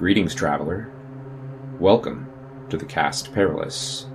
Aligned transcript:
Greetings, 0.00 0.34
traveler. 0.34 0.90
Welcome 1.78 2.26
to 2.70 2.78
the 2.78 2.86
Cast 2.86 3.34
Perilous. 3.34 4.06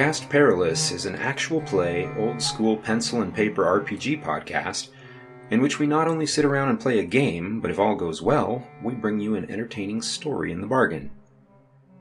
Cast 0.00 0.30
Perilous 0.30 0.92
is 0.92 1.04
an 1.04 1.14
actual 1.14 1.60
play, 1.60 2.10
old 2.16 2.40
school 2.40 2.78
pencil 2.78 3.20
and 3.20 3.34
paper 3.34 3.64
RPG 3.64 4.24
podcast 4.24 4.88
in 5.50 5.60
which 5.60 5.78
we 5.78 5.86
not 5.86 6.08
only 6.08 6.24
sit 6.24 6.46
around 6.46 6.70
and 6.70 6.80
play 6.80 6.98
a 7.00 7.04
game, 7.04 7.60
but 7.60 7.70
if 7.70 7.78
all 7.78 7.94
goes 7.94 8.22
well, 8.22 8.66
we 8.82 8.94
bring 8.94 9.20
you 9.20 9.34
an 9.34 9.50
entertaining 9.50 10.00
story 10.00 10.52
in 10.52 10.62
the 10.62 10.66
bargain. 10.66 11.10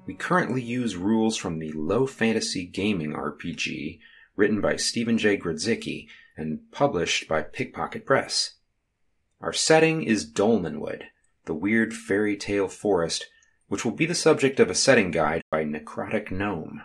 We 0.06 0.14
currently 0.14 0.62
use 0.62 0.96
rules 0.96 1.36
from 1.36 1.60
the 1.60 1.74
Low 1.74 2.08
Fantasy 2.08 2.66
Gaming 2.66 3.12
RPG, 3.12 4.00
written 4.38 4.62
by 4.62 4.78
Stephen 4.78 5.18
J. 5.18 5.38
Grodzicki 5.38 6.08
and 6.38 6.72
published 6.72 7.28
by 7.28 7.42
Pickpocket 7.42 8.06
Press. 8.06 8.54
Our 9.42 9.52
setting 9.52 10.04
is 10.04 10.26
Dolmenwood, 10.26 11.02
the 11.44 11.54
weird 11.54 11.94
fairy 11.94 12.38
tale 12.38 12.70
forest, 12.70 13.28
which 13.68 13.84
will 13.84 13.92
be 13.92 14.06
the 14.06 14.16
subject 14.16 14.62
of 14.62 14.70
a 14.70 14.74
setting 14.74 15.12
guide 15.12 15.44
by 15.52 15.66
Necrotic 15.66 16.32
Gnome. 16.32 16.84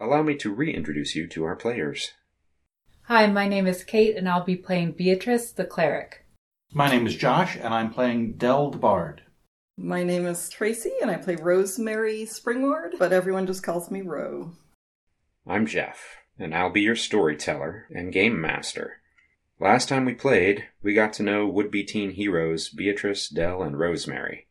Allow 0.00 0.22
me 0.22 0.36
to 0.36 0.54
reintroduce 0.54 1.16
you 1.16 1.26
to 1.28 1.44
our 1.44 1.56
players. 1.56 2.12
Hi, 3.04 3.26
my 3.26 3.48
name 3.48 3.66
is 3.66 3.82
Kate, 3.82 4.16
and 4.16 4.28
I'll 4.28 4.44
be 4.44 4.54
playing 4.54 4.92
Beatrice, 4.92 5.50
the 5.50 5.64
cleric. 5.64 6.24
My 6.72 6.88
name 6.88 7.06
is 7.06 7.16
Josh, 7.16 7.56
and 7.56 7.74
I'm 7.74 7.92
playing 7.92 8.34
Del 8.34 8.70
the 8.70 8.78
Bard. 8.78 9.22
My 9.76 10.04
name 10.04 10.24
is 10.26 10.48
Tracy, 10.50 10.92
and 11.02 11.10
I 11.10 11.16
play 11.16 11.34
Rosemary 11.34 12.26
Springward, 12.26 12.98
but 12.98 13.12
everyone 13.12 13.46
just 13.46 13.64
calls 13.64 13.90
me 13.90 14.02
Ro. 14.02 14.52
I'm 15.44 15.66
Jeff, 15.66 16.18
and 16.38 16.54
I'll 16.54 16.70
be 16.70 16.82
your 16.82 16.94
storyteller 16.94 17.86
and 17.90 18.12
game 18.12 18.40
master. 18.40 19.00
Last 19.58 19.88
time 19.88 20.04
we 20.04 20.14
played, 20.14 20.66
we 20.80 20.94
got 20.94 21.12
to 21.14 21.24
know 21.24 21.46
would 21.48 21.72
be 21.72 21.82
teen 21.82 22.12
heroes 22.12 22.68
Beatrice, 22.68 23.28
Dell, 23.28 23.62
and 23.64 23.76
Rosemary. 23.76 24.46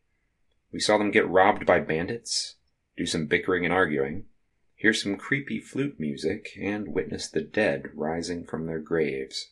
We 0.72 0.80
saw 0.80 0.98
them 0.98 1.10
get 1.10 1.26
robbed 1.26 1.64
by 1.64 1.80
bandits, 1.80 2.56
do 2.98 3.06
some 3.06 3.26
bickering 3.26 3.64
and 3.64 3.72
arguing, 3.72 4.26
hear 4.78 4.94
some 4.94 5.16
creepy 5.16 5.58
flute 5.58 5.98
music, 5.98 6.56
and 6.56 6.94
witness 6.94 7.28
the 7.28 7.40
dead 7.40 7.90
rising 7.94 8.44
from 8.44 8.64
their 8.66 8.78
graves. 8.78 9.50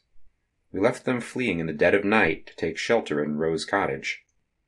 We 0.71 0.79
left 0.79 1.05
them 1.05 1.21
fleeing 1.21 1.59
in 1.59 1.67
the 1.67 1.73
dead 1.73 1.95
of 1.95 2.05
night 2.05 2.47
to 2.47 2.55
take 2.55 2.79
shelter 2.79 3.23
in 3.23 3.37
Rose 3.37 3.65
Cottage, 3.65 4.23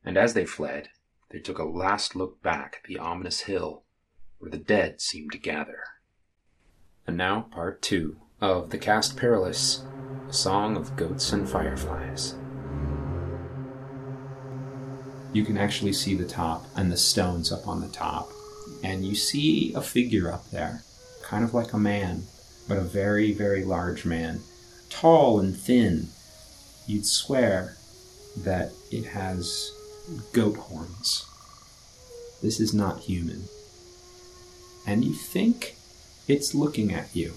and 0.05 0.17
as 0.17 0.35
they 0.35 0.45
fled, 0.45 0.89
they 1.31 1.39
took 1.39 1.59
a 1.59 1.65
last 1.65 2.17
look 2.17 2.43
back 2.43 2.79
at 2.83 2.89
the 2.89 2.99
ominous 2.99 3.43
hill 3.43 3.85
where 4.39 4.51
the 4.51 4.59
dead 4.59 5.01
seemed 5.01 5.31
to 5.31 5.39
gather. 5.39 5.85
And 7.07 7.17
now, 7.17 7.43
part 7.53 7.81
two 7.81 8.17
of 8.41 8.71
The 8.71 8.79
Cast 8.79 9.17
Perilous 9.17 9.85
A 10.29 10.33
Song 10.33 10.77
of 10.77 10.97
Goats 10.97 11.33
and 11.33 11.49
Fireflies. 11.49 12.35
You 15.33 15.45
can 15.45 15.57
actually 15.57 15.93
see 15.93 16.17
the 16.17 16.27
top 16.27 16.67
and 16.75 16.91
the 16.91 16.97
stones 16.97 17.53
up 17.53 17.69
on 17.69 17.81
the 17.81 17.89
top 17.89 18.33
and 18.83 19.05
you 19.05 19.15
see 19.15 19.73
a 19.75 19.81
figure 19.81 20.31
up 20.33 20.51
there, 20.51 20.83
kind 21.23 21.45
of 21.45 21.55
like 21.55 21.73
a 21.73 21.79
man, 21.79 22.25
but 22.69 22.79
a 22.79 22.83
very, 22.83 23.33
very 23.33 23.65
large 23.65 24.05
man, 24.05 24.41
tall 24.91 25.41
and 25.41 25.57
thin. 25.57 26.09
You'd 26.87 27.07
swear 27.07 27.77
that 28.37 28.73
it 28.91 29.05
has 29.07 29.73
goat 30.33 30.57
horns. 30.57 31.27
This 32.43 32.61
is 32.61 32.73
not 32.73 33.01
human. 33.01 33.45
And 34.87 35.05
you 35.05 35.13
think 35.13 35.75
it's 36.29 36.55
looking 36.55 36.93
at 36.95 37.15
you. 37.15 37.35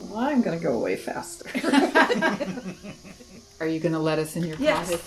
Well, 0.00 0.18
I'm 0.20 0.42
gonna 0.42 0.58
go 0.58 0.72
away 0.74 0.96
faster. 0.96 1.48
Are 3.60 3.66
you 3.68 3.78
going 3.80 3.92
to 3.92 3.98
let 4.00 4.18
us 4.18 4.34
in 4.36 4.44
your 4.44 4.56
Yes. 4.58 4.90
cottage? 4.90 5.00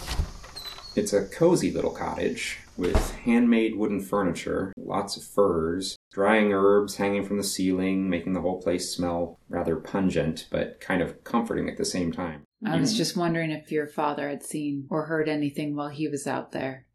It's 0.98 1.14
a 1.14 1.28
cozy 1.28 1.70
little 1.70 1.92
cottage 1.92 2.58
with 2.76 3.14
handmade 3.18 3.76
wooden 3.76 4.02
furniture, 4.02 4.74
lots 4.76 5.16
of 5.16 5.24
furs, 5.24 5.96
drying 6.12 6.52
herbs 6.52 6.96
hanging 6.96 7.24
from 7.24 7.38
the 7.38 7.44
ceiling, 7.44 8.10
making 8.10 8.34
the 8.34 8.42
whole 8.42 8.60
place 8.60 8.96
smell 8.96 9.38
rather 9.48 9.76
pungent, 9.76 10.48
but 10.50 10.82
kind 10.82 11.04
of 11.04 11.24
comforting 11.24 11.70
at 11.70 11.78
the 11.78 11.86
same 11.86 12.12
time. 12.12 12.42
I 12.66 12.78
was 12.78 12.90
mm-hmm. 12.90 12.98
just 12.98 13.16
wondering 13.16 13.52
if 13.52 13.72
your 13.72 13.86
father 13.86 14.28
had 14.28 14.42
seen 14.42 14.88
or 14.90 15.06
heard 15.06 15.30
anything 15.30 15.76
while 15.76 15.90
he 15.90 16.08
was 16.08 16.26
out 16.26 16.52
there. 16.52 16.88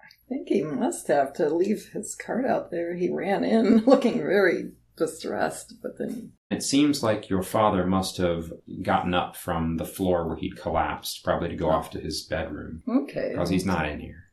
I 0.00 0.08
think 0.30 0.48
he 0.48 0.62
must 0.62 1.08
have 1.08 1.34
to 1.34 1.54
leave 1.54 1.90
his 1.92 2.14
cart 2.14 2.46
out 2.46 2.70
there. 2.70 2.94
He 2.94 3.10
ran 3.10 3.44
in 3.44 3.78
looking 3.86 4.14
very 4.14 4.70
distressed, 5.06 5.74
but 5.82 5.98
then 5.98 6.32
It 6.50 6.62
seems 6.62 7.02
like 7.02 7.28
your 7.28 7.42
father 7.42 7.86
must 7.86 8.16
have 8.18 8.52
gotten 8.82 9.14
up 9.14 9.36
from 9.36 9.76
the 9.76 9.84
floor 9.84 10.26
where 10.26 10.36
he'd 10.36 10.56
collapsed, 10.56 11.24
probably 11.24 11.48
to 11.48 11.56
go 11.56 11.70
off 11.70 11.90
to 11.90 12.00
his 12.00 12.22
bedroom, 12.22 12.82
okay. 12.88 13.30
because 13.32 13.50
he's 13.50 13.66
not 13.66 13.88
in 13.88 14.00
here. 14.00 14.30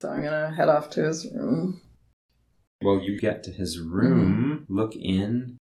So 0.00 0.08
I'm 0.10 0.22
gonna 0.22 0.54
head 0.54 0.68
off 0.68 0.90
to 0.90 1.04
his 1.04 1.26
room. 1.34 1.82
Well, 2.82 3.00
you 3.00 3.18
get 3.18 3.42
to 3.44 3.50
his 3.50 3.80
room, 3.80 4.64
hmm. 4.68 4.74
look 4.74 4.94
in, 4.94 5.58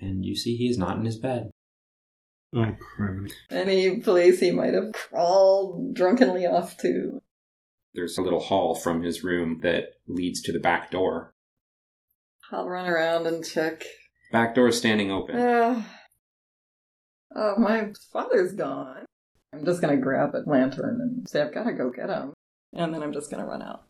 and 0.00 0.24
you 0.24 0.36
see 0.36 0.56
he 0.56 0.68
is 0.68 0.78
not 0.78 0.96
in 0.96 1.04
his 1.04 1.18
bed. 1.18 1.50
Oh, 2.54 2.74
criminy. 2.96 3.32
Any 3.50 4.00
place 4.00 4.40
he 4.40 4.50
might 4.50 4.72
have 4.72 4.92
crawled 4.92 5.94
drunkenly 5.94 6.46
off 6.46 6.78
to. 6.78 7.20
There's 7.94 8.16
a 8.16 8.22
little 8.22 8.40
hall 8.40 8.74
from 8.74 9.02
his 9.02 9.24
room 9.24 9.60
that 9.62 9.94
leads 10.06 10.40
to 10.42 10.52
the 10.52 10.60
back 10.60 10.90
door. 10.90 11.34
I'll 12.52 12.68
run 12.68 12.86
around 12.88 13.26
and 13.26 13.44
check. 13.44 13.84
Back 14.32 14.54
door 14.54 14.68
is 14.68 14.78
standing 14.78 15.10
open. 15.10 15.36
Uh, 15.36 15.82
oh, 17.34 17.54
my 17.58 17.92
father's 18.12 18.52
gone. 18.52 19.04
I'm 19.52 19.64
just 19.64 19.80
gonna 19.80 19.96
grab 19.96 20.34
a 20.34 20.48
lantern 20.48 20.98
and 21.00 21.28
say 21.28 21.40
I've 21.42 21.54
gotta 21.54 21.72
go 21.72 21.90
get 21.90 22.10
him. 22.10 22.32
And 22.74 22.92
then 22.92 23.02
I'm 23.02 23.12
just 23.12 23.30
gonna 23.30 23.46
run 23.46 23.62
out. 23.62 23.84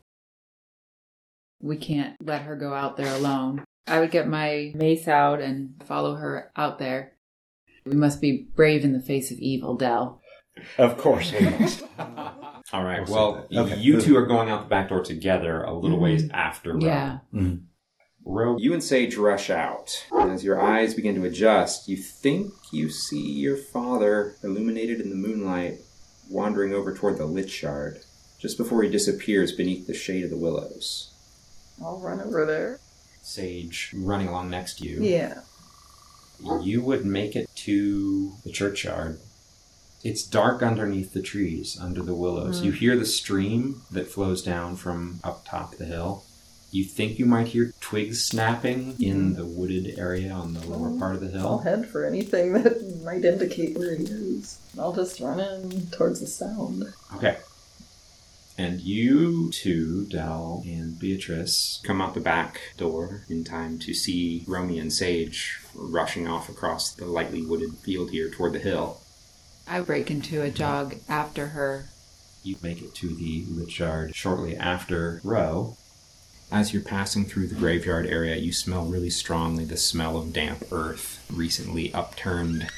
We 1.61 1.77
can't 1.77 2.15
let 2.23 2.43
her 2.43 2.55
go 2.57 2.73
out 2.73 2.97
there 2.97 3.13
alone. 3.15 3.65
I 3.89 4.01
would 4.01 4.11
get 4.13 4.29
my 4.29 4.73
mace 4.75 5.09
out 5.09 5.41
and 5.41 5.83
follow 5.85 6.15
her 6.15 6.53
out 6.57 6.79
there. 6.79 7.15
We 7.85 7.95
must 7.97 8.21
be 8.21 8.47
brave 8.55 8.85
in 8.85 8.93
the 8.93 9.01
face 9.01 9.31
of 9.33 9.39
evil, 9.39 9.77
Dell. 9.77 10.21
Of 10.77 10.99
course 10.99 11.33
we 11.33 11.41
must. 11.59 11.83
All 12.73 12.85
right. 12.85 13.01
Also 13.01 13.47
Well. 13.51 13.67
Okay. 13.67 13.79
you 13.79 14.01
two 14.01 14.17
are 14.17 14.27
going 14.27 14.51
out 14.51 14.65
the 14.65 14.69
back 14.69 14.91
door 14.91 15.03
together 15.03 15.63
a 15.63 15.73
little 15.75 15.99
ways 15.99 16.29
after 16.33 16.75
Ro. 16.75 16.81
Yeah. 16.81 17.19
Ro, 18.29 18.59
you 18.59 18.75
and 18.75 18.85
Sage 18.85 19.17
rush 19.17 19.49
out. 19.49 20.07
As 20.15 20.45
your 20.45 20.61
eyes 20.61 20.93
begin 20.93 21.15
to 21.15 21.25
adjust, 21.25 21.89
you 21.89 21.97
think 21.97 22.53
you 22.71 22.91
see 22.91 23.33
your 23.33 23.57
father 23.57 24.37
illuminated 24.45 25.01
in 25.01 25.09
the 25.09 25.17
moonlight 25.17 25.81
wandering 26.29 26.75
over 26.75 26.95
toward 26.95 27.17
the 27.17 27.25
lichyard 27.25 28.03
just 28.39 28.59
before 28.59 28.83
he 28.83 28.91
disappears 28.91 29.53
beneath 29.53 29.87
the 29.87 29.95
shade 29.95 30.25
of 30.25 30.31
the 30.31 30.37
willows. 30.37 31.11
I'll 31.83 32.01
run 32.01 32.21
over 32.21 32.45
there. 32.45 32.81
Sage 33.23 33.95
running 33.97 34.29
along 34.29 34.51
next 34.51 34.79
to 34.79 34.85
you. 34.85 35.03
Yeah. 35.03 35.41
You 36.61 36.83
would 36.83 37.07
make 37.07 37.35
it 37.35 37.49
to 37.57 38.35
the 38.45 38.53
churchyard. 38.53 39.21
It's 40.05 40.23
dark 40.23 40.63
underneath 40.63 41.15
the 41.15 41.23
trees, 41.23 41.79
under 41.81 42.03
the 42.03 42.15
willows. 42.15 42.61
You 42.61 42.73
mm. 42.73 42.77
hear 42.77 42.97
the 42.97 43.07
stream 43.07 43.81
that 43.91 44.07
flows 44.07 44.43
down 44.43 44.77
from 44.77 45.19
up 45.25 45.47
top 45.47 45.77
the 45.77 45.87
hill. 45.87 46.25
You 46.71 46.85
think 46.85 47.19
you 47.19 47.25
might 47.25 47.49
hear 47.49 47.73
twigs 47.81 48.25
snapping 48.25 48.97
in 49.01 49.33
mm-hmm. 49.33 49.35
the 49.35 49.47
wooded 49.47 49.99
area 49.99 50.31
on 50.31 50.53
the 50.53 50.67
lower 50.67 50.89
mm-hmm. 50.89 50.99
part 50.99 51.15
of 51.15 51.23
the 51.23 51.29
hill. 51.29 51.47
I'll 51.47 51.59
head 51.59 51.89
for 51.89 52.05
anything 52.05 52.53
that 52.53 53.03
might 53.05 53.25
indicate 53.25 53.79
where 53.79 53.97
he 53.97 54.05
is. 54.05 54.59
I'll 54.79 54.93
just 54.93 55.19
run 55.21 55.41
in 55.41 55.87
towards 55.91 56.21
the 56.21 56.27
sound. 56.27 56.93
Okay. 57.15 57.39
And 58.59 58.81
you 58.81 59.51
two, 59.51 60.05
Dell 60.07 60.63
and 60.67 60.99
Beatrice, 60.99 61.81
come 61.85 62.03
out 62.03 62.15
the 62.15 62.21
back 62.21 62.61
door 62.77 63.23
in 63.31 63.45
time 63.45 63.79
to 63.79 63.95
see 63.95 64.45
Romy 64.47 64.79
and 64.79 64.93
Sage 64.93 65.61
rushing 65.75 66.29
off 66.29 66.49
across 66.51 66.93
the 66.93 67.07
lightly 67.07 67.41
wooded 67.41 67.79
field 67.79 68.11
here 68.11 68.29
toward 68.29 68.53
the 68.53 68.59
hill. 68.59 69.01
I 69.67 69.81
break 69.81 70.11
into 70.11 70.43
a 70.43 70.51
jog 70.51 70.97
after 71.09 71.49
her. 71.49 71.87
You 72.43 72.57
make 72.63 72.83
it 72.83 72.95
to 72.97 73.15
the 73.15 73.45
lichyard 73.49 74.15
shortly 74.15 74.57
after 74.57 75.21
Ro. 75.25 75.77
As 76.51 76.73
you're 76.73 76.83
passing 76.83 77.27
through 77.27 77.49
the 77.49 77.55
graveyard 77.55 78.07
area, 78.07 78.35
you 78.37 78.53
smell 78.53 78.87
really 78.87 79.11
strongly 79.11 79.67
the 79.67 79.77
smell 79.77 80.17
of 80.17 80.33
damp 80.33 80.65
earth, 80.73 81.23
recently 81.31 81.93
upturned. 81.93 82.71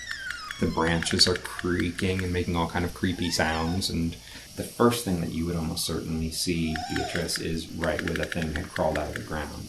The 0.59 0.67
branches 0.67 1.29
are 1.29 1.37
creaking 1.37 2.25
and 2.25 2.33
making 2.33 2.57
all 2.57 2.69
kind 2.69 2.85
of 2.85 2.95
creepy 2.95 3.31
sounds, 3.31 3.89
and 3.89 4.17
the 4.57 4.65
first 4.65 5.05
thing 5.05 5.21
that 5.21 5.31
you 5.31 5.47
would 5.47 5.55
almost 5.55 5.85
certainly 5.85 6.33
see, 6.33 6.75
Beatrice, 6.97 7.39
is 7.39 7.71
right 7.71 8.03
where 8.03 8.15
the 8.15 8.25
thing 8.25 8.57
had 8.57 8.71
crawled 8.71 8.99
out 8.99 9.11
of 9.11 9.15
the 9.15 9.21
ground. 9.21 9.69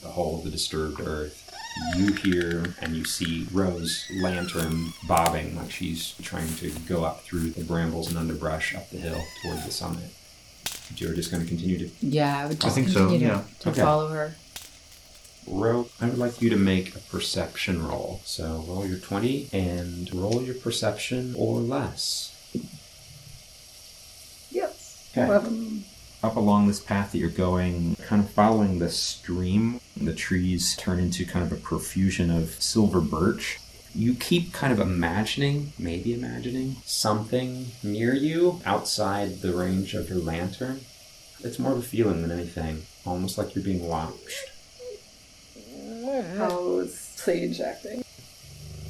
The 0.00 0.08
hole 0.08 0.38
of 0.38 0.44
the 0.44 0.50
disturbed 0.50 1.00
earth. 1.00 1.42
you 1.98 2.14
hear 2.14 2.74
and 2.80 2.96
you 2.96 3.04
see 3.04 3.46
Rose 3.52 4.06
lantern 4.22 4.86
bobbing 5.06 5.56
like 5.56 5.70
she's 5.70 6.14
trying 6.22 6.54
to 6.56 6.70
go 6.88 7.04
up 7.04 7.24
through 7.24 7.50
the 7.50 7.64
brambles 7.64 8.08
and 8.08 8.16
underbrush 8.16 8.74
up 8.74 8.88
the 8.88 8.96
hill 8.96 9.22
towards 9.42 9.66
the 9.66 9.70
summit. 9.70 10.10
But 10.90 11.00
You're 11.00 11.14
just 11.14 11.30
going 11.30 11.42
to 11.42 11.48
continue 11.48 11.78
to 11.78 11.90
Yeah, 12.00 12.38
I 12.42 12.46
would 12.46 12.60
just 12.60 12.74
think 12.74 12.88
so, 12.88 13.00
continue 13.08 13.28
to, 13.28 13.34
yeah. 13.34 13.42
to 13.60 13.70
Okay. 13.70 13.80
follow 13.80 14.08
her. 14.08 14.36
roll. 15.46 15.88
I 16.00 16.06
would 16.06 16.18
like 16.18 16.40
you 16.40 16.50
to 16.50 16.56
make 16.56 16.94
a 16.94 16.98
perception 17.00 17.86
roll. 17.86 18.20
So 18.24 18.64
roll 18.66 18.86
your 18.86 18.98
20 18.98 19.48
and 19.52 20.12
roll 20.14 20.42
your 20.42 20.54
perception 20.54 21.34
or 21.36 21.60
less. 21.60 22.30
Yes. 24.50 25.08
Okay. 25.12 25.26
Eleven. 25.26 25.84
up 26.22 26.36
along 26.36 26.66
this 26.68 26.80
path 26.80 27.12
that 27.12 27.18
you're 27.18 27.28
going, 27.28 27.96
kind 28.06 28.22
of 28.24 28.30
following 28.30 28.78
the 28.78 28.88
stream. 28.90 29.80
The 29.96 30.14
trees 30.14 30.74
turn 30.76 30.98
into 30.98 31.24
kind 31.26 31.44
of 31.44 31.52
a 31.52 31.56
profusion 31.60 32.30
of 32.30 32.50
silver 32.62 33.00
birch. 33.00 33.58
You 33.96 34.14
keep 34.14 34.52
kind 34.52 34.72
of 34.72 34.80
imagining, 34.80 35.72
maybe 35.78 36.12
imagining, 36.12 36.76
something 36.84 37.66
near 37.82 38.12
you 38.14 38.60
outside 38.66 39.40
the 39.40 39.52
range 39.52 39.94
of 39.94 40.08
your 40.08 40.18
lantern. 40.18 40.80
It's 41.40 41.58
more 41.60 41.72
of 41.72 41.78
a 41.78 41.82
feeling 41.82 42.22
than 42.22 42.32
anything, 42.32 42.82
almost 43.06 43.38
like 43.38 43.54
you're 43.54 43.62
being 43.64 43.86
watched. 43.86 44.50
How's 46.36 46.92
Sage 46.98 47.60
acting? 47.60 48.04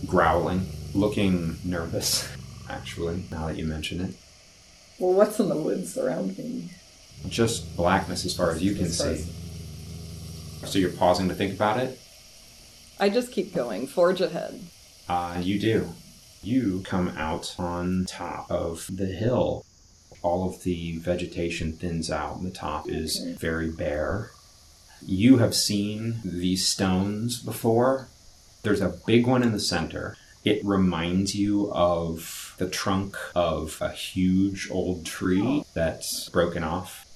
Growling, 0.06 0.69
looking 0.95 1.59
nervous, 1.65 2.27
actually, 2.71 3.25
now 3.31 3.47
that 3.49 3.57
you 3.57 3.67
mention 3.67 4.00
it. 4.00 4.15
Well, 4.99 5.12
what's 5.12 5.39
in 5.39 5.49
the 5.50 5.57
woods 5.57 5.99
around 5.99 6.39
me? 6.39 6.71
Just 7.29 7.77
blackness 7.77 8.25
as 8.25 8.35
far 8.35 8.53
as 8.53 8.62
you 8.62 8.75
can 8.75 8.87
As 8.87 8.99
far 8.99 9.09
as- 9.09 9.25
see. 9.25 9.31
So 10.67 10.79
you're 10.79 10.91
pausing 10.91 11.29
to 11.29 11.35
think 11.35 11.53
about 11.55 11.79
it? 11.79 12.00
I 12.99 13.11
just 13.11 13.33
keep 13.33 13.55
going. 13.55 13.87
Forge 13.87 14.21
ahead. 14.23 14.61
Uh, 15.09 15.39
you 15.41 15.59
do. 15.59 15.95
You 16.43 16.83
come 16.85 17.09
out 17.17 17.55
on 17.59 18.05
top 18.06 18.51
of 18.51 18.89
the 18.91 19.06
hill. 19.06 19.65
All 20.23 20.49
of 20.49 20.62
the 20.62 20.99
vegetation 20.99 21.73
thins 21.73 22.11
out, 22.11 22.37
and 22.37 22.47
the 22.47 22.51
top 22.51 22.89
is 22.89 23.19
very 23.39 23.71
bare. 23.71 24.31
You 25.06 25.39
have 25.39 25.55
seen 25.55 26.21
these 26.25 26.67
stones 26.67 27.43
before. 27.43 28.09
There's 28.62 28.81
a 28.81 28.99
big 29.06 29.27
one 29.27 29.43
in 29.43 29.53
the 29.53 29.61
center. 29.61 30.17
It 30.45 30.65
reminds 30.65 31.35
you 31.35 31.71
of 31.73 32.55
the 32.59 32.69
trunk 32.69 33.17
of 33.35 33.79
a 33.81 33.91
huge 33.91 34.71
old 34.71 35.05
tree 35.05 35.65
that's 35.75 36.29
broken 36.31 36.62
off. 36.62 37.07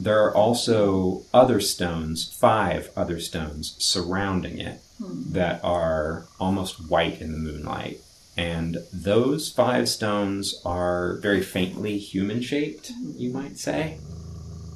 There 0.00 0.24
are 0.24 0.34
also 0.34 1.22
other 1.32 1.60
stones, 1.60 2.32
five 2.32 2.90
other 2.96 3.20
stones, 3.20 3.76
surrounding 3.78 4.58
it 4.58 4.80
that 5.00 5.62
are 5.64 6.26
almost 6.38 6.90
white 6.90 7.20
in 7.20 7.32
the 7.32 7.38
moonlight. 7.38 8.00
And 8.36 8.78
those 8.92 9.50
five 9.50 9.88
stones 9.88 10.60
are 10.64 11.16
very 11.16 11.42
faintly 11.42 11.98
human 11.98 12.40
shaped, 12.42 12.92
you 13.16 13.30
might 13.30 13.58
say. 13.58 13.98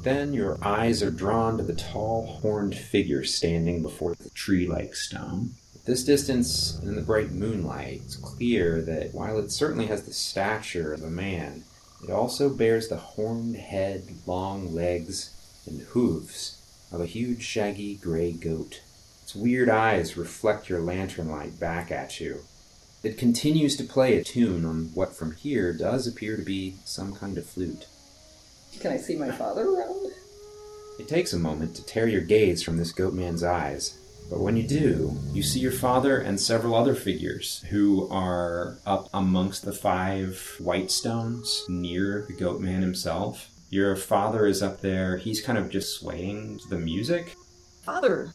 Then 0.03 0.35
your 0.35 0.59
eyes 0.63 1.03
are 1.03 1.11
drawn 1.11 1.57
to 1.57 1.63
the 1.63 1.75
tall, 1.75 2.39
horned 2.43 2.77
figure 2.77 3.25
standing 3.25 3.81
before 3.81 4.15
the 4.15 4.29
tree 4.31 4.67
like 4.67 4.95
stone. 4.95 5.55
At 5.75 5.87
this 5.87 6.05
distance, 6.05 6.79
in 6.83 6.95
the 6.95 7.03
bright 7.03 7.31
moonlight, 7.31 8.03
it's 8.05 8.17
clear 8.17 8.83
that 8.83 9.15
while 9.15 9.39
it 9.39 9.51
certainly 9.51 9.87
has 9.87 10.03
the 10.03 10.13
stature 10.13 10.93
of 10.93 11.03
a 11.03 11.11
man, 11.11 11.65
it 12.03 12.11
also 12.11 12.51
bears 12.51 12.89
the 12.89 12.97
horned 12.97 13.57
head, 13.57 14.05
long 14.27 14.75
legs, 14.75 15.31
and 15.67 15.81
hooves 15.81 16.61
of 16.93 17.01
a 17.01 17.07
huge, 17.07 17.43
shaggy 17.43 17.95
gray 17.95 18.33
goat. 18.33 18.83
Its 19.35 19.43
weird 19.43 19.69
eyes 19.69 20.17
reflect 20.17 20.69
your 20.69 20.81
lantern 20.81 21.29
light 21.29 21.59
back 21.59 21.91
at 21.91 22.21
you. 22.21 22.43
It 23.03 23.19
continues 23.19 23.75
to 23.77 23.83
play 23.83 24.17
a 24.17 24.23
tune 24.23 24.65
on 24.65 24.93
what 24.95 25.17
from 25.17 25.35
here 25.35 25.73
does 25.73 26.07
appear 26.07 26.37
to 26.37 26.45
be 26.45 26.77
some 26.85 27.13
kind 27.17 27.37
of 27.37 27.45
flute. 27.45 27.89
Can 28.79 28.93
I 28.93 28.97
see 28.97 29.17
my 29.17 29.33
father 29.33 29.69
around? 29.69 30.13
It 31.01 31.09
takes 31.09 31.33
a 31.33 31.39
moment 31.41 31.75
to 31.75 31.85
tear 31.85 32.07
your 32.07 32.21
gaze 32.21 32.63
from 32.63 32.77
this 32.77 32.93
goat 32.93 33.13
man's 33.13 33.43
eyes, 33.43 33.99
but 34.31 34.39
when 34.39 34.57
you 34.57 34.69
do, 34.69 35.19
you 35.33 35.43
see 35.43 35.59
your 35.59 35.73
father 35.73 36.19
and 36.19 36.41
several 36.41 36.77
other 36.77 36.95
figures 36.95 37.65
who 37.71 38.09
are 38.11 38.79
up 38.87 39.09
amongst 39.13 39.65
the 39.65 39.73
five 39.73 40.55
white 40.61 40.93
stones 40.93 41.65
near 41.69 42.25
the 42.29 42.35
goat 42.35 42.61
man 42.61 42.83
himself. 42.83 43.49
Your 43.69 43.97
father 43.97 44.47
is 44.47 44.63
up 44.63 44.81
there, 44.81 45.17
he's 45.17 45.43
kind 45.43 45.59
of 45.59 45.71
just 45.71 45.99
swaying 45.99 46.61
to 46.61 46.69
the 46.69 46.79
music. 46.79 47.35
Father. 47.83 48.33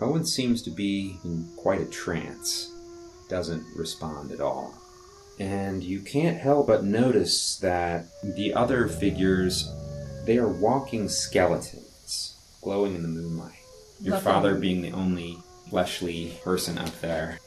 Owen 0.00 0.26
seems 0.26 0.60
to 0.62 0.70
be 0.70 1.18
in 1.24 1.48
quite 1.56 1.80
a 1.80 1.86
trance, 1.86 2.70
doesn't 3.28 3.64
respond 3.74 4.30
at 4.30 4.40
all. 4.40 4.74
And 5.38 5.82
you 5.82 6.00
can't 6.00 6.38
help 6.38 6.66
but 6.66 6.84
notice 6.84 7.56
that 7.58 8.06
the 8.22 8.52
other 8.54 8.88
figures, 8.88 9.70
they 10.24 10.38
are 10.38 10.48
walking 10.48 11.08
skeletons, 11.08 12.36
glowing 12.62 12.94
in 12.94 13.02
the 13.02 13.08
moonlight. 13.08 13.52
Your 14.00 14.18
father 14.18 14.54
being 14.54 14.82
the 14.82 14.92
only 14.92 15.38
fleshly 15.70 16.36
person 16.44 16.76
up 16.76 17.00
there. 17.00 17.38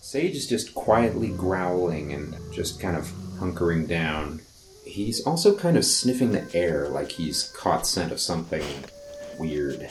Sage 0.00 0.36
is 0.36 0.46
just 0.46 0.74
quietly 0.74 1.28
growling 1.28 2.12
and 2.12 2.34
just 2.52 2.80
kind 2.80 2.96
of 2.96 3.06
hunkering 3.38 3.86
down. 3.86 4.40
He's 4.84 5.26
also 5.26 5.54
kind 5.54 5.76
of 5.76 5.84
sniffing 5.84 6.32
the 6.32 6.46
air 6.54 6.88
like 6.88 7.12
he's 7.12 7.50
caught 7.56 7.86
scent 7.86 8.12
of 8.12 8.20
something 8.20 8.64
weird. 9.38 9.90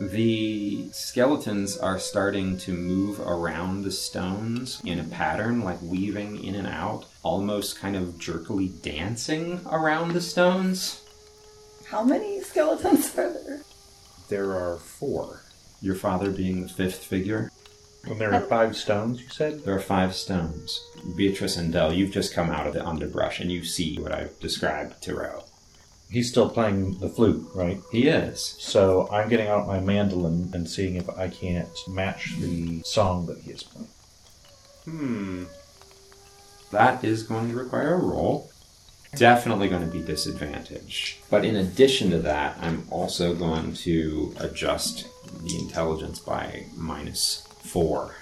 The 0.00 0.88
skeletons 0.92 1.76
are 1.76 1.98
starting 1.98 2.56
to 2.60 2.72
move 2.72 3.20
around 3.20 3.82
the 3.82 3.92
stones 3.92 4.80
in 4.82 4.98
a 4.98 5.04
pattern, 5.04 5.62
like 5.62 5.82
weaving 5.82 6.42
in 6.42 6.54
and 6.54 6.66
out, 6.66 7.04
almost 7.22 7.78
kind 7.78 7.94
of 7.94 8.18
jerkily 8.18 8.68
dancing 8.68 9.60
around 9.70 10.12
the 10.12 10.22
stones. 10.22 11.02
How 11.86 12.02
many 12.02 12.40
skeletons 12.40 13.10
are 13.18 13.30
there? 13.30 13.60
There 14.30 14.52
are 14.52 14.78
four. 14.78 15.42
Your 15.82 15.96
father 15.96 16.30
being 16.30 16.62
the 16.62 16.68
fifth 16.70 17.04
figure. 17.04 17.50
And 18.04 18.18
there 18.18 18.32
are 18.32 18.40
five 18.40 18.76
stones, 18.76 19.20
you 19.20 19.28
said? 19.28 19.64
There 19.64 19.74
are 19.74 19.80
five 19.80 20.14
stones. 20.14 20.82
Beatrice 21.14 21.58
and 21.58 21.70
Dell, 21.74 21.92
you've 21.92 22.12
just 22.12 22.32
come 22.32 22.48
out 22.48 22.66
of 22.66 22.72
the 22.72 22.86
underbrush 22.86 23.40
and 23.40 23.52
you 23.52 23.64
see 23.64 23.98
what 23.98 24.12
I've 24.12 24.40
described 24.40 25.02
to 25.02 25.14
Ro. 25.16 25.44
He's 26.10 26.28
still 26.28 26.50
playing 26.50 26.98
the 26.98 27.08
flute, 27.08 27.48
right? 27.54 27.80
He 27.92 28.08
is. 28.08 28.56
So 28.58 29.08
I'm 29.12 29.28
getting 29.28 29.46
out 29.46 29.68
my 29.68 29.78
mandolin 29.78 30.50
and 30.52 30.68
seeing 30.68 30.96
if 30.96 31.08
I 31.08 31.28
can't 31.28 31.68
match 31.86 32.34
the 32.40 32.82
song 32.82 33.26
that 33.26 33.38
he 33.38 33.52
is 33.52 33.62
playing. 33.62 33.88
Hmm. 34.84 35.44
That 36.72 37.04
is 37.04 37.22
going 37.22 37.50
to 37.50 37.56
require 37.56 37.94
a 37.94 37.98
roll. 37.98 38.50
Definitely 39.14 39.68
going 39.68 39.88
to 39.88 39.98
be 39.98 40.02
disadvantage. 40.02 41.20
But 41.30 41.44
in 41.44 41.56
addition 41.56 42.10
to 42.10 42.18
that, 42.20 42.56
I'm 42.60 42.86
also 42.90 43.34
going 43.34 43.74
to 43.74 44.34
adjust 44.38 45.06
the 45.42 45.58
intelligence 45.58 46.18
by 46.18 46.66
minus 46.76 47.46
four. 47.62 48.14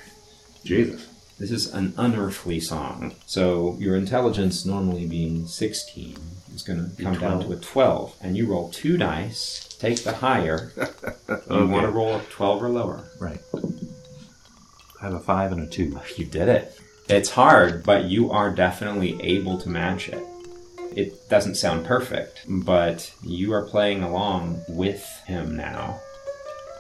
Jesus. 0.64 1.06
This 1.38 1.50
is 1.50 1.72
an 1.72 1.94
unearthly 1.96 2.58
song. 2.58 3.14
So 3.26 3.76
your 3.78 3.96
intelligence 3.96 4.66
normally 4.66 5.06
being 5.06 5.46
16 5.46 6.16
is 6.58 6.66
going 6.66 6.90
to 6.90 7.02
come 7.02 7.18
down 7.18 7.40
to 7.40 7.52
a 7.52 7.56
12. 7.56 8.16
And 8.20 8.36
you 8.36 8.46
roll 8.46 8.70
two 8.70 8.96
dice, 8.96 9.68
take 9.78 10.02
the 10.02 10.14
higher. 10.14 10.72
You 11.50 11.66
want 11.66 11.84
to 11.84 11.90
roll 11.90 12.16
a 12.16 12.22
12 12.22 12.62
or 12.62 12.68
lower. 12.68 13.04
Right. 13.18 13.40
I 15.00 15.04
have 15.04 15.14
a 15.14 15.20
five 15.20 15.52
and 15.52 15.62
a 15.62 15.66
two. 15.66 15.98
You 16.16 16.24
did 16.24 16.48
it. 16.48 16.78
It's 17.08 17.30
hard, 17.30 17.84
but 17.84 18.04
you 18.04 18.30
are 18.30 18.50
definitely 18.50 19.20
able 19.22 19.58
to 19.58 19.68
match 19.68 20.08
it. 20.08 20.22
It 20.94 21.28
doesn't 21.28 21.56
sound 21.56 21.86
perfect, 21.86 22.46
mm. 22.46 22.64
but 22.64 23.12
you 23.22 23.52
are 23.52 23.66
playing 23.66 24.02
along 24.02 24.62
with 24.68 25.06
him 25.26 25.56
now. 25.56 26.00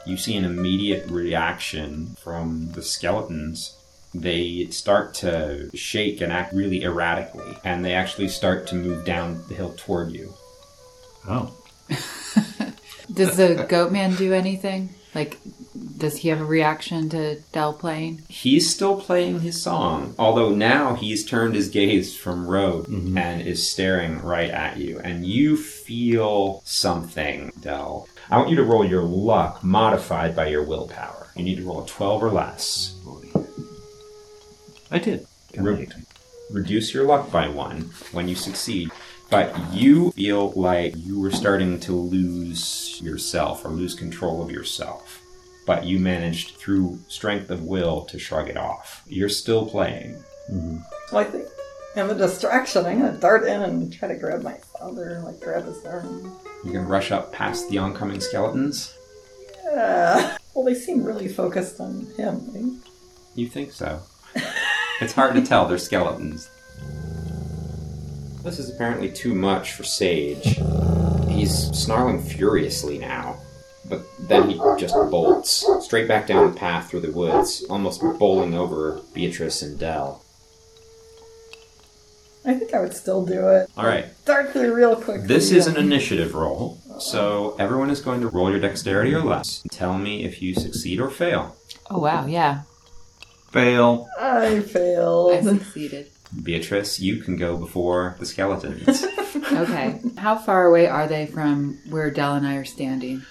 You 0.06 0.16
see 0.16 0.36
an 0.36 0.44
immediate 0.44 1.10
reaction 1.10 2.16
from 2.18 2.72
the 2.72 2.82
skeletons. 2.82 3.77
They 4.14 4.68
start 4.70 5.14
to 5.14 5.70
shake 5.76 6.20
and 6.20 6.32
act 6.32 6.52
really 6.52 6.82
erratically, 6.82 7.56
and 7.64 7.84
they 7.84 7.92
actually 7.92 8.28
start 8.28 8.66
to 8.68 8.74
move 8.74 9.04
down 9.04 9.42
the 9.48 9.54
hill 9.54 9.74
toward 9.76 10.12
you. 10.12 10.34
Oh. 11.28 11.54
Does 13.12 13.36
the 13.36 13.66
goat 13.68 13.92
man 13.92 14.14
do 14.14 14.32
anything? 14.32 14.90
Like, 15.14 15.38
does 15.96 16.18
he 16.18 16.28
have 16.28 16.40
a 16.40 16.44
reaction 16.44 17.08
to 17.10 17.40
Dell 17.52 17.72
playing? 17.72 18.22
He's 18.28 18.72
still 18.72 19.00
playing 19.00 19.40
his 19.40 19.60
song, 19.60 20.14
although 20.18 20.50
now 20.50 20.94
he's 20.94 21.24
turned 21.24 21.54
his 21.54 21.68
gaze 21.68 22.16
from 22.16 22.46
Rogue 22.46 22.86
mm-hmm. 22.86 23.16
and 23.16 23.42
is 23.42 23.68
staring 23.68 24.20
right 24.22 24.50
at 24.50 24.76
you. 24.76 25.00
And 25.00 25.26
you 25.26 25.56
feel 25.56 26.62
something, 26.64 27.52
Dell. 27.60 28.08
I 28.30 28.36
want 28.36 28.50
you 28.50 28.56
to 28.56 28.62
roll 28.62 28.84
your 28.84 29.02
luck 29.02 29.64
modified 29.64 30.36
by 30.36 30.48
your 30.48 30.62
willpower. 30.62 31.28
You 31.34 31.44
need 31.44 31.56
to 31.56 31.64
roll 31.64 31.84
a 31.84 31.86
12 31.86 32.22
or 32.22 32.30
less. 32.30 32.94
I 34.90 34.98
did. 34.98 35.26
Re- 35.56 35.88
Reduce 36.50 36.94
your 36.94 37.04
luck 37.04 37.30
by 37.30 37.48
one 37.48 37.90
when 38.12 38.28
you 38.28 38.34
succeed. 38.34 38.90
But 39.30 39.54
you 39.74 40.12
feel 40.12 40.52
like 40.52 40.94
you 40.96 41.20
were 41.20 41.30
starting 41.30 41.78
to 41.80 41.92
lose 41.92 42.98
yourself 43.02 43.64
or 43.64 43.68
lose 43.68 43.94
control 43.94 44.42
of 44.42 44.50
yourself. 44.50 45.20
but 45.66 45.84
you 45.84 45.98
managed 45.98 46.56
through 46.56 46.98
strength 47.08 47.50
of 47.50 47.62
will 47.64 48.06
to 48.06 48.18
shrug 48.18 48.48
it 48.48 48.56
off. 48.56 49.02
You're 49.06 49.28
still 49.28 49.66
playing. 49.68 50.14
hmm 50.48 50.78
Well, 51.12 51.20
I 51.20 51.24
think 51.24 51.46
in 51.94 52.08
the 52.08 52.14
distraction, 52.14 52.86
I'm 52.86 53.00
gonna 53.00 53.18
dart 53.18 53.44
in 53.44 53.60
and 53.60 53.92
try 53.92 54.08
to 54.08 54.14
grab 54.16 54.40
my 54.42 54.54
father, 54.78 55.20
like 55.26 55.40
grab 55.40 55.66
his 55.66 55.84
arm. 55.84 56.32
You're 56.64 56.72
gonna 56.72 56.86
rush 56.86 57.10
up 57.12 57.32
past 57.34 57.68
the 57.68 57.76
oncoming 57.76 58.20
skeletons? 58.22 58.94
Yeah. 59.64 60.38
Well, 60.54 60.64
they 60.64 60.74
seem 60.74 61.04
really 61.04 61.28
focused 61.28 61.78
on 61.80 62.06
him. 62.16 62.34
right? 62.54 62.72
You 63.34 63.46
think 63.48 63.72
so? 63.72 64.00
It's 65.00 65.12
hard 65.12 65.34
to 65.34 65.42
tell, 65.42 65.66
they're 65.66 65.78
skeletons. 65.78 66.50
This 68.44 68.58
is 68.58 68.70
apparently 68.70 69.10
too 69.10 69.34
much 69.34 69.72
for 69.72 69.84
Sage. 69.84 70.58
He's 71.28 71.52
snarling 71.76 72.22
furiously 72.22 72.98
now, 72.98 73.38
but 73.88 74.02
then 74.28 74.48
he 74.50 74.60
just 74.78 74.94
bolts 75.10 75.66
straight 75.80 76.08
back 76.08 76.26
down 76.26 76.50
the 76.50 76.56
path 76.58 76.90
through 76.90 77.00
the 77.00 77.12
woods, 77.12 77.64
almost 77.68 78.00
bowling 78.18 78.54
over 78.54 79.00
Beatrice 79.12 79.62
and 79.62 79.78
Dell. 79.78 80.24
I 82.44 82.54
think 82.54 82.72
I 82.72 82.80
would 82.80 82.94
still 82.94 83.26
do 83.26 83.48
it. 83.48 83.68
All 83.76 83.84
right, 83.84 84.06
Dart 84.24 84.52
through 84.52 84.72
real 84.72 84.96
quick. 84.96 85.22
this 85.24 85.50
is 85.50 85.66
an 85.66 85.76
initiative 85.76 86.34
roll, 86.34 86.78
so 86.98 87.54
everyone 87.58 87.90
is 87.90 88.00
going 88.00 88.22
to 88.22 88.28
roll 88.28 88.50
your 88.50 88.60
dexterity 88.60 89.12
or 89.14 89.22
less. 89.22 89.62
Tell 89.70 89.98
me 89.98 90.24
if 90.24 90.40
you 90.40 90.54
succeed 90.54 90.98
or 91.00 91.10
fail. 91.10 91.56
Oh 91.90 91.98
wow, 91.98 92.24
yeah. 92.26 92.62
Fail. 93.50 94.08
I 94.18 94.60
failed. 94.60 95.32
I 95.32 95.40
failed. 95.42 95.60
succeeded. 95.60 96.10
Beatrice, 96.42 97.00
you 97.00 97.22
can 97.22 97.36
go 97.36 97.56
before 97.56 98.16
the 98.18 98.26
skeletons. 98.26 99.04
Okay. 99.52 100.00
How 100.16 100.36
far 100.36 100.66
away 100.66 100.86
are 100.86 101.06
they 101.06 101.26
from 101.26 101.78
where 101.90 102.10
Dell 102.10 102.34
and 102.34 102.46
I 102.46 102.56
are 102.56 102.64
standing? 102.64 103.22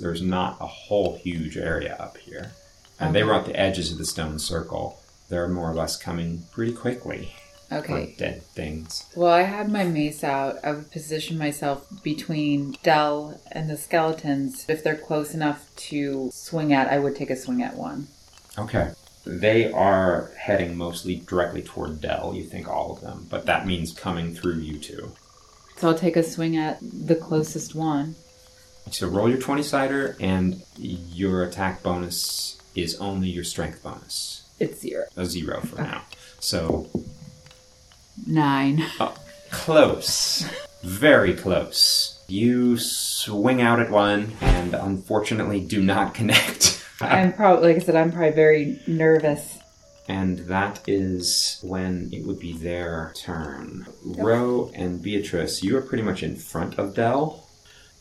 there's 0.00 0.22
not 0.22 0.56
a 0.60 0.66
whole 0.66 1.16
huge 1.16 1.56
area 1.56 1.96
up 1.98 2.16
here. 2.18 2.52
And 3.00 3.14
they 3.14 3.24
were 3.24 3.34
at 3.34 3.46
the 3.46 3.58
edges 3.58 3.90
of 3.92 3.98
the 3.98 4.04
stone 4.06 4.38
circle. 4.38 5.00
They're 5.28 5.48
more 5.48 5.70
or 5.70 5.74
less 5.74 5.96
coming 5.96 6.44
pretty 6.52 6.72
quickly. 6.72 7.34
Okay. 7.70 7.92
Like 7.92 8.16
dead 8.18 8.42
things. 8.42 9.04
Well, 9.16 9.32
I 9.32 9.42
had 9.42 9.70
my 9.70 9.84
mace 9.84 10.22
out. 10.22 10.56
I 10.62 10.72
would 10.72 10.90
position 10.92 11.36
myself 11.38 11.86
between 12.02 12.76
Dell 12.82 13.40
and 13.50 13.68
the 13.68 13.76
skeletons. 13.76 14.64
If 14.68 14.84
they're 14.84 14.96
close 14.96 15.34
enough 15.34 15.68
to 15.88 16.30
swing 16.32 16.72
at, 16.72 16.88
I 16.88 16.98
would 16.98 17.16
take 17.16 17.30
a 17.30 17.36
swing 17.36 17.62
at 17.62 17.76
one. 17.76 18.06
Okay. 18.58 18.92
They 19.24 19.70
are 19.70 20.30
heading 20.36 20.76
mostly 20.76 21.16
directly 21.16 21.62
toward 21.62 22.00
Dell, 22.00 22.32
you 22.34 22.44
think 22.44 22.68
all 22.68 22.92
of 22.92 23.00
them, 23.00 23.26
but 23.30 23.46
that 23.46 23.66
means 23.66 23.92
coming 23.92 24.34
through 24.34 24.58
you 24.58 24.78
two. 24.78 25.12
So 25.76 25.88
I'll 25.88 25.98
take 25.98 26.16
a 26.16 26.22
swing 26.22 26.56
at 26.56 26.78
the 26.80 27.14
closest 27.14 27.74
one. 27.74 28.16
So 28.90 29.08
roll 29.08 29.28
your 29.28 29.38
20 29.38 29.62
sider, 29.62 30.16
and 30.18 30.62
your 30.76 31.44
attack 31.44 31.82
bonus 31.82 32.60
is 32.74 32.96
only 33.00 33.28
your 33.28 33.44
strength 33.44 33.82
bonus. 33.82 34.48
It's 34.58 34.80
zero. 34.80 35.04
A 35.16 35.24
zero 35.24 35.60
for 35.60 35.80
now. 35.82 36.02
So 36.40 36.88
Nine. 38.26 38.84
Oh, 39.00 39.14
close. 39.50 40.48
Very 40.82 41.34
close. 41.34 42.22
You 42.28 42.76
swing 42.76 43.60
out 43.60 43.80
at 43.80 43.90
one 43.90 44.32
and 44.40 44.74
unfortunately 44.74 45.60
do 45.60 45.82
not 45.82 46.14
connect. 46.14 46.81
I'm 47.02 47.32
probably, 47.32 47.72
like 47.72 47.82
I 47.82 47.84
said, 47.84 47.96
I'm 47.96 48.12
probably 48.12 48.30
very 48.30 48.80
nervous. 48.86 49.58
and 50.08 50.38
that 50.48 50.80
is 50.86 51.58
when 51.62 52.10
it 52.12 52.26
would 52.26 52.38
be 52.40 52.52
their 52.52 53.12
turn. 53.14 53.86
Ro 54.04 54.70
and 54.74 55.00
Beatrice, 55.02 55.62
you 55.62 55.76
are 55.76 55.82
pretty 55.82 56.02
much 56.02 56.22
in 56.22 56.36
front 56.36 56.78
of 56.78 56.94
Dell. 56.94 57.48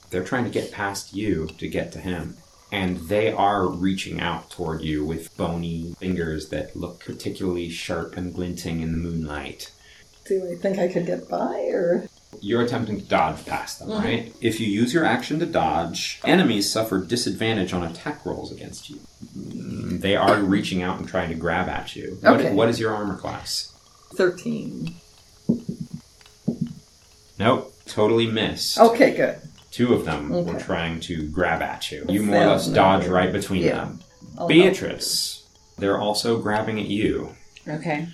They're 0.09 0.23
trying 0.23 0.43
to 0.45 0.49
get 0.49 0.71
past 0.71 1.13
you 1.13 1.47
to 1.57 1.67
get 1.67 1.91
to 1.93 1.99
him. 1.99 2.37
And 2.71 2.97
they 3.09 3.31
are 3.31 3.67
reaching 3.67 4.19
out 4.21 4.49
toward 4.49 4.81
you 4.81 5.05
with 5.05 5.35
bony 5.37 5.93
fingers 5.99 6.49
that 6.49 6.75
look 6.75 7.03
particularly 7.03 7.69
sharp 7.69 8.15
and 8.17 8.33
glinting 8.33 8.81
in 8.81 8.91
the 8.93 8.97
moonlight. 8.97 9.71
Do 10.25 10.49
I 10.51 10.55
think 10.55 10.77
I 10.79 10.87
could 10.87 11.05
get 11.05 11.27
by, 11.29 11.67
or 11.71 12.07
You're 12.39 12.61
attempting 12.61 12.99
to 12.99 13.05
dodge 13.05 13.45
past 13.45 13.79
them, 13.79 13.89
mm-hmm. 13.89 14.03
right? 14.03 14.35
If 14.41 14.59
you 14.59 14.67
use 14.67 14.93
your 14.93 15.05
action 15.05 15.39
to 15.39 15.45
dodge, 15.45 16.19
enemies 16.23 16.71
suffer 16.71 16.99
disadvantage 16.99 17.73
on 17.73 17.83
attack 17.83 18.25
rolls 18.25 18.51
against 18.51 18.89
you. 18.89 18.99
They 19.35 20.15
are 20.15 20.41
reaching 20.41 20.81
out 20.81 20.97
and 20.97 21.07
trying 21.07 21.29
to 21.29 21.35
grab 21.35 21.67
at 21.69 21.95
you. 21.95 22.17
What- 22.21 22.39
Okay. 22.39 22.53
what 22.53 22.69
is 22.69 22.79
your 22.79 22.93
armor 22.95 23.15
class? 23.17 23.67
thirteen? 24.15 24.95
Nope, 27.39 27.73
totally 27.85 28.27
missed. 28.27 28.77
Okay, 28.79 29.15
good. 29.15 29.37
Two 29.71 29.93
of 29.93 30.05
them 30.05 30.45
were 30.45 30.59
trying 30.59 30.99
to 31.01 31.27
grab 31.29 31.61
at 31.61 31.91
you. 31.91 32.05
You 32.09 32.23
more 32.23 32.43
or 32.43 32.45
less 32.47 32.67
dodge 32.67 33.03
good. 33.03 33.11
right 33.11 33.31
between 33.31 33.63
Yeah. 33.63 33.75
them. 33.75 33.99
I'll 34.37 34.47
Beatrice, 34.47 35.43
they're 35.77 35.97
also 35.97 36.39
grabbing 36.39 36.79
at 36.79 36.87
you. 36.87 37.35
Okay. 37.67 38.07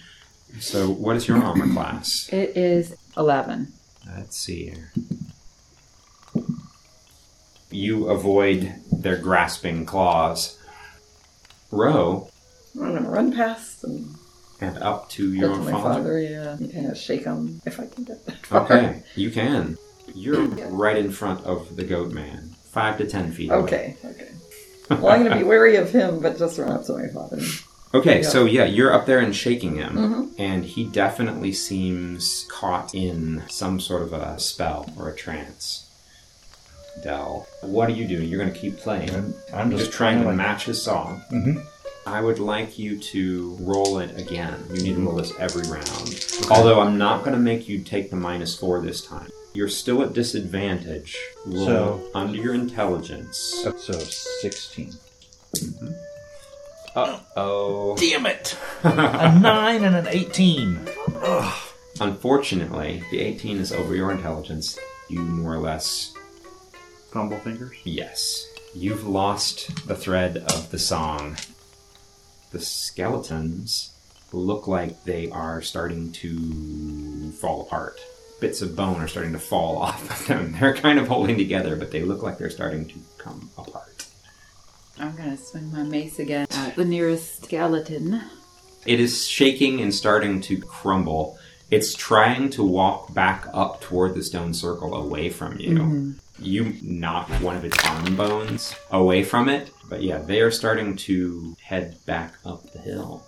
So, 0.60 0.90
what 0.90 1.16
is 1.16 1.28
your 1.28 1.38
armor 1.44 1.72
class? 1.74 2.30
It 2.32 2.56
is 2.56 2.96
11. 3.18 3.74
Let's 4.16 4.38
see 4.38 4.66
here. 4.66 4.92
You 7.70 8.10
avoid 8.10 8.74
their 8.92 9.18
grasping 9.18 9.86
claws. 9.86 10.58
Ro. 11.72 12.30
I'm 12.76 12.96
gonna 12.96 13.10
run 13.10 13.34
past 13.34 13.84
and 13.84 14.16
and 14.62 14.78
up 14.80 15.10
to 15.12 15.34
go 15.34 15.40
your 15.40 15.50
to 15.50 15.56
own 15.56 15.66
my 15.66 15.72
father. 15.72 15.94
father. 16.00 16.20
Yeah, 16.22 16.54
and 16.58 16.72
kind 16.72 16.88
of 16.92 16.98
shake 16.98 17.26
him 17.26 17.62
if 17.66 17.80
I 17.80 17.88
can 17.88 18.06
get 18.06 18.26
that 18.26 18.46
far. 18.46 18.64
Okay, 18.64 19.04
you 19.16 19.30
can. 19.32 19.78
You're 20.16 20.46
right 20.48 20.98
in 20.98 21.12
front 21.12 21.44
of 21.46 21.76
the 21.76 21.84
goat 21.84 22.12
man, 22.14 22.56
five 22.72 22.98
to 23.00 23.08
ten 23.08 23.32
feet. 23.32 23.52
away. 23.52 23.60
Okay. 23.64 23.98
Okay. 24.06 24.30
Well, 24.90 25.10
I'm 25.10 25.24
gonna 25.24 25.36
be 25.38 25.44
wary 25.54 25.76
of 25.76 25.92
him, 25.92 26.20
but 26.22 26.38
just 26.40 26.58
run 26.58 26.72
up 26.72 26.86
to 26.86 26.94
my 26.94 27.08
father. 27.10 27.40
Okay, 27.94 28.22
Yeah. 28.22 28.30
so 28.30 28.46
yeah, 28.46 28.66
you're 28.66 28.94
up 28.94 29.06
there 29.06 29.20
and 29.20 29.36
shaking 29.36 29.76
him, 29.76 29.96
Mhm. 29.96 30.30
and 30.38 30.66
he 30.66 30.84
definitely 30.86 31.54
seems 31.54 32.46
caught 32.50 32.94
in 32.94 33.44
some 33.50 33.80
sort 33.80 34.02
of 34.04 34.14
a 34.14 34.38
spell 34.40 34.90
or 34.98 35.10
a 35.10 35.16
trance. 35.16 35.86
Dell, 37.04 37.48
what 37.62 37.88
are 37.90 37.94
you 37.94 38.08
doing? 38.08 38.28
You're 38.28 38.40
going 38.42 38.54
to 38.54 38.60
keep 38.60 38.78
playing. 38.78 39.10
I'm, 39.12 39.34
I'm 39.54 39.72
just, 39.72 39.86
just 39.86 39.96
trying 39.98 40.20
to 40.22 40.28
like, 40.28 40.36
match 40.36 40.66
his 40.66 40.82
song. 40.82 41.22
Mhm. 41.32 41.64
I 42.08 42.22
would 42.22 42.40
like 42.40 42.80
you 42.80 42.98
to 43.00 43.58
roll 43.60 44.00
it 44.00 44.18
again. 44.18 44.56
You 44.74 44.82
need 44.82 44.96
to 44.96 45.02
roll 45.06 45.16
this 45.18 45.32
every 45.40 45.64
round. 45.70 46.26
Although 46.50 46.80
I'm 46.80 46.98
not 46.98 47.20
going 47.24 47.34
to 47.36 47.40
make 47.42 47.68
you 47.70 47.80
take 47.84 48.10
the 48.10 48.16
minus 48.16 48.56
four 48.56 48.82
this 48.82 49.02
time. 49.02 49.30
You're 49.54 49.68
still 49.70 50.02
at 50.02 50.14
disadvantage. 50.14 51.18
Roll 51.46 51.66
So- 51.66 52.02
under 52.16 52.38
your 52.38 52.54
intelligence. 52.54 53.38
So, 53.64 53.76
so 53.78 54.00
16. 54.42 54.94
Uh 56.98 57.20
oh. 57.36 57.96
Damn 57.96 58.26
it! 58.26 58.58
a 58.82 59.40
9 59.40 59.84
and 59.84 59.96
an 59.96 60.08
18. 60.08 60.80
Unfortunately, 62.00 63.04
the 63.12 63.20
18 63.20 63.58
is 63.58 63.72
over 63.72 63.96
your 63.96 64.12
intelligence. 64.12 64.80
You 65.08 65.20
more 65.20 65.54
or 65.54 65.60
less, 65.60 66.14
Fumble 67.12 67.38
fingers. 67.38 67.78
yes, 67.84 68.48
you've 68.74 69.06
lost 69.08 69.88
the 69.88 69.96
thread 69.96 70.38
of 70.38 70.72
the 70.72 70.80
song. 70.80 71.38
The 72.52 72.60
skeletons 72.60 73.94
look 74.34 74.68
like 74.68 75.04
they 75.04 75.30
are 75.30 75.62
starting 75.62 76.12
to 76.14 77.32
fall 77.34 77.62
apart. 77.62 78.00
Bits 78.42 78.64
of 78.64 78.76
bone 78.76 79.02
are 79.02 79.08
starting 79.08 79.34
to 79.34 79.40
fall 79.40 79.78
off 79.84 80.10
of 80.22 80.28
them. 80.28 80.56
They're 80.60 80.74
kind 80.76 80.98
of 80.98 81.08
holding 81.08 81.38
together, 81.38 81.76
but 81.76 81.92
they 81.92 82.02
look 82.02 82.24
like 82.24 82.40
they're 82.40 82.50
starting 82.50 82.88
to 82.88 82.96
come 83.20 83.52
apart. 83.56 83.87
I'm 85.00 85.16
going 85.16 85.30
to 85.30 85.38
swing 85.38 85.72
my 85.72 85.84
mace 85.84 86.20
again 86.20 86.48
at 86.52 86.76
the 86.76 86.86
nearest 86.86 87.44
skeleton. 87.44 88.22
It 88.86 89.00
is 89.00 89.28
shaking 89.28 89.82
and 89.82 89.94
starting 89.94 90.42
to 90.42 90.58
crumble. 90.58 91.38
It's 91.70 91.94
trying 91.94 92.50
to 92.52 92.64
walk 92.64 93.14
back 93.14 93.48
up 93.54 93.82
toward 93.82 94.16
the 94.16 94.24
stone 94.24 94.54
circle 94.54 94.96
away 94.96 95.30
from 95.30 95.60
you. 95.60 95.72
Mm-hmm. 95.72 96.12
You 96.40 96.76
knock 96.82 97.30
one 97.42 97.58
of 97.58 97.66
its 97.66 97.78
arm 97.86 98.16
bones 98.16 98.76
away 98.92 99.24
from 99.24 99.50
it, 99.50 99.72
but 99.90 100.02
yeah, 100.02 100.20
they 100.20 100.40
are 100.42 100.52
starting 100.52 100.96
to 100.98 101.56
head 101.62 101.98
back 102.06 102.36
up 102.46 102.72
the 102.72 102.80
hill. 102.80 103.24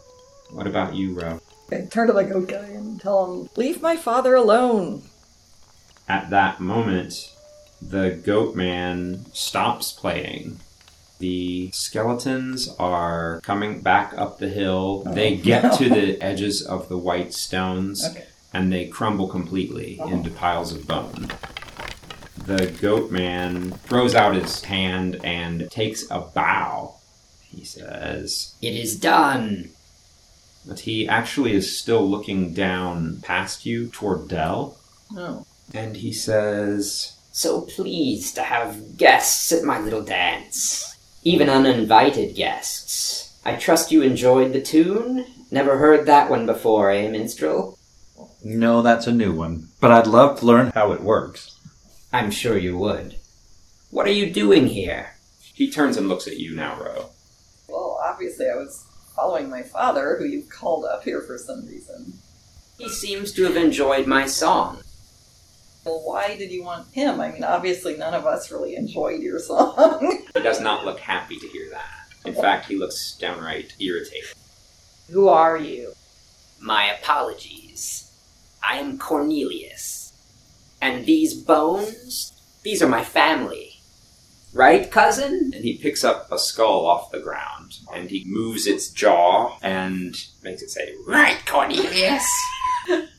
What 0.51 0.67
about 0.67 0.95
you, 0.95 1.13
Ro? 1.13 1.41
Okay, 1.71 1.87
turn 1.87 2.07
to 2.07 2.13
the 2.13 2.23
goat 2.23 2.47
guy 2.47 2.65
and 2.69 2.99
tell 2.99 3.25
him, 3.25 3.49
"Leave 3.55 3.81
my 3.81 3.95
father 3.95 4.35
alone." 4.35 5.03
At 6.07 6.29
that 6.31 6.59
moment, 6.59 7.31
the 7.81 8.11
goat 8.11 8.55
man 8.55 9.25
stops 9.33 9.91
playing. 9.91 10.59
The 11.19 11.69
skeletons 11.71 12.69
are 12.79 13.41
coming 13.41 13.81
back 13.81 14.13
up 14.17 14.39
the 14.39 14.49
hill. 14.49 15.03
Oh. 15.05 15.13
they 15.13 15.35
get 15.35 15.73
to 15.77 15.89
the 15.89 16.21
edges 16.21 16.61
of 16.61 16.87
the 16.89 16.97
white 16.97 17.33
stones 17.33 18.05
Okay. 18.09 18.25
and 18.53 18.71
they 18.71 18.87
crumble 18.87 19.27
completely 19.27 19.99
into 19.99 20.29
piles 20.31 20.71
of 20.73 20.87
bone. 20.87 21.29
The 22.45 22.67
goat 22.81 23.11
man 23.11 23.71
throws 23.85 24.15
out 24.15 24.33
his 24.33 24.63
hand 24.63 25.19
and 25.23 25.69
takes 25.69 26.09
a 26.09 26.21
bow. 26.21 26.95
He 27.43 27.65
says, 27.65 28.55
It 28.61 28.75
is 28.75 28.95
done. 28.97 29.71
but 30.65 30.79
he 30.81 31.07
actually 31.07 31.53
is 31.53 31.77
still 31.77 32.07
looking 32.09 32.53
down 32.53 33.19
past 33.21 33.65
you 33.65 33.87
toward 33.89 34.29
Dell. 34.29 34.77
No. 35.11 35.45
And 35.73 35.97
he 35.97 36.13
says, 36.13 37.13
So 37.33 37.61
pleased 37.61 38.35
to 38.35 38.43
have 38.43 38.95
guests 38.97 39.51
at 39.51 39.63
my 39.63 39.79
little 39.79 40.01
dance. 40.03 40.88
Even 41.29 41.47
uninvited 41.47 42.35
guests. 42.35 43.39
I 43.45 43.55
trust 43.55 43.91
you 43.91 44.01
enjoyed 44.01 44.51
the 44.51 44.61
tune? 44.61 45.27
Never 45.51 45.77
heard 45.77 46.07
that 46.07 46.27
one 46.27 46.47
before, 46.47 46.89
eh, 46.89 47.07
minstrel? 47.07 47.77
No, 48.43 48.81
that's 48.81 49.05
a 49.05 49.11
new 49.11 49.33
one. 49.33 49.67
But 49.79 49.91
I'd 49.91 50.07
love 50.07 50.39
to 50.39 50.45
learn 50.47 50.71
how 50.73 50.91
it 50.91 51.01
works. 51.01 51.55
I'm 52.11 52.31
sure 52.31 52.57
you 52.57 52.75
would. 52.79 53.17
What 53.91 54.07
are 54.07 54.11
you 54.11 54.31
doing 54.31 54.67
here? 54.67 55.17
He 55.53 55.69
turns 55.69 55.97
and 55.97 56.07
looks 56.07 56.27
at 56.27 56.37
you 56.37 56.55
now, 56.55 56.79
Ro. 56.79 57.09
Well, 57.67 57.99
obviously, 58.03 58.47
I 58.49 58.55
was 58.55 58.87
following 59.15 59.51
my 59.51 59.61
father, 59.61 60.15
who 60.17 60.25
you 60.25 60.43
called 60.49 60.85
up 60.85 61.03
here 61.03 61.21
for 61.21 61.37
some 61.37 61.67
reason. 61.67 62.13
He 62.79 62.89
seems 62.89 63.31
to 63.33 63.43
have 63.43 63.55
enjoyed 63.57 64.07
my 64.07 64.25
song. 64.25 64.81
Well, 65.89 66.03
why 66.05 66.35
did 66.35 66.51
you 66.51 66.63
want 66.63 66.93
him? 66.93 67.19
I 67.19 67.31
mean, 67.31 67.43
obviously, 67.43 67.97
none 67.97 68.13
of 68.13 68.27
us 68.27 68.51
really 68.51 68.75
enjoyed 68.75 69.21
your 69.21 69.39
song. 69.39 70.23
He 70.35 70.43
does 70.43 70.61
not 70.61 70.85
look 70.85 70.99
happy 70.99 71.37
to 71.37 71.47
hear 71.47 71.67
that. 71.71 72.07
In 72.23 72.35
fact, 72.35 72.67
he 72.67 72.77
looks 72.77 73.17
downright 73.19 73.73
irritated. 73.79 74.29
Who 75.09 75.27
are 75.27 75.57
you? 75.57 75.93
My 76.61 76.93
apologies. 76.93 78.11
I 78.63 78.77
am 78.77 78.99
Cornelius. 78.99 80.13
And 80.79 81.05
these 81.05 81.33
bones, 81.33 82.31
these 82.63 82.83
are 82.83 82.87
my 82.87 83.03
family. 83.03 83.81
Right, 84.53 84.89
cousin? 84.89 85.51
And 85.53 85.63
he 85.63 85.77
picks 85.77 86.03
up 86.03 86.31
a 86.31 86.37
skull 86.37 86.85
off 86.85 87.11
the 87.11 87.19
ground 87.19 87.79
and 87.93 88.09
he 88.09 88.23
moves 88.27 88.67
its 88.67 88.89
jaw 88.89 89.57
and 89.61 90.15
makes 90.43 90.61
it 90.61 90.69
say, 90.69 90.93
Right, 91.07 91.43
Cornelius. 91.45 92.29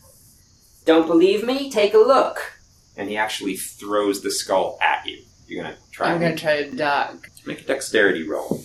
Don't 0.84 1.06
believe 1.06 1.44
me? 1.44 1.70
Take 1.70 1.94
a 1.94 1.98
look. 1.98 2.59
And 3.00 3.08
he 3.08 3.16
actually 3.16 3.56
throws 3.56 4.20
the 4.20 4.30
skull 4.30 4.78
at 4.82 5.06
you. 5.06 5.22
You're 5.48 5.64
gonna 5.64 5.76
try 5.90 6.12
I'm 6.12 6.20
gonna 6.20 6.36
try 6.36 6.64
to 6.64 6.70
duck. 6.70 7.30
make 7.46 7.62
a 7.62 7.64
dexterity 7.64 8.28
roll. 8.28 8.62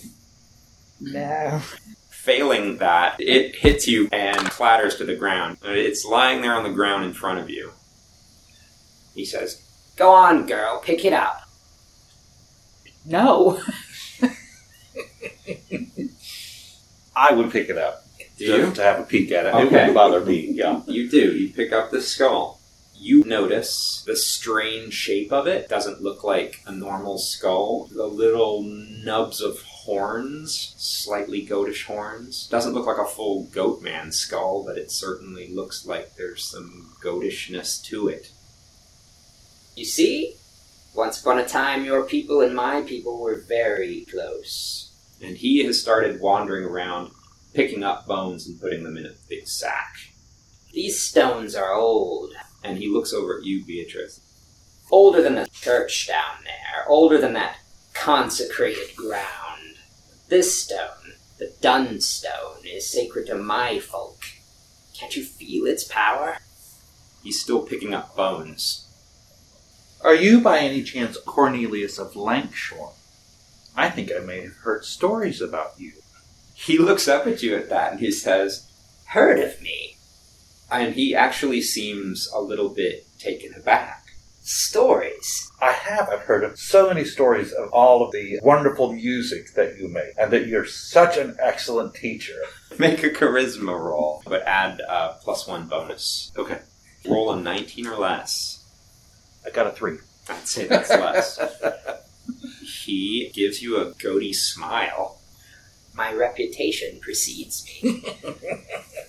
No. 1.00 1.62
Failing 2.10 2.76
that, 2.76 3.16
it 3.18 3.56
hits 3.56 3.88
you 3.88 4.10
and 4.12 4.38
clatters 4.50 4.96
to 4.96 5.06
the 5.06 5.16
ground. 5.16 5.56
Uh, 5.64 5.70
it's 5.70 6.04
lying 6.04 6.42
there 6.42 6.52
on 6.52 6.64
the 6.64 6.70
ground 6.70 7.04
in 7.04 7.14
front 7.14 7.38
of 7.40 7.48
you. 7.48 7.72
He 9.14 9.24
says, 9.24 9.62
Go 9.96 10.12
on, 10.12 10.46
girl, 10.46 10.82
pick 10.84 11.06
it 11.06 11.14
up. 11.14 11.48
No. 13.06 13.62
I 17.16 17.32
would 17.32 17.50
pick 17.50 17.70
it 17.70 17.78
up. 17.78 18.04
Do 18.36 18.46
to, 18.46 18.56
you? 18.58 18.70
To 18.74 18.82
have 18.82 19.00
a 19.00 19.04
peek 19.04 19.32
at 19.32 19.46
it. 19.46 19.54
It 19.54 19.72
wouldn't 19.72 19.94
bother 19.94 20.22
me, 20.22 20.50
yeah. 20.52 20.82
You 20.86 21.08
do. 21.08 21.34
You 21.34 21.54
pick 21.54 21.72
up 21.72 21.90
the 21.90 22.02
skull. 22.02 22.55
You 22.98 23.24
notice 23.24 24.02
the 24.06 24.16
strange 24.16 24.94
shape 24.94 25.32
of 25.32 25.46
it. 25.46 25.68
Doesn't 25.68 26.02
look 26.02 26.24
like 26.24 26.62
a 26.66 26.72
normal 26.72 27.18
skull. 27.18 27.88
The 27.92 28.06
little 28.06 28.62
nubs 28.62 29.40
of 29.40 29.62
horns, 29.62 30.74
slightly 30.76 31.46
goatish 31.46 31.84
horns. 31.84 32.48
Doesn't 32.48 32.74
look 32.74 32.86
like 32.86 32.98
a 32.98 33.04
full 33.04 33.44
goat 33.44 33.82
man 33.82 34.10
skull, 34.12 34.64
but 34.66 34.78
it 34.78 34.90
certainly 34.90 35.48
looks 35.54 35.86
like 35.86 36.16
there's 36.16 36.44
some 36.44 36.96
goatishness 37.02 37.82
to 37.84 38.08
it. 38.08 38.32
You 39.76 39.84
see? 39.84 40.36
Once 40.94 41.20
upon 41.20 41.38
a 41.38 41.46
time, 41.46 41.84
your 41.84 42.04
people 42.04 42.40
and 42.40 42.56
my 42.56 42.80
people 42.80 43.20
were 43.20 43.42
very 43.46 44.06
close. 44.10 44.92
And 45.22 45.36
he 45.36 45.64
has 45.64 45.80
started 45.80 46.20
wandering 46.20 46.64
around, 46.64 47.10
picking 47.54 47.84
up 47.84 48.06
bones 48.06 48.46
and 48.46 48.60
putting 48.60 48.82
them 48.82 48.96
in 48.96 49.06
a 49.06 49.14
big 49.28 49.46
sack. 49.46 49.94
These 50.72 51.00
stones 51.00 51.54
are 51.54 51.74
old. 51.74 52.34
And 52.66 52.78
he 52.78 52.88
looks 52.88 53.12
over 53.12 53.38
at 53.38 53.44
you, 53.44 53.64
Beatrice. 53.64 54.20
Older 54.90 55.22
than 55.22 55.36
the 55.36 55.46
church 55.52 56.06
down 56.08 56.44
there. 56.44 56.84
Older 56.88 57.18
than 57.18 57.32
that 57.34 57.58
consecrated 57.94 58.94
ground. 58.94 59.78
This 60.28 60.62
stone, 60.62 61.14
the 61.38 61.52
Dun 61.60 62.00
Stone, 62.00 62.64
is 62.64 62.90
sacred 62.90 63.26
to 63.26 63.36
my 63.36 63.78
folk. 63.78 64.18
Can't 64.94 65.16
you 65.16 65.24
feel 65.24 65.66
its 65.66 65.84
power? 65.84 66.38
He's 67.22 67.40
still 67.40 67.62
picking 67.62 67.94
up 67.94 68.16
bones. 68.16 68.86
Are 70.02 70.14
you 70.14 70.40
by 70.40 70.58
any 70.58 70.82
chance 70.82 71.16
Cornelius 71.16 71.98
of 71.98 72.14
Lankshorn? 72.14 72.92
I 73.76 73.90
think 73.90 74.10
I 74.12 74.20
may 74.20 74.42
have 74.42 74.56
heard 74.56 74.84
stories 74.84 75.40
about 75.40 75.72
you. 75.78 75.92
He 76.54 76.78
looks 76.78 77.08
up 77.08 77.26
at 77.26 77.42
you 77.42 77.56
at 77.56 77.68
that 77.68 77.92
and 77.92 78.00
he 78.00 78.10
says, 78.10 78.70
Heard 79.06 79.38
of 79.38 79.60
me? 79.60 79.95
And 80.70 80.94
he 80.94 81.14
actually 81.14 81.62
seems 81.62 82.28
a 82.34 82.40
little 82.40 82.68
bit 82.68 83.06
taken 83.18 83.54
aback. 83.54 84.02
Stories. 84.40 85.50
I 85.60 85.72
have. 85.72 86.08
I've 86.08 86.20
heard 86.20 86.44
of 86.44 86.58
so 86.58 86.88
many 86.88 87.04
stories 87.04 87.52
of 87.52 87.68
all 87.72 88.04
of 88.04 88.12
the 88.12 88.38
wonderful 88.42 88.92
music 88.92 89.54
that 89.54 89.76
you 89.76 89.88
make, 89.88 90.12
and 90.16 90.32
that 90.32 90.46
you're 90.46 90.64
such 90.64 91.16
an 91.16 91.36
excellent 91.40 91.94
teacher. 91.94 92.38
Make 92.78 93.02
a 93.02 93.10
charisma 93.10 93.76
roll, 93.78 94.22
but 94.24 94.42
add 94.42 94.80
a 94.80 95.16
plus 95.20 95.48
one 95.48 95.66
bonus. 95.66 96.30
Okay. 96.36 96.60
Roll 97.08 97.32
a 97.32 97.40
19 97.40 97.86
or 97.88 97.96
less. 97.96 98.64
I 99.44 99.50
got 99.50 99.66
a 99.66 99.70
three. 99.70 99.98
I'd 100.28 100.46
say 100.46 100.66
that's 100.66 100.90
less. 100.90 101.40
he 102.84 103.30
gives 103.34 103.62
you 103.62 103.78
a 103.80 103.92
goaty 103.94 104.32
smile. 104.32 105.18
My 105.94 106.12
reputation 106.12 106.98
precedes 107.00 107.66
me. 107.82 108.04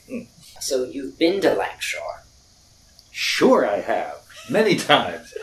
so 0.60 0.84
you've 0.84 1.18
been 1.18 1.42
to 1.42 1.56
Lankshorn. 1.56 2.22
Sure, 3.12 3.68
I 3.68 3.82
have. 3.82 4.24
Many 4.50 4.76
times. 4.76 5.34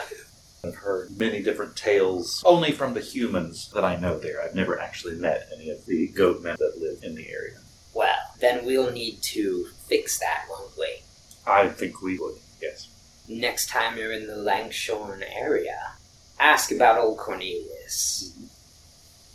I've 0.64 0.76
heard 0.76 1.18
many 1.18 1.42
different 1.42 1.76
tales, 1.76 2.42
only 2.46 2.72
from 2.72 2.94
the 2.94 3.00
humans 3.00 3.70
that 3.74 3.84
I 3.84 3.96
know 3.96 4.18
there. 4.18 4.42
I've 4.42 4.54
never 4.54 4.80
actually 4.80 5.16
met 5.16 5.48
any 5.54 5.68
of 5.70 5.84
the 5.84 6.08
goat 6.08 6.42
men 6.42 6.56
that 6.58 6.78
live 6.80 7.02
in 7.02 7.14
the 7.14 7.28
area. 7.28 7.58
Well, 7.92 8.16
then 8.40 8.64
we'll 8.64 8.90
need 8.90 9.22
to 9.22 9.66
fix 9.86 10.18
that, 10.20 10.44
won't 10.48 10.76
we? 10.78 11.02
I 11.46 11.68
think 11.68 12.00
we 12.00 12.18
would, 12.18 12.36
yes. 12.62 12.88
Next 13.28 13.68
time 13.68 13.98
you're 13.98 14.12
in 14.12 14.26
the 14.26 14.34
Lankshorn 14.34 15.22
area, 15.34 15.92
ask 16.40 16.72
about 16.72 16.98
old 16.98 17.18
Cornelius. 17.18 18.32
Mm-hmm. 18.34 18.46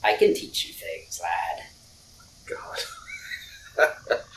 I 0.03 0.17
can 0.17 0.33
teach 0.33 0.65
you 0.65 0.73
things, 0.73 1.21
lad. 1.21 1.65
God. 3.77 4.19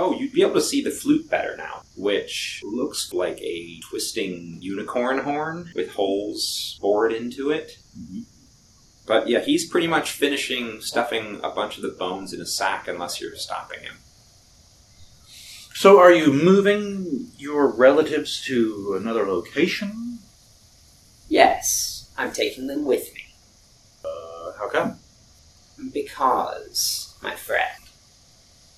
Oh, 0.00 0.14
you'd 0.14 0.32
be 0.32 0.42
able 0.42 0.54
to 0.54 0.60
see 0.60 0.80
the 0.80 0.92
flute 0.92 1.28
better 1.28 1.56
now, 1.56 1.82
which 1.96 2.62
looks 2.64 3.12
like 3.12 3.40
a 3.40 3.80
twisting 3.90 4.58
unicorn 4.60 5.18
horn 5.18 5.72
with 5.74 5.90
holes 5.90 6.78
bored 6.80 7.12
into 7.12 7.50
it. 7.50 7.78
But 9.08 9.26
yeah, 9.28 9.40
he's 9.40 9.68
pretty 9.68 9.88
much 9.88 10.12
finishing 10.12 10.80
stuffing 10.80 11.40
a 11.42 11.50
bunch 11.50 11.76
of 11.78 11.82
the 11.82 11.88
bones 11.88 12.32
in 12.32 12.40
a 12.40 12.46
sack 12.46 12.86
unless 12.86 13.20
you're 13.20 13.34
stopping 13.34 13.80
him. 13.80 13.96
So, 15.74 15.98
are 15.98 16.12
you 16.12 16.32
moving 16.32 17.32
your 17.36 17.66
relatives 17.68 18.40
to 18.46 18.96
another 19.00 19.26
location? 19.26 20.20
Yes, 21.28 22.12
I'm 22.16 22.32
taking 22.32 22.68
them 22.68 22.84
with 22.84 23.12
me. 23.14 23.24
Uh, 24.04 24.52
how 24.58 24.68
come? 24.68 24.98
Because, 25.92 27.16
my 27.22 27.34
friend, 27.34 27.87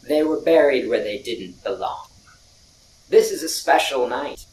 they 0.06 0.22
were 0.22 0.40
buried 0.40 0.88
where 0.88 1.02
they 1.02 1.18
didn't 1.18 1.62
belong. 1.62 2.06
This 3.08 3.30
is 3.30 3.42
a 3.42 3.48
special 3.48 4.08
night. 4.08 4.46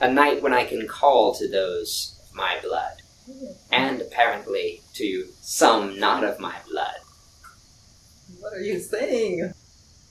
A 0.00 0.10
night 0.10 0.42
when 0.42 0.52
I 0.52 0.64
can 0.64 0.88
call 0.88 1.34
to 1.34 1.48
those 1.48 2.18
of 2.28 2.34
my 2.34 2.58
blood. 2.62 3.02
And 3.70 4.00
apparently 4.00 4.82
to 4.94 5.28
some 5.40 5.98
not 5.98 6.24
of 6.24 6.40
my 6.40 6.56
blood. 6.68 6.96
What 8.40 8.52
are 8.52 8.60
you 8.60 8.80
saying? 8.80 9.52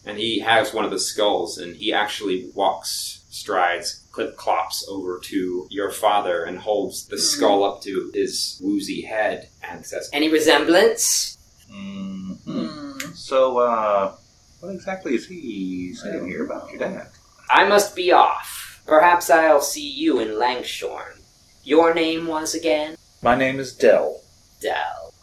And 0.06 0.18
he 0.18 0.40
has 0.40 0.74
one 0.74 0.86
of 0.86 0.92
the 0.92 1.00
skulls, 1.00 1.58
and 1.60 1.76
he 1.76 1.94
actually 1.94 2.50
walks, 2.56 3.24
strides, 3.30 4.02
clip 4.12 4.36
clops 4.36 4.88
over 4.90 5.20
to 5.26 5.68
your 5.70 5.92
father 5.92 6.44
and 6.44 6.58
holds 6.58 7.06
the 7.08 7.20
skull 7.20 7.64
up 7.64 7.82
to 7.84 8.10
his 8.14 8.60
woozy 8.64 9.02
head 9.02 9.50
and 9.62 9.86
says, 9.86 10.10
Any 10.12 10.30
resemblance? 10.30 11.38
hmm 11.70 12.34
Hmm. 12.46 12.98
So, 13.14 13.60
uh, 13.60 14.16
what 14.62 14.74
exactly 14.74 15.16
is 15.16 15.28
he 15.28 15.94
saying 15.94 16.28
here 16.28 16.46
about 16.46 16.70
your 16.70 16.80
dad? 16.80 17.08
I 17.50 17.68
must 17.68 17.96
be 17.96 18.12
off. 18.12 18.82
Perhaps 18.86 19.30
I'll 19.30 19.62
see 19.62 19.90
you 19.90 20.20
in 20.20 20.30
Lankshorn. 20.40 21.20
Your 21.64 21.94
name 21.94 22.28
was 22.28 22.54
again? 22.56 22.96
My 23.22 23.36
name 23.36 23.60
is 23.60 23.76
Dell. 23.76 24.22
Dell. 24.62 25.14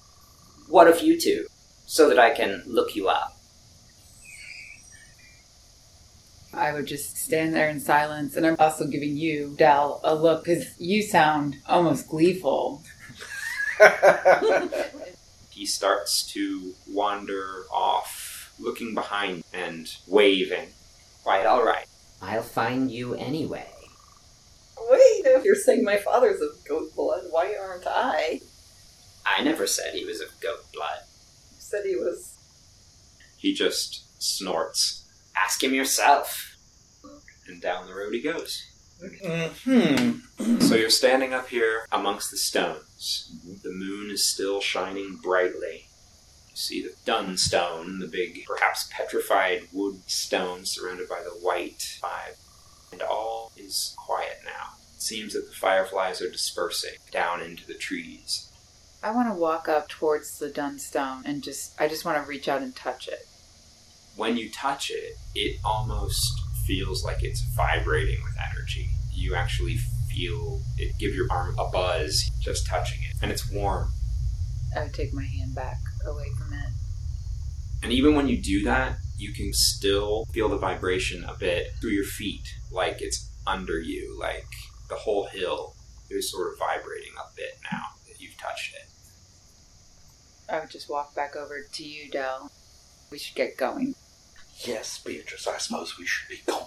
What 0.68 0.88
of 0.88 1.00
you 1.00 1.20
two? 1.20 1.46
So 1.86 2.08
that 2.08 2.18
I 2.18 2.34
can 2.34 2.62
look 2.66 2.94
you 2.94 3.08
up. 3.08 3.36
I 6.52 6.72
would 6.72 6.86
just 6.86 7.16
stand 7.16 7.54
there 7.54 7.68
in 7.68 7.78
silence, 7.78 8.36
and 8.36 8.44
I'm 8.44 8.56
also 8.58 8.86
giving 8.86 9.16
you, 9.16 9.54
Dell, 9.56 10.00
a 10.02 10.14
look 10.14 10.44
because 10.44 10.78
you 10.80 11.02
sound 11.02 11.56
almost 11.66 12.08
gleeful. 12.08 12.82
he 15.50 15.66
starts 15.66 16.22
to 16.32 16.74
wander 16.88 17.64
off, 17.72 18.27
looking 18.58 18.94
behind 18.94 19.44
and 19.52 19.88
waving. 20.06 20.68
Quite 21.22 21.46
all 21.46 21.64
right. 21.64 21.86
I'll 22.22 22.42
find 22.42 22.90
you 22.90 23.14
anyway. 23.14 23.66
Wait, 24.90 25.22
if 25.26 25.44
you're 25.44 25.54
saying 25.54 25.84
my 25.84 25.98
father's 25.98 26.40
of 26.40 26.50
goat 26.66 26.94
blood, 26.96 27.24
why 27.30 27.54
aren't 27.60 27.86
I? 27.86 28.40
I 29.26 29.42
never 29.42 29.66
said 29.66 29.92
he 29.94 30.04
was 30.04 30.20
of 30.20 30.28
goat 30.40 30.64
blood. 30.72 31.00
You 31.52 31.60
said 31.60 31.84
he 31.84 31.96
was. 31.96 32.34
He 33.36 33.52
just 33.54 34.04
snorts, 34.22 35.04
Ask 35.36 35.62
him 35.62 35.74
yourself. 35.74 36.56
and 37.46 37.60
down 37.62 37.86
the 37.86 37.94
road 37.94 38.12
he 38.14 38.20
goes. 38.22 38.64
Hmm. 39.64 40.58
So 40.60 40.74
you're 40.74 40.90
standing 40.90 41.32
up 41.32 41.48
here 41.48 41.86
amongst 41.92 42.30
the 42.32 42.36
stones. 42.36 43.30
The 43.62 43.70
moon 43.70 44.10
is 44.10 44.24
still 44.24 44.60
shining 44.60 45.18
brightly. 45.22 45.87
See 46.58 46.82
the 46.82 46.92
Dunstone, 47.04 48.00
the 48.00 48.08
big, 48.08 48.44
perhaps 48.44 48.88
petrified 48.90 49.68
wood 49.72 50.02
stone 50.08 50.66
surrounded 50.66 51.08
by 51.08 51.22
the 51.22 51.30
white 51.30 52.00
vibe. 52.02 52.34
And 52.90 53.00
all 53.00 53.52
is 53.56 53.94
quiet 53.96 54.40
now. 54.44 54.74
It 54.96 55.00
seems 55.00 55.34
that 55.34 55.48
the 55.48 55.54
fireflies 55.54 56.20
are 56.20 56.28
dispersing 56.28 56.96
down 57.12 57.42
into 57.42 57.64
the 57.64 57.74
trees. 57.74 58.50
I 59.04 59.12
want 59.12 59.32
to 59.32 59.40
walk 59.40 59.68
up 59.68 59.88
towards 59.88 60.40
the 60.40 60.50
Dunstone 60.50 61.22
and 61.24 61.44
just, 61.44 61.80
I 61.80 61.86
just 61.86 62.04
want 62.04 62.20
to 62.20 62.28
reach 62.28 62.48
out 62.48 62.60
and 62.60 62.74
touch 62.74 63.06
it. 63.06 63.28
When 64.16 64.36
you 64.36 64.50
touch 64.50 64.90
it, 64.90 65.14
it 65.36 65.60
almost 65.64 66.40
feels 66.66 67.04
like 67.04 67.22
it's 67.22 67.40
vibrating 67.54 68.18
with 68.24 68.34
energy. 68.50 68.88
You 69.12 69.36
actually 69.36 69.76
feel 70.10 70.60
it 70.76 70.98
give 70.98 71.14
your 71.14 71.30
arm 71.30 71.54
a 71.56 71.70
buzz 71.70 72.28
just 72.40 72.66
touching 72.66 72.98
it. 73.08 73.14
And 73.22 73.30
it's 73.30 73.48
warm. 73.48 73.92
I 74.76 74.82
would 74.82 74.92
take 74.92 75.14
my 75.14 75.24
hand 75.24 75.54
back 75.54 75.78
away 76.06 76.26
from 76.38 76.52
it. 76.52 76.70
And 77.82 77.92
even 77.92 78.14
when 78.14 78.28
you 78.28 78.40
do 78.42 78.64
that, 78.64 78.96
you 79.16 79.32
can 79.32 79.52
still 79.52 80.24
feel 80.32 80.48
the 80.48 80.58
vibration 80.58 81.24
a 81.24 81.34
bit 81.34 81.68
through 81.80 81.90
your 81.90 82.04
feet, 82.04 82.46
like 82.70 83.00
it's 83.00 83.30
under 83.46 83.80
you, 83.80 84.18
like 84.18 84.46
the 84.88 84.94
whole 84.94 85.26
hill 85.26 85.74
is 86.10 86.30
sort 86.30 86.52
of 86.52 86.58
vibrating 86.58 87.12
a 87.18 87.36
bit 87.36 87.58
now 87.72 87.82
that 88.06 88.20
you've 88.20 88.36
touched 88.38 88.74
it. 88.74 88.88
I 90.50 90.60
would 90.60 90.70
just 90.70 90.88
walk 90.88 91.14
back 91.14 91.36
over 91.36 91.60
to 91.70 91.84
you, 91.84 92.10
Dell. 92.10 92.50
We 93.10 93.18
should 93.18 93.36
get 93.36 93.56
going. 93.56 93.94
Yes, 94.64 94.98
Beatrice, 95.04 95.46
I 95.46 95.58
suppose 95.58 95.98
we 95.98 96.06
should 96.06 96.28
be 96.28 96.40
going. 96.46 96.64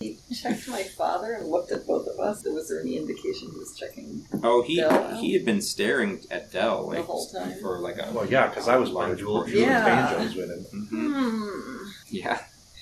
He 0.00 0.18
checked 0.34 0.66
my 0.66 0.82
father 0.82 1.34
and 1.34 1.46
looked 1.46 1.70
at 1.72 1.86
both 1.86 2.06
of 2.08 2.18
us. 2.18 2.42
Was 2.46 2.70
there 2.70 2.80
any 2.80 2.96
indication 2.96 3.50
he 3.52 3.58
was 3.58 3.76
checking 3.78 4.24
Oh, 4.42 4.62
he 4.62 4.76
Dell 4.76 4.90
out? 4.90 5.16
he 5.20 5.34
had 5.34 5.44
been 5.44 5.60
staring 5.60 6.22
at 6.30 6.50
Dell 6.50 6.88
The 6.88 7.02
whole 7.02 7.26
time? 7.28 7.60
for 7.60 7.78
like 7.80 7.98
a 7.98 8.10
Well, 8.10 8.24
yeah, 8.26 8.46
because 8.48 8.66
I 8.66 8.76
was 8.76 8.88
large 8.88 9.06
playing 9.08 9.18
Jewel 9.18 9.40
portion. 9.42 9.58
Yeah. 9.58 9.84
banjos 9.84 10.34
with 10.36 10.48
him. 10.50 10.64
Mhm. 10.90 11.10
Hmm. 11.12 11.88
Yeah, 12.08 12.40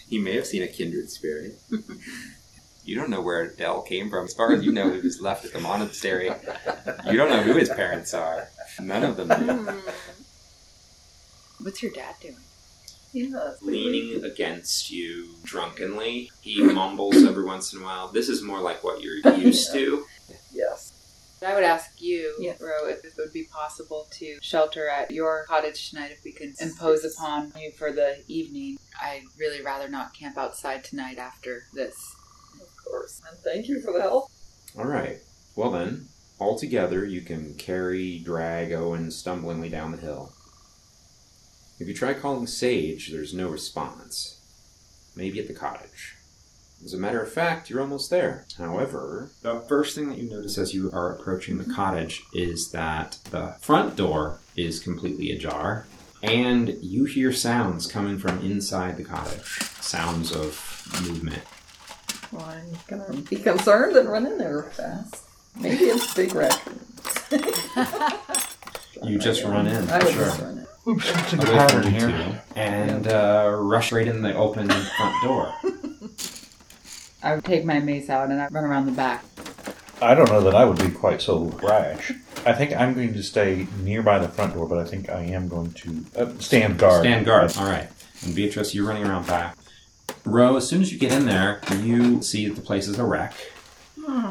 he 0.08 0.18
may 0.20 0.36
have 0.36 0.46
seen 0.46 0.62
a 0.62 0.68
kindred 0.68 1.10
spirit. 1.10 1.58
you 2.84 2.94
don't 2.94 3.10
know 3.10 3.20
where 3.20 3.48
Dell 3.48 3.82
came 3.82 4.10
from. 4.10 4.26
As 4.26 4.34
far 4.34 4.52
as 4.52 4.64
you 4.64 4.70
know, 4.70 4.88
he 4.92 5.00
was 5.00 5.20
left 5.20 5.44
at 5.44 5.52
the 5.52 5.60
monastery. 5.60 6.30
You 7.10 7.16
don't 7.16 7.30
know 7.30 7.42
who 7.42 7.54
his 7.54 7.68
parents 7.68 8.14
are. 8.14 8.48
None 8.80 9.02
of 9.02 9.16
them. 9.16 9.26
do. 9.28 9.34
Hmm. 9.72 9.78
What's 11.64 11.82
your 11.82 11.90
dad 11.90 12.14
doing? 12.22 12.36
Yeah. 13.12 13.52
Leaning 13.62 14.24
against 14.24 14.90
you 14.90 15.28
drunkenly, 15.44 16.30
he 16.40 16.62
mumbles 16.72 17.24
every 17.24 17.44
once 17.44 17.72
in 17.72 17.80
a 17.80 17.84
while. 17.84 18.08
This 18.08 18.28
is 18.28 18.42
more 18.42 18.60
like 18.60 18.84
what 18.84 19.00
you're 19.02 19.16
used 19.36 19.72
to. 19.72 20.04
Yes. 20.52 20.94
I 21.46 21.54
would 21.54 21.62
ask 21.64 22.02
you, 22.02 22.34
Yeah. 22.40 22.54
Ro, 22.60 22.88
if 22.88 23.04
it 23.04 23.12
would 23.16 23.32
be 23.32 23.44
possible 23.44 24.08
to 24.12 24.38
shelter 24.42 24.88
at 24.88 25.12
your 25.12 25.44
cottage 25.46 25.90
tonight 25.90 26.10
if 26.10 26.24
we 26.24 26.32
can 26.32 26.52
impose 26.60 27.04
upon 27.04 27.52
you 27.56 27.70
for 27.72 27.92
the 27.92 28.24
evening. 28.26 28.76
I'd 29.00 29.22
really 29.38 29.62
rather 29.62 29.88
not 29.88 30.14
camp 30.14 30.36
outside 30.36 30.82
tonight 30.82 31.16
after 31.18 31.62
this. 31.74 31.94
Of 32.60 32.68
course. 32.84 33.22
And 33.30 33.38
thank 33.40 33.68
you 33.68 33.80
for 33.80 33.92
the 33.92 34.02
help. 34.02 34.30
All 34.76 34.86
right. 34.86 35.18
Well 35.54 35.70
then, 35.70 36.08
all 36.40 36.58
together 36.58 37.04
you 37.04 37.20
can 37.20 37.54
carry, 37.54 38.18
drag 38.18 38.72
Owen 38.72 39.08
stumblingly 39.08 39.70
down 39.70 39.92
the 39.92 39.98
hill. 39.98 40.32
If 41.80 41.86
you 41.86 41.94
try 41.94 42.14
calling 42.14 42.46
Sage, 42.46 43.10
there's 43.12 43.32
no 43.34 43.48
response. 43.48 44.40
Maybe 45.14 45.38
at 45.38 45.48
the 45.48 45.54
cottage. 45.54 46.16
As 46.84 46.94
a 46.94 46.98
matter 46.98 47.20
of 47.20 47.32
fact, 47.32 47.70
you're 47.70 47.80
almost 47.80 48.10
there. 48.10 48.46
However, 48.56 49.30
the 49.42 49.60
first 49.60 49.94
thing 49.94 50.08
that 50.08 50.18
you 50.18 50.30
notice 50.30 50.58
as 50.58 50.74
you 50.74 50.90
are 50.92 51.12
approaching 51.12 51.58
the 51.58 51.72
cottage 51.72 52.22
is 52.32 52.70
that 52.70 53.18
the 53.30 53.56
front 53.60 53.96
door 53.96 54.38
is 54.56 54.78
completely 54.80 55.32
ajar, 55.32 55.86
and 56.22 56.76
you 56.80 57.04
hear 57.04 57.32
sounds 57.32 57.86
coming 57.86 58.18
from 58.18 58.38
inside 58.40 58.96
the 58.96 59.04
cottage. 59.04 59.58
Sounds 59.80 60.30
of 60.34 60.88
movement. 61.02 61.42
Well, 62.30 62.44
I'm 62.44 62.78
gonna 62.86 63.22
be 63.22 63.36
concerned 63.36 63.96
and 63.96 64.08
run 64.08 64.26
in 64.26 64.38
there 64.38 64.64
fast. 64.64 65.24
Maybe 65.56 65.84
it's 65.86 66.14
big 66.14 66.34
raccoons. 66.34 66.84
You 69.04 69.18
just 69.18 69.44
run 69.44 69.66
in. 69.68 69.88
I 69.90 70.02
would 70.02 70.12
sure. 70.12 70.24
just 70.24 70.40
run 70.40 70.58
in. 70.58 70.66
Oops, 70.88 71.04
something 71.04 71.40
away 71.40 71.58
pattern 71.58 71.92
here. 71.92 72.08
two, 72.08 72.58
and 72.58 73.08
uh, 73.08 73.54
rush 73.58 73.92
right 73.92 74.08
in 74.08 74.22
the 74.22 74.34
open 74.34 74.68
front 74.68 75.22
door. 75.22 75.54
I 77.22 77.34
would 77.34 77.44
take 77.44 77.64
my 77.64 77.78
mace 77.80 78.08
out 78.08 78.30
and 78.30 78.40
I'd 78.40 78.52
run 78.52 78.64
around 78.64 78.86
the 78.86 78.92
back. 78.92 79.24
I 80.00 80.14
don't 80.14 80.30
know 80.30 80.40
that 80.40 80.54
I 80.54 80.64
would 80.64 80.78
be 80.78 80.90
quite 80.90 81.20
so 81.20 81.44
rash. 81.62 82.12
I 82.46 82.52
think 82.52 82.72
I'm 82.72 82.94
going 82.94 83.12
to 83.12 83.22
stay 83.22 83.66
nearby 83.82 84.18
the 84.18 84.28
front 84.28 84.54
door, 84.54 84.66
but 84.68 84.78
I 84.78 84.84
think 84.84 85.10
I 85.10 85.22
am 85.22 85.48
going 85.48 85.72
to 85.72 86.04
uh, 86.16 86.38
stand 86.38 86.78
guard. 86.78 87.00
Stand 87.00 87.26
guard. 87.26 87.54
All 87.58 87.66
right. 87.66 87.88
And 88.24 88.34
Beatrice, 88.34 88.74
you're 88.74 88.86
running 88.86 89.04
around 89.04 89.26
back. 89.26 89.56
Ro, 90.24 90.56
as 90.56 90.68
soon 90.68 90.80
as 90.80 90.92
you 90.92 90.98
get 90.98 91.12
in 91.12 91.26
there, 91.26 91.60
you 91.80 92.22
see 92.22 92.48
that 92.48 92.54
the 92.54 92.62
place 92.62 92.88
is 92.88 92.98
a 92.98 93.04
wreck. 93.04 93.34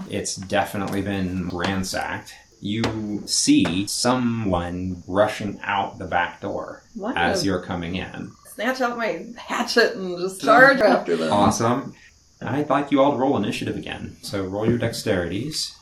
It's 0.10 0.36
definitely 0.36 1.02
been 1.02 1.50
ransacked. 1.50 2.34
You 2.60 3.24
see 3.26 3.86
someone 3.88 5.04
rushing 5.08 5.60
out 5.64 6.00
the 6.00 6.06
back 6.06 6.42
door 6.42 6.84
Why 6.96 7.14
as 7.16 7.46
you're 7.46 7.62
coming 7.64 7.96
in. 7.96 8.32
snatch 8.56 8.82
out 8.82 8.98
my 8.98 9.26
hatchet 9.38 9.96
and 9.96 10.18
just 10.18 10.42
charge 10.42 10.80
after 10.80 11.16
them. 11.16 11.32
Awesome. 11.32 11.94
I'd 12.42 12.70
like 12.70 12.92
you 12.92 13.02
all 13.02 13.12
to 13.14 13.18
roll 13.18 13.38
initiative 13.38 13.78
again. 13.78 14.18
So 14.22 14.44
roll 14.44 14.68
your 14.68 14.80
dexterities. 14.80 15.74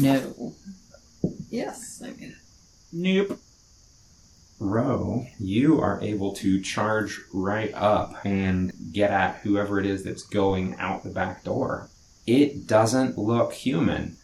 No. 0.00 0.54
Yes. 1.50 2.02
I 2.04 2.10
mean, 2.12 2.36
Nope. 2.92 3.38
Ro, 4.58 5.26
you 5.38 5.80
are 5.80 6.00
able 6.00 6.32
to 6.36 6.60
charge 6.60 7.20
right 7.32 7.72
up 7.74 8.14
and 8.24 8.72
get 8.92 9.10
at 9.10 9.36
whoever 9.42 9.78
it 9.78 9.86
is 9.86 10.02
that's 10.02 10.22
going 10.22 10.74
out 10.78 11.02
the 11.04 11.10
back 11.10 11.44
door. 11.44 11.88
It 12.26 12.66
doesn't 12.66 13.18
look 13.18 13.52
human. 13.52 14.16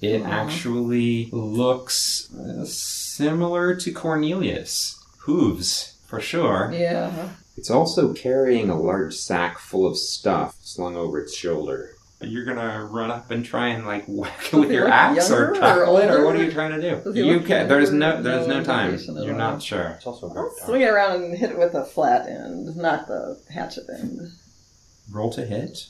It 0.00 0.22
Aw. 0.22 0.26
actually 0.26 1.28
looks 1.32 2.32
uh, 2.34 2.64
similar 2.64 3.74
to 3.76 3.92
Cornelius. 3.92 4.94
Hooves, 5.20 5.96
for 6.06 6.20
sure. 6.20 6.70
yeah. 6.72 7.30
It's 7.56 7.70
also 7.70 8.12
carrying 8.14 8.70
a 8.70 8.80
large 8.80 9.14
sack 9.14 9.58
full 9.58 9.84
of 9.86 9.96
stuff 9.98 10.56
slung 10.62 10.94
over 10.96 11.18
its 11.18 11.36
shoulder. 11.36 11.96
You're 12.20 12.44
gonna 12.44 12.84
run 12.84 13.10
up 13.10 13.30
and 13.32 13.44
try 13.44 13.68
and 13.68 13.84
like 13.86 14.04
whack 14.08 14.52
it 14.52 14.56
with 14.56 14.70
your 14.70 14.88
axe 14.88 15.28
or 15.30 15.46
younger 15.46 15.50
or 15.52 15.60
tackle 15.60 15.96
it, 15.98 16.10
or 16.10 16.24
what 16.24 16.36
are 16.36 16.42
you 16.44 16.52
trying 16.52 16.80
to 16.80 17.02
do? 17.02 17.12
You 17.12 17.24
look 17.34 17.46
can. 17.46 17.68
There's 17.68 17.92
no. 17.92 18.22
There's 18.22 18.46
no 18.46 18.58
No 18.58 18.64
time. 18.64 18.96
You're 19.06 19.32
all. 19.32 19.38
not 19.38 19.62
sure. 19.62 19.94
It's 19.96 20.06
also 20.06 20.32
I'll 20.34 20.50
swing 20.66 20.82
it 20.82 20.88
around 20.88 21.22
and 21.24 21.36
hit 21.36 21.50
it 21.50 21.58
with 21.58 21.74
a 21.74 21.84
flat 21.84 22.28
end, 22.28 22.76
not 22.76 23.06
the 23.08 23.40
hatchet 23.52 23.84
end. 24.00 24.30
Roll 25.10 25.30
to 25.32 25.44
hit. 25.44 25.88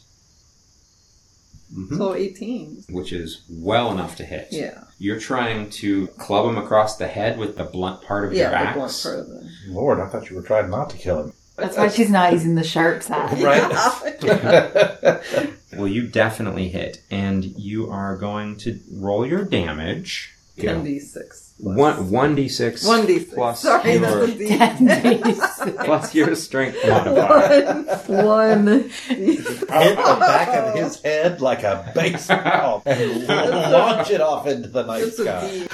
Mhm. 1.75 1.99
So 1.99 2.15
18. 2.15 2.85
Which 2.91 3.13
is 3.13 3.43
well 3.49 3.91
enough 3.93 4.17
to 4.17 4.25
hit. 4.25 4.49
Yeah. 4.51 4.85
You're 4.99 5.21
trying 5.21 5.71
to 5.71 6.07
club 6.19 6.47
him 6.49 6.57
across 6.59 6.97
the 6.97 7.07
head 7.07 7.39
with 7.39 7.57
the 7.57 7.65
blunt 7.65 8.03
part 8.03 8.25
of 8.25 8.33
Yeah, 8.33 8.43
your 8.43 8.51
the 8.51 8.57
axe. 8.57 8.77
blunt 8.77 9.01
part 9.03 9.19
of 9.21 9.27
the. 9.29 9.51
Lord, 9.69 10.01
I 10.01 10.07
thought 10.09 10.31
you 10.31 10.37
were 10.37 10.43
trying 10.43 10.71
not 10.71 10.91
to 10.91 10.97
kill 10.97 11.25
him. 11.25 11.33
That's 11.57 11.77
why 11.77 11.89
she's 11.89 12.09
not 12.11 12.33
using 12.33 12.55
the 12.55 12.63
sharp 12.65 13.03
side. 13.03 13.39
Right? 13.43 15.21
Well, 15.77 15.87
you 15.87 16.09
definitely 16.09 16.71
hit, 16.71 17.03
and 17.11 17.45
you 17.45 17.91
are 17.91 18.17
going 18.17 18.57
to 18.59 18.81
roll 18.91 19.25
your 19.27 19.45
damage. 19.45 20.35
10d6. 20.59 21.48
One 21.61 22.11
one 22.11 22.37
d 22.37 22.49
six. 22.49 22.87
1d6. 22.87 23.35
plus 23.35 23.63
Sorry, 23.63 23.95
your, 23.95 24.27
that's 24.27 24.33
a 24.33 24.39
d. 24.39 24.49
10d6. 24.49 25.85
plus 25.85 26.15
your 26.15 26.35
strength 26.37 26.79
modifier. 26.87 27.83
One. 28.07 28.25
One. 28.25 28.67
Hit 29.09 29.45
the 29.67 30.17
back 30.21 30.49
of 30.57 30.75
his 30.77 31.03
head 31.03 31.41
like 31.41 31.65
a 31.65 31.91
baseball 31.97 32.83
and 32.87 33.27
launch 33.27 34.11
it 34.11 34.21
off 34.21 34.47
into 34.47 34.69
the 34.69 34.85
night 34.85 35.03
It's 35.03 35.19
a 35.19 35.23
sky. 35.25 35.49
D. 35.51 35.67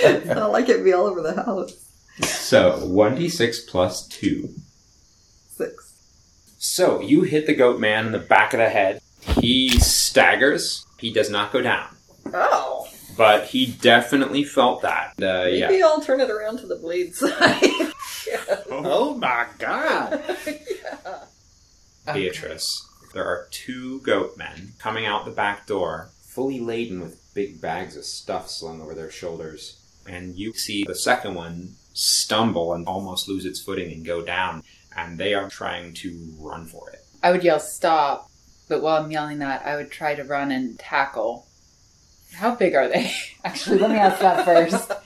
It's 0.00 0.26
not 0.26 0.50
like 0.50 0.68
it'd 0.68 0.84
be 0.84 0.92
all 0.92 1.06
over 1.06 1.22
the 1.22 1.34
house. 1.34 1.72
so 2.22 2.84
one 2.86 3.14
d 3.14 3.28
six 3.28 3.60
plus 3.60 4.08
two. 4.08 4.48
Six. 5.56 5.92
So 6.58 7.00
you 7.00 7.22
hit 7.22 7.46
the 7.46 7.54
goat 7.54 7.78
man 7.78 8.06
in 8.06 8.12
the 8.12 8.18
back 8.18 8.52
of 8.54 8.58
the 8.58 8.68
head. 8.68 9.00
He 9.40 9.68
staggers. 9.78 10.84
He 10.98 11.12
does 11.12 11.30
not 11.30 11.52
go 11.52 11.60
down, 11.62 11.94
Oh. 12.34 12.85
But 13.16 13.46
he 13.46 13.66
definitely 13.66 14.44
felt 14.44 14.82
that. 14.82 15.14
Uh, 15.20 15.44
Maybe 15.44 15.78
yeah. 15.78 15.84
I'll 15.84 16.00
turn 16.00 16.20
it 16.20 16.30
around 16.30 16.58
to 16.58 16.66
the 16.66 16.76
blade 16.76 17.14
side. 17.14 17.92
Oh 18.70 19.14
my 19.14 19.46
god! 19.58 20.22
yeah. 20.46 21.24
Beatrice, 22.12 22.86
there 23.14 23.24
are 23.24 23.48
two 23.50 24.00
goat 24.00 24.36
men 24.36 24.72
coming 24.78 25.06
out 25.06 25.24
the 25.24 25.30
back 25.30 25.66
door, 25.66 26.10
fully 26.20 26.60
laden 26.60 27.00
with 27.00 27.20
big 27.34 27.60
bags 27.60 27.96
of 27.96 28.04
stuff 28.04 28.48
slung 28.48 28.80
over 28.80 28.94
their 28.94 29.10
shoulders. 29.10 29.80
And 30.08 30.36
you 30.36 30.52
see 30.52 30.84
the 30.84 30.94
second 30.94 31.34
one 31.34 31.74
stumble 31.92 32.72
and 32.74 32.86
almost 32.86 33.28
lose 33.28 33.44
its 33.44 33.60
footing 33.60 33.92
and 33.92 34.04
go 34.04 34.22
down, 34.22 34.62
and 34.96 35.18
they 35.18 35.34
are 35.34 35.48
trying 35.48 35.94
to 35.94 36.34
run 36.38 36.66
for 36.66 36.90
it. 36.90 37.00
I 37.22 37.32
would 37.32 37.42
yell 37.42 37.58
stop, 37.58 38.30
but 38.68 38.82
while 38.82 39.02
I'm 39.02 39.10
yelling 39.10 39.38
that, 39.38 39.64
I 39.66 39.76
would 39.76 39.90
try 39.90 40.14
to 40.14 40.22
run 40.22 40.50
and 40.50 40.78
tackle. 40.78 41.45
How 42.36 42.54
big 42.54 42.74
are 42.74 42.88
they? 42.88 43.12
Actually, 43.44 43.78
let 43.78 43.90
me 43.90 43.96
ask 43.96 44.20
that 44.20 44.44
first. 44.44 44.92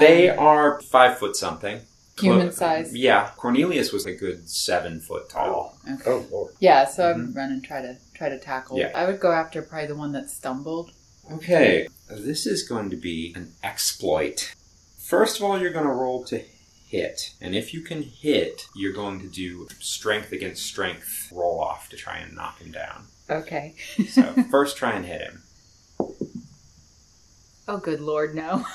They 0.00 0.30
Um, 0.30 0.38
are 0.40 0.80
five 0.80 1.16
foot 1.18 1.36
something. 1.36 1.80
human 2.18 2.48
Clo- 2.48 2.56
size. 2.56 2.92
Yeah, 2.96 3.30
Cornelius 3.36 3.92
was 3.92 4.04
a 4.04 4.12
good 4.12 4.48
seven 4.48 5.00
foot 5.00 5.28
tall. 5.30 5.78
Okay. 5.88 6.02
Oh, 6.10 6.26
Lord. 6.28 6.54
Yeah, 6.58 6.86
so 6.86 7.08
I 7.08 7.12
would 7.12 7.36
run 7.36 7.52
and 7.52 7.62
try 7.62 7.82
to 7.82 7.96
try 8.12 8.28
to 8.28 8.36
tackle. 8.38 8.78
Yeah. 8.80 8.90
I 8.96 9.06
would 9.06 9.20
go 9.20 9.30
after 9.30 9.62
probably 9.62 9.86
the 9.86 9.94
one 9.94 10.10
that 10.10 10.28
stumbled. 10.28 10.90
Okay, 11.30 11.86
this 12.10 12.46
is 12.46 12.68
going 12.68 12.90
to 12.90 12.96
be 12.96 13.32
an 13.36 13.52
exploit. 13.62 14.54
First 14.98 15.38
of 15.38 15.44
all, 15.44 15.56
you're 15.60 15.72
going 15.72 15.86
to 15.86 15.92
roll 15.92 16.24
to 16.24 16.42
hit, 16.88 17.34
and 17.40 17.54
if 17.54 17.72
you 17.72 17.80
can 17.80 18.02
hit, 18.02 18.66
you're 18.74 18.92
going 18.92 19.20
to 19.20 19.28
do 19.28 19.68
strength 19.78 20.32
against 20.32 20.66
strength 20.66 21.30
roll 21.32 21.60
off 21.60 21.88
to 21.90 21.96
try 21.96 22.16
and 22.18 22.34
knock 22.34 22.58
him 22.60 22.72
down. 22.72 23.06
Okay. 23.30 23.76
So 24.08 24.22
first, 24.50 24.76
try 24.76 24.92
and 24.94 25.06
hit 25.06 25.20
him. 25.20 25.42
Oh, 27.68 27.78
good 27.78 28.00
lord, 28.00 28.34
no. 28.34 28.64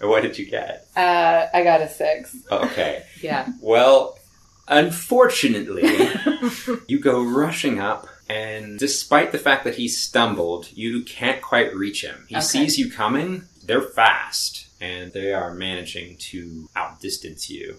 What 0.00 0.22
did 0.22 0.36
you 0.36 0.46
get? 0.46 0.88
uh, 0.96 1.46
I 1.54 1.62
got 1.62 1.80
a 1.80 1.88
six. 1.88 2.34
Okay. 2.50 3.04
Yeah. 3.22 3.46
Well, 3.60 4.18
unfortunately, 4.66 5.84
you 6.88 6.98
go 6.98 7.22
rushing 7.22 7.78
up, 7.78 8.08
and 8.28 8.78
despite 8.80 9.30
the 9.30 9.38
fact 9.38 9.62
that 9.64 9.76
he 9.76 9.86
stumbled, 9.86 10.68
you 10.72 11.02
can't 11.04 11.40
quite 11.40 11.74
reach 11.76 12.02
him. 12.02 12.26
He 12.28 12.34
Okay. 12.36 12.44
sees 12.44 12.78
you 12.78 12.90
coming. 12.90 13.44
They're 13.64 13.80
fast, 13.80 14.66
and 14.80 15.12
they 15.12 15.32
are 15.32 15.54
managing 15.54 16.16
to 16.32 16.68
outdistance 16.74 17.48
you. 17.48 17.76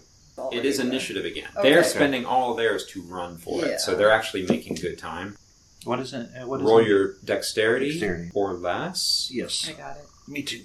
It 0.50 0.64
is 0.64 0.78
initiative 0.80 1.26
again. 1.26 1.48
Okay. 1.56 1.70
They're 1.70 1.84
spending 1.84 2.24
all 2.24 2.54
theirs 2.54 2.86
to 2.86 3.02
run 3.02 3.36
for 3.36 3.60
Yeah. 3.60 3.72
it, 3.72 3.80
so 3.80 3.94
they're 3.94 4.10
actually 4.10 4.46
making 4.46 4.76
good 4.76 4.98
time. 4.98 5.36
What 5.84 6.00
is 6.00 6.12
it? 6.12 6.28
uh, 6.40 6.46
What 6.46 6.60
is 6.60 6.66
Roll 6.66 6.78
it? 6.78 6.88
your 6.88 7.14
dexterity, 7.24 7.90
Dexterity. 7.90 8.30
or 8.34 8.54
less. 8.54 9.28
Yes. 9.32 9.68
I 9.68 9.72
got 9.72 9.96
it. 9.96 10.04
Me 10.28 10.42
too. 10.42 10.62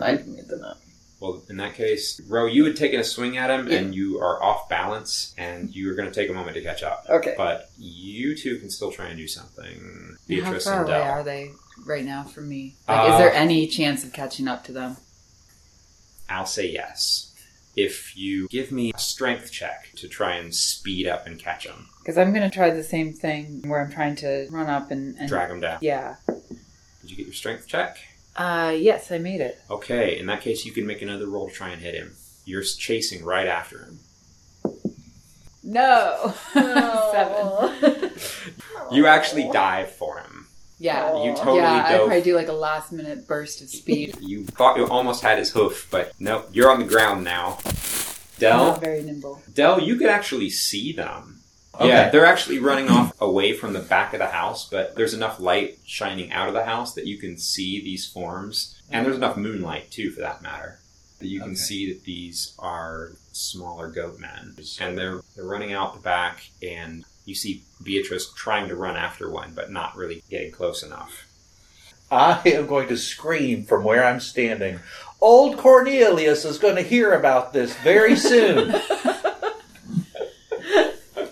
I 0.00 0.16
can 0.16 0.34
get 0.36 0.48
the 0.48 0.56
nut. 0.56 0.76
Well, 1.20 1.42
in 1.48 1.56
that 1.58 1.74
case, 1.74 2.20
Ro, 2.28 2.46
you 2.46 2.64
had 2.64 2.76
taken 2.76 3.00
a 3.00 3.04
swing 3.04 3.36
at 3.38 3.48
him, 3.48 3.68
Yeah. 3.68 3.78
and 3.78 3.94
you 3.94 4.18
are 4.18 4.42
off 4.42 4.68
balance, 4.68 5.32
and 5.38 5.74
you 5.74 5.90
are 5.90 5.94
going 5.94 6.10
to 6.10 6.14
take 6.14 6.28
a 6.28 6.32
moment 6.34 6.54
to 6.56 6.62
catch 6.62 6.82
up. 6.82 7.06
Okay. 7.08 7.34
But 7.36 7.70
you 7.78 8.36
two 8.36 8.58
can 8.58 8.68
still 8.68 8.90
try 8.90 9.06
and 9.06 9.16
do 9.16 9.26
something. 9.28 10.16
How 10.42 10.58
far 10.58 10.80
and 10.80 10.88
away 10.88 10.98
Dell. 10.98 11.02
are 11.10 11.22
they 11.22 11.50
right 11.86 12.04
now 12.04 12.24
from 12.24 12.48
me? 12.48 12.74
Like, 12.88 12.98
Uh, 13.10 13.12
is 13.14 13.18
there 13.18 13.32
any 13.32 13.66
chance 13.68 14.04
of 14.04 14.12
catching 14.12 14.48
up 14.48 14.64
to 14.64 14.72
them? 14.72 14.96
I'll 16.28 16.46
say 16.46 16.68
yes. 16.70 17.33
If 17.76 18.16
you 18.16 18.48
give 18.48 18.70
me 18.70 18.92
a 18.94 18.98
strength 18.98 19.50
check 19.50 19.90
to 19.96 20.08
try 20.08 20.34
and 20.36 20.54
speed 20.54 21.06
up 21.06 21.26
and 21.26 21.38
catch 21.38 21.66
him, 21.66 21.88
Because 22.00 22.16
I'm 22.18 22.32
going 22.32 22.48
to 22.48 22.54
try 22.54 22.70
the 22.70 22.84
same 22.84 23.12
thing 23.12 23.62
where 23.66 23.80
I'm 23.80 23.90
trying 23.90 24.16
to 24.16 24.46
run 24.50 24.68
up 24.68 24.90
and, 24.90 25.16
and 25.18 25.28
drag 25.28 25.50
him 25.50 25.60
down. 25.60 25.78
Yeah. 25.80 26.16
Did 26.26 27.10
you 27.10 27.16
get 27.16 27.26
your 27.26 27.34
strength 27.34 27.66
check? 27.66 27.98
Uh, 28.36 28.74
yes, 28.76 29.12
I 29.12 29.18
made 29.18 29.40
it. 29.40 29.60
Okay, 29.70 30.18
in 30.18 30.26
that 30.26 30.40
case, 30.40 30.64
you 30.64 30.72
can 30.72 30.86
make 30.86 31.02
another 31.02 31.26
roll 31.26 31.48
to 31.48 31.54
try 31.54 31.70
and 31.70 31.80
hit 31.80 31.94
him. 31.94 32.16
You're 32.44 32.62
chasing 32.62 33.24
right 33.24 33.46
after 33.46 33.78
him. 33.78 33.98
No. 35.62 36.34
Seven. 36.52 38.10
You 38.92 39.06
actually 39.06 39.48
dive 39.50 39.90
for 39.90 40.18
him. 40.18 40.33
Yeah. 40.78 41.22
You 41.24 41.34
totally 41.34 41.58
yeah, 41.58 41.84
I'd 41.86 41.96
probably 41.98 42.22
do 42.22 42.34
like 42.34 42.48
a 42.48 42.52
last 42.52 42.92
minute 42.92 43.26
burst 43.26 43.62
of 43.62 43.68
speed. 43.68 44.16
You 44.20 44.44
thought 44.44 44.76
you 44.76 44.86
almost 44.86 45.22
had 45.22 45.38
his 45.38 45.50
hoof, 45.50 45.86
but 45.90 46.12
nope, 46.18 46.48
you're 46.52 46.70
on 46.70 46.78
the 46.80 46.86
ground 46.86 47.24
now. 47.24 47.58
I'm 47.64 47.72
Dell, 48.40 48.64
not 48.66 48.80
very 48.80 49.02
nimble. 49.02 49.42
Dell, 49.52 49.80
you 49.80 49.96
could 49.96 50.08
actually 50.08 50.50
see 50.50 50.92
them. 50.92 51.40
Okay. 51.76 51.88
Yeah, 51.88 52.10
they're 52.10 52.26
actually 52.26 52.58
running 52.58 52.88
off 52.88 53.14
away 53.20 53.52
from 53.52 53.72
the 53.72 53.80
back 53.80 54.12
of 54.12 54.18
the 54.20 54.26
house, 54.28 54.68
but 54.68 54.94
there's 54.96 55.14
enough 55.14 55.40
light 55.40 55.78
shining 55.84 56.30
out 56.32 56.48
of 56.48 56.54
the 56.54 56.64
house 56.64 56.94
that 56.94 57.06
you 57.06 57.16
can 57.18 57.36
see 57.36 57.80
these 57.82 58.06
forms, 58.06 58.80
and 58.90 59.04
there's 59.04 59.16
enough 59.16 59.36
moonlight 59.36 59.90
too, 59.90 60.10
for 60.12 60.20
that 60.20 60.40
matter, 60.42 60.78
that 61.18 61.26
you 61.28 61.40
can 61.40 61.50
Okay. 61.50 61.56
see 61.56 61.92
that 61.92 62.04
these 62.04 62.54
are 62.58 63.12
smaller 63.32 63.88
goat 63.88 64.18
men, 64.20 64.54
and 64.80 64.96
they're 64.98 65.20
they're 65.34 65.44
running 65.44 65.72
out 65.72 65.94
the 65.94 66.00
back, 66.00 66.44
and 66.62 67.04
you 67.24 67.34
see 67.34 67.62
Beatrice 67.82 68.32
trying 68.34 68.68
to 68.68 68.76
run 68.76 68.96
after 68.96 69.30
one, 69.30 69.52
but 69.54 69.70
not 69.70 69.96
really 69.96 70.22
getting 70.30 70.52
close 70.52 70.82
enough. 70.82 71.26
I 72.10 72.40
am 72.46 72.66
going 72.66 72.88
to 72.88 72.96
scream 72.96 73.64
from 73.64 73.82
where 73.82 74.04
I'm 74.04 74.20
standing. 74.20 74.80
Old 75.20 75.56
Cornelius 75.56 76.44
is 76.44 76.58
going 76.58 76.76
to 76.76 76.82
hear 76.82 77.12
about 77.12 77.52
this 77.52 77.74
very 77.78 78.14
soon. 78.30 78.74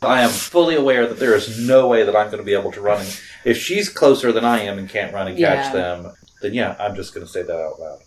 I 0.05 0.23
am 0.23 0.31
fully 0.31 0.75
aware 0.75 1.07
that 1.07 1.19
there 1.21 1.35
is 1.37 1.59
no 1.61 1.87
way 1.87 2.03
that 2.03 2.17
I'm 2.17 2.27
going 2.27 2.39
to 2.39 2.45
be 2.45 2.55
able 2.55 2.73
to 2.73 2.81
run. 2.81 3.01
And 3.01 3.21
if 3.45 3.57
she's 3.59 3.89
closer 3.89 4.33
than 4.33 4.45
I 4.45 4.61
am 4.63 4.79
and 4.79 4.89
can't 4.89 5.15
run 5.15 5.29
and 5.29 5.39
catch 5.39 5.67
Yeah. 5.67 5.73
them, 5.73 6.13
then 6.41 6.55
yeah, 6.55 6.75
I'm 6.81 6.97
just 6.97 7.15
going 7.15 7.25
to 7.25 7.33
say 7.33 7.43
that 7.43 7.57
out 7.57 7.79
loud. 7.79 8.01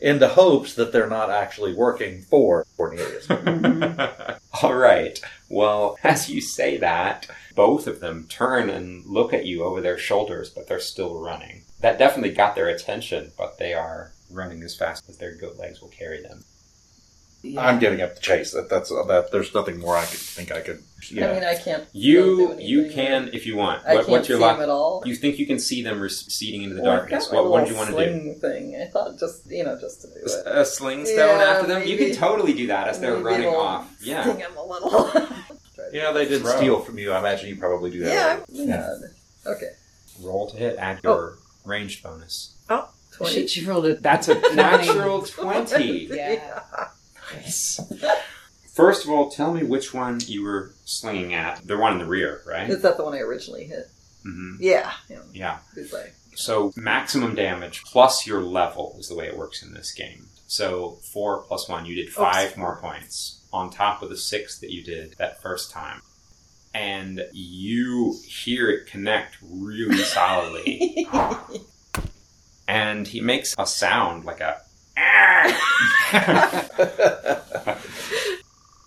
In 0.00 0.18
the 0.18 0.28
hopes 0.28 0.74
that 0.74 0.92
they're 0.92 1.06
not 1.06 1.30
actually 1.30 1.74
working 1.74 2.22
for 2.22 2.66
Cornelius. 2.76 3.30
All 4.62 4.74
right. 4.74 5.20
Well, 5.50 5.98
as 6.04 6.30
you 6.30 6.40
say 6.40 6.78
that, 6.78 7.26
both 7.54 7.86
of 7.86 8.00
them 8.00 8.26
turn 8.28 8.70
and 8.70 9.04
look 9.04 9.34
at 9.34 9.44
you 9.44 9.64
over 9.64 9.80
their 9.82 9.98
shoulders, 9.98 10.48
but 10.48 10.68
they're 10.68 10.80
still 10.80 11.20
running. 11.20 11.64
That 11.80 11.98
definitely 11.98 12.32
got 12.32 12.54
their 12.54 12.68
attention, 12.68 13.32
but 13.36 13.58
they 13.58 13.74
are 13.74 14.12
running 14.30 14.62
as 14.62 14.76
fast 14.76 15.08
as 15.08 15.18
their 15.18 15.34
goat 15.34 15.58
legs 15.58 15.82
will 15.82 15.88
carry 15.88 16.22
them. 16.22 16.44
Yeah. 17.42 17.66
I'm 17.66 17.78
giving 17.78 18.02
up 18.02 18.14
the 18.14 18.20
chase. 18.20 18.52
That, 18.52 18.68
that's 18.68 18.90
that. 18.90 19.28
There's 19.32 19.54
nothing 19.54 19.78
more 19.78 19.96
I 19.96 20.04
could 20.04 20.18
think 20.18 20.52
I 20.52 20.60
could. 20.60 20.82
Yeah. 21.10 21.30
I 21.30 21.32
mean, 21.34 21.44
I 21.44 21.54
can't. 21.56 21.84
You 21.92 22.54
do 22.58 22.62
you 22.62 22.90
can 22.90 23.30
if 23.32 23.46
you 23.46 23.56
want. 23.56 23.82
I 23.86 23.94
What, 23.94 24.00
can't 24.00 24.08
what's 24.10 24.28
your 24.28 24.36
see 24.38 24.42
luck? 24.44 24.56
him 24.58 24.62
at 24.64 24.68
all. 24.68 25.02
You 25.06 25.14
think 25.14 25.38
you 25.38 25.46
can 25.46 25.58
see 25.58 25.82
them 25.82 26.00
receding 26.00 26.62
into 26.62 26.74
the 26.76 26.82
Well, 26.82 26.96
darkness? 26.98 27.28
got 27.28 27.42
What, 27.44 27.50
what 27.50 27.64
do 27.64 27.70
you 27.72 27.76
want 27.78 27.90
to 27.90 27.96
do? 27.96 28.10
sling 28.10 28.34
Thing. 28.40 28.80
I 28.82 28.90
thought 28.90 29.18
just 29.18 29.50
you 29.50 29.64
know 29.64 29.78
just 29.80 30.02
to 30.02 30.08
do 30.08 30.14
it. 30.22 30.30
A 30.46 30.64
sling 30.66 31.06
stone 31.06 31.38
Yeah, 31.40 31.44
after 31.44 31.66
them? 31.66 31.86
You 31.88 31.96
can 31.96 32.12
totally 32.14 32.52
do 32.52 32.66
that 32.66 32.88
as 32.88 33.00
they're 33.00 33.12
Maybe 33.14 33.24
running 33.24 33.46
it'll 33.48 33.60
off. 33.60 33.90
Yeah. 34.02 34.22
Sting 34.22 34.38
him 34.40 34.56
a 34.56 34.64
little. 34.66 35.10
Yeah, 35.92 36.12
they 36.12 36.26
did 36.28 36.42
Throw. 36.42 36.56
steal 36.56 36.80
from 36.80 36.98
you. 36.98 37.10
I 37.10 37.18
imagine 37.18 37.48
you 37.48 37.56
probably 37.56 37.90
do 37.90 38.00
that. 38.04 38.44
yeah. 38.50 38.64
Yeah. 38.64 38.96
yeah. 39.44 39.50
Okay. 39.52 39.70
Roll 40.22 40.48
to 40.50 40.56
hit. 40.56 40.76
Add 40.76 41.00
Oh. 41.04 41.08
your 41.14 41.38
ranged 41.64 42.02
bonus. 42.04 42.54
Oh, 42.68 42.88
twenty. 43.12 43.32
Shit, 43.34 43.50
she 43.50 43.64
rolled 43.64 43.86
a. 43.86 43.94
That's 43.96 44.28
a 44.28 44.34
natural 44.54 45.22
20. 45.22 46.10
Yeah. 46.12 46.62
Nice. 47.34 47.80
First 48.72 49.04
of 49.04 49.10
all, 49.10 49.30
tell 49.30 49.52
me 49.52 49.62
which 49.62 49.92
one 49.92 50.20
you 50.26 50.42
were 50.44 50.72
slinging 50.84 51.34
at. 51.34 51.66
The 51.66 51.76
one 51.76 51.92
in 51.92 51.98
the 51.98 52.06
rear, 52.06 52.40
right? 52.46 52.70
Is 52.70 52.82
that 52.82 52.96
the 52.96 53.04
one 53.04 53.14
I 53.14 53.18
originally 53.18 53.64
hit? 53.64 53.90
hmm 54.22 54.56
Yeah. 54.60 54.92
Yeah. 55.08 55.18
Yeah. 55.32 55.58
It's 55.76 55.92
like 55.92 56.14
So 56.34 56.72
maximum 56.76 57.34
damage 57.34 57.82
plus 57.84 58.26
your 58.26 58.40
level 58.42 58.96
is 58.98 59.08
the 59.08 59.14
way 59.16 59.26
it 59.26 59.36
works 59.36 59.62
in 59.62 59.72
this 59.74 59.92
game. 59.92 60.26
So 60.46 60.98
four 61.12 61.42
plus 61.42 61.68
one, 61.68 61.84
you 61.86 61.94
did 61.94 62.10
five 62.12 62.56
more 62.56 62.76
points 62.80 63.40
on 63.52 63.70
top 63.70 64.02
of 64.02 64.08
the 64.08 64.16
six 64.16 64.58
that 64.60 64.70
you 64.70 64.82
did 64.82 65.14
that 65.18 65.42
first 65.42 65.70
time. 65.70 66.02
And 66.72 67.24
you 67.32 68.16
hear 68.26 68.70
it 68.70 68.86
connect 68.86 69.36
really 69.42 70.04
solidly. 70.04 71.06
and 72.68 73.06
he 73.08 73.20
makes 73.20 73.54
a 73.58 73.66
sound 73.66 74.24
like 74.24 74.40
a 74.40 74.62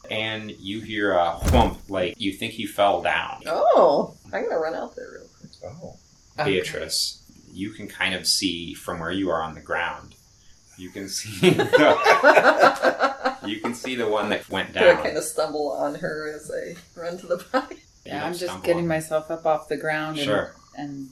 and 0.10 0.52
you 0.52 0.82
hear 0.82 1.14
a 1.14 1.38
whump 1.52 1.78
like 1.90 2.16
you 2.18 2.34
think 2.34 2.54
he 2.54 2.66
fell 2.66 3.02
down 3.02 3.42
oh, 3.48 4.16
I'm 4.32 4.44
gonna 4.44 4.60
run 4.60 4.76
out 4.76 4.96
there 4.96 5.08
real 5.14 5.28
quick. 5.40 5.52
Oh. 5.66 5.96
Okay. 6.40 6.52
beatrice 6.56 7.22
you 7.52 7.72
can 7.72 7.88
kind 7.88 8.16
of 8.16 8.28
see 8.28 8.74
from 8.74 9.00
where 9.00 9.12
you 9.12 9.30
are 9.30 9.42
on 9.42 9.54
the 9.54 9.62
ground 9.62 10.16
you 10.78 10.90
can 10.90 11.08
see 11.08 11.52
the, 11.52 13.38
you 13.46 13.60
can 13.62 13.74
see 13.76 13.96
the 13.96 14.08
one 14.08 14.30
that 14.30 14.48
went 14.50 14.74
Do 14.74 14.80
I 14.80 14.96
kind 14.96 15.18
of 15.18 15.24
stumble 15.24 15.72
on 15.72 15.96
her 15.96 16.34
as 16.36 16.52
I 16.52 16.76
run 17.00 17.18
to 17.20 17.28
the 17.28 17.38
body? 17.52 17.78
Yeah, 18.06 18.26
I'm 18.26 18.34
just 18.34 18.64
getting 18.64 18.84
on- 18.84 18.88
myself 18.88 19.30
up 19.32 19.46
off 19.46 19.70
the 19.70 19.78
ground 19.78 20.18
and, 20.18 20.26
Sure. 20.26 20.56
and 20.76 21.10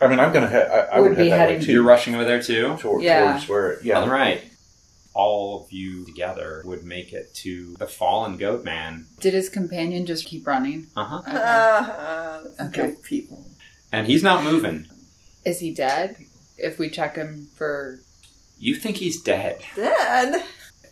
I 0.00 0.08
mean, 0.08 0.18
I'm 0.20 0.32
gonna 0.32 0.48
head. 0.48 0.68
I, 0.70 0.96
I 0.96 1.00
Would 1.00 1.10
would, 1.10 1.18
be 1.18 1.28
head 1.28 1.40
that 1.40 1.46
way 1.48 1.52
heading- 1.54 1.66
too. 1.66 1.72
you're 1.72 1.82
rushing 1.82 2.14
over 2.14 2.24
there 2.24 2.42
too 2.42 2.76
Toward, 2.78 3.02
Yeah. 3.02 3.32
towards 3.32 3.48
where. 3.48 3.82
Yeah. 3.82 4.00
all 4.00 4.08
right 4.08 4.42
all 5.12 5.64
of 5.64 5.72
you 5.72 6.04
together 6.06 6.62
would 6.64 6.84
make 6.84 7.12
it 7.12 7.34
to 7.34 7.74
the 7.80 7.86
fallen 7.86 8.36
goat 8.36 8.64
man 8.64 9.06
did 9.18 9.34
his 9.34 9.48
companion 9.48 10.06
just 10.06 10.24
keep 10.24 10.46
running? 10.46 10.86
uh-huh 10.96 11.18
Okay. 11.26 11.36
Ah, 11.36 12.40
Okay. 12.60 12.82
Good 12.86 13.02
people. 13.02 13.44
and 13.92 14.06
he's 14.06 14.22
not 14.22 14.44
moving 14.44 14.86
Is 15.44 15.58
he 15.58 15.74
dead? 15.74 16.16
If 16.56 16.78
we 16.78 16.88
check 16.90 17.16
him 17.16 17.48
for 17.56 17.98
you 18.58 18.76
think 18.76 18.98
he's 18.98 19.20
dead 19.20 19.62
Dead. 19.74 20.44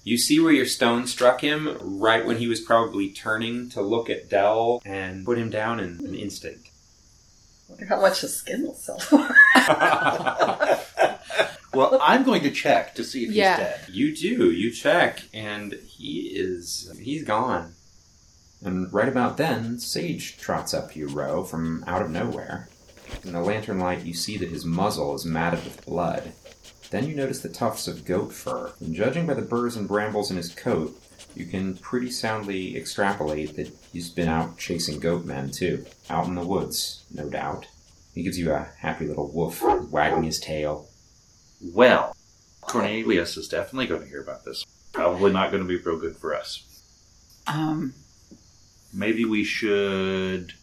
You 0.04 0.16
see 0.18 0.40
where 0.40 0.52
your 0.52 0.66
stone 0.66 1.06
struck 1.06 1.40
him 1.42 1.76
right 1.80 2.24
when 2.26 2.38
he 2.38 2.48
was 2.48 2.60
probably 2.60 3.10
turning 3.10 3.68
to 3.70 3.82
look 3.82 4.08
at 4.10 4.28
Dell 4.30 4.80
and 4.86 5.24
put 5.24 5.36
him 5.38 5.50
down 5.50 5.78
in 5.80 6.00
an 6.04 6.14
instant. 6.14 6.58
Wonder 7.68 7.86
how 7.86 8.00
much 8.00 8.22
his 8.22 8.34
skin 8.36 8.62
will 8.62 8.74
sell 8.74 8.98
for. 8.98 9.28
Well, 11.74 11.98
I'm 12.02 12.24
going 12.24 12.42
to 12.42 12.50
check 12.50 12.94
to 12.94 13.04
see 13.04 13.24
if 13.24 13.30
Yeah. 13.30 13.56
he's 13.56 13.64
dead. 13.66 13.80
You 13.92 14.16
do. 14.16 14.50
You 14.50 14.72
check, 14.72 15.22
and 15.34 15.74
he 15.74 16.20
is. 16.34 16.90
He's 17.00 17.22
gone. 17.24 17.74
And 18.64 18.92
right 18.92 19.06
about 19.08 19.36
then, 19.36 19.78
Sage 19.78 20.38
trots 20.38 20.72
up 20.74 20.96
you, 20.96 21.06
Ro, 21.08 21.44
from 21.44 21.84
out 21.86 22.02
of 22.02 22.10
nowhere. 22.10 22.68
In 23.22 23.32
the 23.32 23.40
lantern 23.42 23.78
light, 23.78 24.04
you 24.04 24.14
see 24.14 24.36
that 24.38 24.48
his 24.48 24.64
muzzle 24.64 25.14
is 25.14 25.24
matted 25.26 25.62
with 25.62 25.84
blood. 25.84 26.32
Then 26.90 27.06
you 27.06 27.14
notice 27.14 27.40
the 27.40 27.48
tufts 27.50 27.86
of 27.86 28.04
goat 28.06 28.32
fur. 28.32 28.72
And 28.80 28.94
judging 28.94 29.26
by 29.26 29.34
the 29.34 29.42
burrs 29.42 29.76
and 29.76 29.86
brambles 29.86 30.30
in 30.30 30.36
his 30.38 30.52
coat, 30.54 30.98
you 31.34 31.46
can 31.46 31.76
pretty 31.76 32.10
soundly 32.10 32.76
extrapolate 32.76 33.56
that 33.56 33.72
he's 33.92 34.08
been 34.10 34.28
out 34.28 34.58
chasing 34.58 34.98
goat 35.00 35.24
men, 35.24 35.50
too. 35.50 35.84
Out 36.10 36.26
in 36.26 36.34
the 36.34 36.46
woods, 36.46 37.04
no 37.14 37.28
doubt. 37.28 37.66
He 38.14 38.22
gives 38.22 38.38
you 38.38 38.52
a 38.52 38.68
happy 38.78 39.06
little 39.06 39.28
woof, 39.30 39.62
wagging 39.90 40.24
his 40.24 40.40
tail. 40.40 40.88
Well, 41.60 42.16
Cornelius 42.62 43.36
is 43.36 43.48
definitely 43.48 43.86
going 43.86 44.02
to 44.02 44.08
hear 44.08 44.20
about 44.22 44.44
this. 44.44 44.64
Probably 44.92 45.32
not 45.32 45.50
going 45.50 45.62
to 45.62 45.68
be 45.68 45.76
real 45.76 45.98
good 45.98 46.16
for 46.16 46.34
us. 46.34 46.64
Um, 47.46 47.94
Maybe 48.92 49.24
we 49.24 49.44
should 49.44 50.54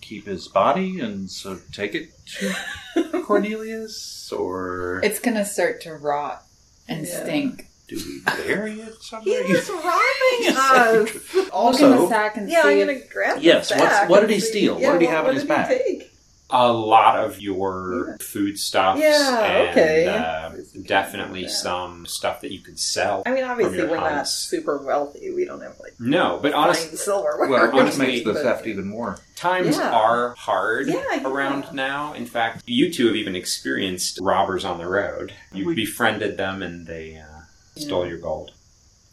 keep 0.00 0.26
his 0.26 0.48
body 0.48 1.00
and 1.00 1.30
so 1.30 1.58
take 1.72 1.94
it 1.94 2.10
to 2.26 3.22
Cornelius, 3.24 4.30
or 4.32 5.00
it's 5.02 5.18
gonna 5.20 5.44
start 5.46 5.80
to 5.82 5.94
rot 5.94 6.42
and 6.88 7.06
Yeah. 7.06 7.22
stink. 7.22 7.68
Do 7.88 7.96
we 7.96 8.20
bury 8.46 8.80
it 8.80 8.94
He 8.98 9.04
somewhere? 9.04 9.42
was 9.48 9.70
robbing 9.70 10.56
us. 10.56 11.34
Look 11.34 11.36
in 11.36 11.44
the 11.46 11.52
also, 11.52 12.08
sack 12.08 12.36
and 12.36 12.48
Yeah, 12.48 12.62
see 12.62 12.80
I'm 12.80 12.86
gonna 12.86 13.00
grab. 13.12 13.38
Yes, 13.42 13.68
the 13.68 13.76
what's- 13.76 13.92
sack 13.94 14.08
what 14.08 14.20
did 14.20 14.30
he 14.30 14.40
see- 14.40 14.48
steal? 14.48 14.74
What 14.80 14.92
did 14.92 15.00
he 15.02 15.06
have 15.08 15.20
in 15.20 15.24
what 15.26 15.34
his 15.34 15.44
bag? 15.44 16.10
A 16.50 16.70
lot 16.72 17.18
of 17.18 17.40
your 17.40 18.06
Yeah. 18.10 18.16
foodstuffs 18.24 19.00
Yeah, 19.00 19.40
and 19.44 19.68
okay. 19.70 20.06
uh, 20.06 20.50
definitely 20.86 21.42
yeah. 21.42 21.48
some 21.48 22.06
stuff 22.06 22.42
that 22.42 22.52
you 22.52 22.60
could 22.60 22.78
sell. 22.78 23.22
I 23.26 23.32
mean, 23.32 23.44
obviously, 23.44 23.84
we're 23.86 23.96
not 23.96 24.28
super 24.28 24.76
wealthy. 24.78 25.32
We 25.32 25.46
don't 25.46 25.62
have 25.62 25.80
like 25.80 25.94
No, 25.98 26.38
but 26.40 26.52
honestly, 26.52 26.96
silverware. 26.96 27.48
well, 27.48 27.66
which 27.72 27.80
honestly, 27.80 28.06
makes 28.06 28.24
the 28.24 28.34
theft 28.34 28.66
even 28.66 28.86
more. 28.86 29.18
times 29.36 29.76
Yeah. 29.78 29.90
are 29.90 30.34
hard 30.36 30.86
Yeah, 30.86 31.02
yeah. 31.14 31.26
around 31.28 31.72
now. 31.72 32.12
In 32.12 32.26
fact, 32.26 32.62
you 32.66 32.92
two 32.92 33.06
have 33.08 33.16
even 33.16 33.34
experienced 33.34 34.18
robbers 34.20 34.64
on 34.64 34.78
the 34.78 34.86
road. 34.86 35.32
You 35.52 35.64
We- 35.66 35.74
befriended 35.74 36.36
them 36.36 36.62
and 36.62 36.86
they 36.86 37.16
uh, 37.16 37.33
stole 37.76 38.06
your 38.06 38.18
gold. 38.18 38.52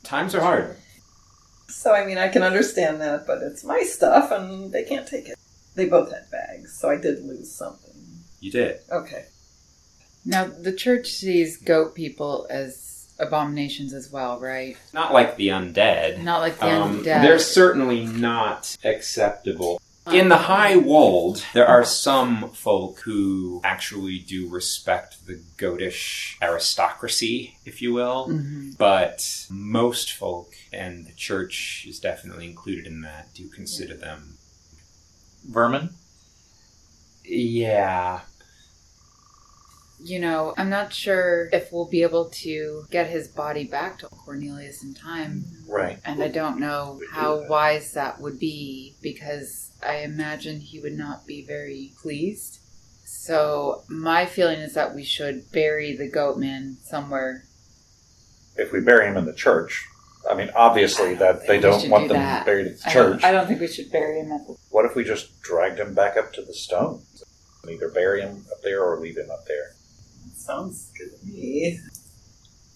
Times 0.03 0.33
are 0.35 0.41
hard. 0.41 0.77
So 1.67 1.93
I 1.93 2.05
mean, 2.05 2.17
I 2.17 2.27
can 2.27 2.43
understand 2.43 3.01
that, 3.01 3.25
but 3.25 3.41
it's 3.41 3.63
my 3.63 3.81
stuff, 3.83 4.31
and 4.31 4.71
they 4.71 4.83
can't 4.83 5.07
take 5.07 5.27
it. 5.29 5.37
They 5.75 5.85
both 5.85 6.11
had 6.11 6.29
bags, 6.29 6.73
so 6.73 6.89
I 6.89 6.97
did 6.97 7.23
lose 7.23 7.51
something. 7.51 7.93
You 8.39 8.51
did. 8.51 8.79
Okay. 8.91 9.25
Now 10.25 10.45
the 10.45 10.73
church 10.73 11.07
sees 11.07 11.57
goat 11.57 11.95
people 11.95 12.45
as 12.49 13.07
abominations 13.19 13.93
as 13.93 14.11
well, 14.11 14.39
right? 14.39 14.77
Not 14.93 15.13
like 15.13 15.35
the 15.37 15.47
undead. 15.49 16.21
Not 16.21 16.41
like 16.41 16.59
the 16.59 16.65
Um, 16.67 16.99
undead. 16.99 17.21
they're 17.21 17.39
certainly 17.39 18.05
not 18.05 18.75
acceptable. 18.83 19.80
In 20.07 20.29
the 20.29 20.37
high 20.37 20.75
wold, 20.77 21.45
there 21.53 21.67
are 21.67 21.85
some 21.85 22.49
folk 22.53 23.01
who 23.01 23.61
actually 23.63 24.17
do 24.17 24.49
respect 24.49 25.27
the 25.27 25.41
goatish 25.57 26.37
aristocracy, 26.41 27.57
if 27.65 27.81
you 27.81 27.93
will. 27.93 28.27
Mhm. 28.29 28.77
But 28.77 29.45
most 29.49 30.11
folk, 30.11 30.53
and 30.73 31.05
the 31.05 31.13
church 31.13 31.85
is 31.87 31.99
definitely 31.99 32.45
included 32.45 32.87
in 32.87 33.01
that, 33.01 33.33
do 33.35 33.47
consider 33.47 33.95
them. 33.95 34.37
Vermin? 35.47 35.89
Yeah. 37.23 38.21
You 40.03 40.19
know, 40.19 40.53
I'm 40.57 40.69
not 40.69 40.93
sure 40.93 41.49
if 41.53 41.71
we'll 41.71 41.87
be 41.87 42.01
able 42.01 42.29
to 42.29 42.85
get 42.89 43.09
his 43.09 43.27
body 43.27 43.65
back 43.65 43.99
to 43.99 44.07
Cornelius 44.07 44.83
in 44.83 44.93
time. 44.93 45.45
Right. 45.67 45.99
And 46.03 46.23
I 46.23 46.27
don't 46.27 46.59
know 46.59 46.99
how 47.11 47.47
wise 47.47 47.93
that 47.93 48.19
would 48.19 48.39
be 48.39 48.95
because 49.01 49.71
I 49.85 49.97
imagine 49.97 50.59
he 50.59 50.79
would 50.79 50.97
not 50.97 51.27
be 51.27 51.45
very 51.45 51.91
pleased. 52.01 52.59
So, 53.05 53.83
my 53.87 54.25
feeling 54.25 54.59
is 54.59 54.73
that 54.73 54.95
we 54.95 55.03
should 55.03 55.51
bury 55.51 55.95
the 55.95 56.07
goat 56.07 56.37
man 56.37 56.77
somewhere. 56.81 57.43
If 58.55 58.71
we 58.71 58.79
bury 58.79 59.05
him 59.07 59.17
in 59.17 59.25
the 59.25 59.33
church, 59.33 59.85
I 60.29 60.35
mean, 60.35 60.49
obviously 60.55 61.15
that 61.15 61.47
they 61.47 61.59
don't 61.59 61.89
want 61.89 62.03
do 62.05 62.07
them 62.09 62.17
that. 62.17 62.45
buried 62.45 62.67
at 62.67 62.79
the 62.79 62.89
I 62.89 62.93
don't, 62.93 63.11
church. 63.13 63.23
I 63.23 63.31
don't 63.31 63.47
think 63.47 63.59
we 63.59 63.67
should 63.67 63.91
bury 63.91 64.19
him 64.19 64.31
at 64.31 64.47
the. 64.47 64.55
What 64.69 64.85
if 64.85 64.95
we 64.95 65.03
just 65.03 65.41
dragged 65.41 65.79
him 65.79 65.93
back 65.93 66.17
up 66.17 66.33
to 66.33 66.41
the 66.41 66.53
stone? 66.53 67.01
Either 67.69 67.89
bury 67.89 68.21
him 68.21 68.45
up 68.51 68.61
there 68.63 68.83
or 68.83 68.99
leave 68.99 69.17
him 69.17 69.29
up 69.29 69.45
there. 69.45 69.73
Sounds 70.45 70.91
good 70.97 71.19
to 71.19 71.25
me. 71.25 71.79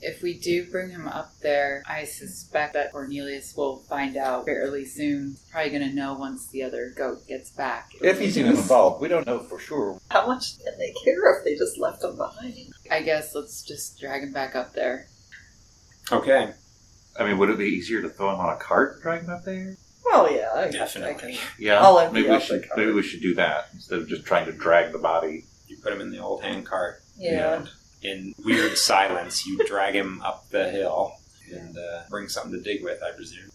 If 0.02 0.22
we 0.22 0.38
do 0.38 0.70
bring 0.70 0.92
him 0.92 1.08
up 1.08 1.34
there, 1.42 1.82
I 1.88 2.04
suspect 2.04 2.74
that 2.74 2.92
Cornelius 2.92 3.56
will 3.58 3.78
find 3.78 4.18
out 4.18 4.46
fairly 4.46 4.86
soon. 4.86 5.38
Probably 5.52 5.72
going 5.72 5.90
to 5.90 5.96
know 5.96 6.14
once 6.14 6.48
the 6.48 6.62
other 6.62 6.94
goat 6.96 7.28
gets 7.28 7.50
back. 7.50 7.90
If 8.02 8.20
he's 8.20 8.38
even 8.38 8.52
involved, 8.52 9.02
we 9.02 9.08
don't 9.08 9.26
know 9.26 9.40
for 9.40 9.58
sure. 9.58 10.00
How 10.12 10.28
much 10.28 10.60
can 10.64 10.78
they 10.78 10.94
care 11.04 11.38
if 11.38 11.44
they 11.44 11.56
just 11.56 11.80
left 11.80 12.04
him 12.04 12.18
behind? 12.18 12.74
I 12.92 13.02
guess 13.02 13.34
let's 13.34 13.64
just 13.64 14.00
drag 14.00 14.22
him 14.22 14.32
back 14.32 14.56
up 14.56 14.74
there. 14.74 15.08
Okay. 16.12 16.54
I 17.20 17.26
mean, 17.26 17.40
would 17.40 17.50
it 17.50 17.58
be 17.58 17.66
easier 17.66 18.02
to 18.04 18.10
throw 18.10 18.32
him 18.32 18.40
on 18.40 18.54
a 18.54 18.58
cart 18.58 18.94
and 18.96 19.02
drag 19.02 19.24
him 19.24 19.30
up 19.32 19.44
there? 19.44 19.76
Well, 20.06 20.32
yeah, 20.32 20.52
I 20.54 20.70
guess 20.70 20.96
I 20.96 21.00
Definitely. 21.00 21.34
can. 21.34 21.42
Yeah, 21.58 21.82
I'll 21.82 22.12
maybe 22.12 22.30
we 22.30 22.40
should 22.40 22.68
maybe 22.78 22.92
we 22.92 23.02
should 23.02 23.22
do 23.22 23.34
that 23.36 23.70
instead 23.74 24.00
of 24.00 24.08
just 24.08 24.24
trying 24.24 24.46
to 24.46 24.52
drag 24.52 24.92
the 24.92 25.00
body. 25.00 25.46
You 25.68 25.78
put 25.82 25.92
him 25.92 26.02
in 26.02 26.12
the 26.12 26.20
old 26.20 26.44
hand 26.44 26.66
cart. 26.66 27.02
Yeah. 27.18 27.66
In 28.02 28.34
weird 28.44 28.78
silence, 28.78 29.46
you 29.48 29.58
drag 29.66 29.96
him 29.96 30.22
up 30.22 30.50
the 30.50 30.70
hill 30.70 31.14
and 31.52 31.78
uh, 31.78 32.02
bring 32.10 32.28
something 32.30 32.52
to 32.52 32.60
dig 32.62 32.84
with, 32.84 33.02
I 33.02 33.12
presume. 33.12 33.50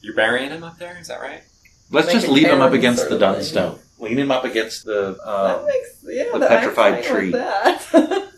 You're 0.00 0.14
burying 0.16 0.50
him 0.50 0.64
up 0.64 0.78
there, 0.78 0.98
is 0.98 1.08
that 1.08 1.20
right? 1.20 1.42
Let's 1.90 2.06
Make 2.08 2.16
just 2.16 2.28
leave 2.28 2.46
him 2.48 2.60
up 2.60 2.72
against 2.72 3.08
the 3.08 3.14
of 3.14 3.20
dun 3.20 3.42
stone. 3.42 3.78
Lean 3.98 4.18
him 4.18 4.30
up 4.32 4.44
against 4.44 4.84
the. 4.84 5.16
that 5.24 5.28
Um, 5.28 5.66
makes 5.66 5.96
yeah. 6.04 6.24
the 6.32 6.38
that, 6.40 6.48
petrified 6.48 7.04
tree. 7.04 7.32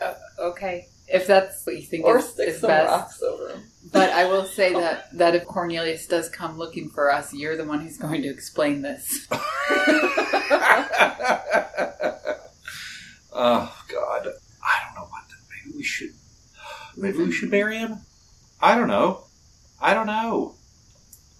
Uh, 0.00 0.14
okay, 0.40 0.88
if 1.06 1.26
that's 1.28 1.64
what 1.64 1.76
you 1.76 1.82
think 1.82 2.04
or 2.04 2.18
is, 2.18 2.28
stick 2.28 2.48
is 2.48 2.58
some 2.60 2.66
best. 2.68 2.90
rocks 2.90 3.22
over 3.22 3.50
him. 3.50 3.62
But 3.92 4.10
I 4.10 4.24
will 4.26 4.44
say 4.46 4.72
that 4.80 5.16
that 5.16 5.34
if 5.36 5.44
Cornelius 5.44 6.06
does 6.08 6.28
come 6.28 6.58
looking 6.58 6.88
for 6.90 7.12
us, 7.12 7.32
you're 7.32 7.56
the 7.56 7.64
one 7.64 7.80
who's 7.80 7.98
going 7.98 8.22
to 8.22 8.28
explain 8.28 8.82
this. 8.82 9.28
oh 13.34 13.84
God, 13.88 14.28
I 14.62 14.84
don't 14.84 14.94
know 14.94 15.08
what. 15.08 15.28
To, 15.28 15.34
maybe 15.50 15.76
we 15.76 15.82
should. 15.82 16.10
Maybe 16.96 17.18
we 17.18 17.32
should 17.32 17.50
bury 17.50 17.78
him. 17.78 17.98
I 18.60 18.76
don't 18.76 18.88
know. 18.88 19.24
I 19.80 19.94
don't 19.94 20.06
know. 20.06 20.54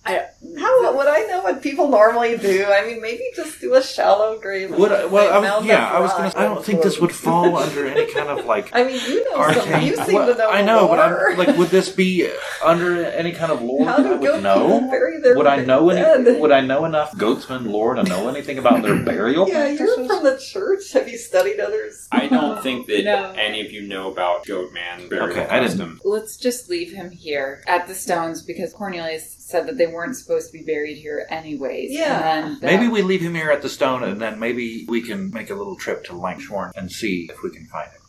How 0.05 0.97
would 0.97 1.07
I 1.07 1.25
know 1.31 1.43
what 1.43 1.63
people 1.63 1.89
normally 1.89 2.37
do? 2.37 2.65
I 2.69 2.85
mean, 2.87 3.01
maybe 3.01 3.23
just 3.37 3.61
do 3.61 3.75
a 3.75 3.83
shallow 3.83 4.39
grave. 4.39 4.71
Would 4.71 4.91
I, 4.91 5.03
uh, 5.05 5.09
well, 5.09 5.33
I 5.33 5.59
was, 5.59 5.67
yeah, 5.67 5.89
I 5.91 6.01
was 6.01 6.11
gonna. 6.13 6.33
I 6.37 6.43
don't 6.45 6.65
think 6.65 6.83
this 6.83 6.99
would 6.99 7.13
fall 7.15 7.57
under 7.57 7.87
any 7.87 8.13
kind 8.13 8.29
of 8.29 8.45
like 8.45 8.71
I 8.75 8.83
mean, 8.85 9.01
you 9.09 9.25
know 9.31 9.43
something. 9.53 9.73
arcane. 9.73 9.87
You 9.87 9.97
seem 10.05 10.15
Well, 10.15 10.27
to 10.33 10.39
know. 10.39 10.51
I 10.51 10.63
know, 10.63 10.89
but. 10.89 10.99
I'm 10.99 11.39
like, 11.39 11.57
would 11.57 11.69
this 11.69 11.89
be 11.91 12.29
under 12.65 13.05
any 13.05 13.33
kind 13.33 13.53
of 13.53 13.63
lore 13.63 13.87
How 13.87 13.97
that 13.99 14.21
do 14.21 14.27
I 14.29 14.33
would 14.35 14.43
know? 14.43 14.81
bury 14.91 15.21
their 15.21 15.37
Would 15.37 15.47
I 15.47 15.65
know 15.65 15.89
any? 15.91 16.39
Would 16.41 16.53
I 16.53 16.61
know 16.61 16.85
enough 16.85 17.13
goatsman 17.13 17.67
lore 17.71 17.95
to 17.95 18.03
know 18.03 18.29
anything 18.29 18.59
about 18.59 18.83
their 18.83 18.97
burial 19.05 19.49
Yeah, 19.49 19.69
you're 19.69 19.77
practices? 19.79 20.07
from 20.09 20.25
the 20.25 20.39
church. 20.39 20.93
Have 20.93 21.09
you 21.09 21.17
studied 21.19 21.61
others? 21.61 22.09
I 22.11 22.27
don't 22.27 22.61
think 22.63 22.87
that 22.89 23.05
No. 23.05 23.33
any 23.37 23.65
of 23.65 23.71
you 23.73 23.83
know 23.83 24.11
about 24.11 24.45
Goatman 24.47 25.09
burial 25.09 25.31
Okay, 25.31 25.47
I 25.49 25.61
didn't- 25.61 26.05
Let's 26.05 26.37
just 26.37 26.69
leave 26.69 26.93
him 26.93 27.11
here 27.11 27.63
at 27.67 27.87
the 27.87 27.95
stones 27.95 28.43
because 28.43 28.73
Cornelius 28.73 29.42
said 29.53 29.67
that 29.69 29.77
they 29.79 29.87
weren't 29.87 30.17
supposed 30.17 30.51
to 30.51 30.59
be 30.59 30.65
buried 30.65 30.97
here 30.99 31.27
anyways. 31.31 31.91
Yeah. 31.93 32.19
And 32.45 32.45
then 32.45 32.61
that- 32.61 32.67
Maybe 32.81 32.89
we 32.89 33.03
leave 33.03 33.21
him 33.21 33.35
here 33.37 33.51
at 33.53 33.63
the 33.63 33.69
stone, 33.69 34.03
and 34.03 34.21
then 34.21 34.41
maybe 34.41 34.85
we 34.89 35.03
can 35.03 35.31
make 35.31 35.51
a 35.51 35.55
little 35.55 35.77
trip 35.77 36.03
to 36.05 36.13
Lankshorn 36.15 36.73
and 36.75 36.91
see 36.91 37.29
if 37.31 37.43
we 37.45 37.51
can 37.51 37.67
find 37.67 37.89
him. 37.91 38.01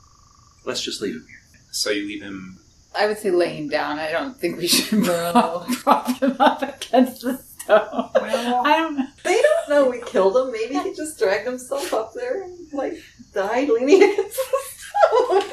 Let's 0.66 0.82
just 0.82 1.02
leave 1.02 1.14
him 1.16 1.26
here. 1.28 1.38
So 1.72 1.90
you 1.92 2.08
leave 2.08 2.24
him. 2.24 2.58
I 2.96 3.08
would 3.08 3.18
say 3.18 3.32
laying 3.32 3.68
down. 3.70 4.00
I 4.00 4.12
don't 4.12 4.38
think 4.40 4.58
we 4.58 4.68
should 4.68 5.04
prop, 5.04 5.68
prop 5.68 6.08
him 6.20 6.36
up 6.40 6.62
against 6.62 7.22
the 7.24 7.38
stone. 7.38 8.10
I 8.16 8.74
don't 8.78 8.96
know. 8.98 9.06
They 9.24 9.42
don't 9.42 9.70
know 9.70 9.90
we 9.90 10.00
killed 10.02 10.38
him. 10.38 10.52
Maybe 10.52 10.76
he 10.78 10.94
just 10.96 11.18
dragged 11.20 11.48
himself 11.48 11.94
up 11.94 12.14
there 12.14 12.44
and 12.44 12.72
like 12.72 12.94
died 13.34 13.70
leaning 13.70 14.04
against 14.04 14.38
the 14.38 14.60
stone. 14.78 15.52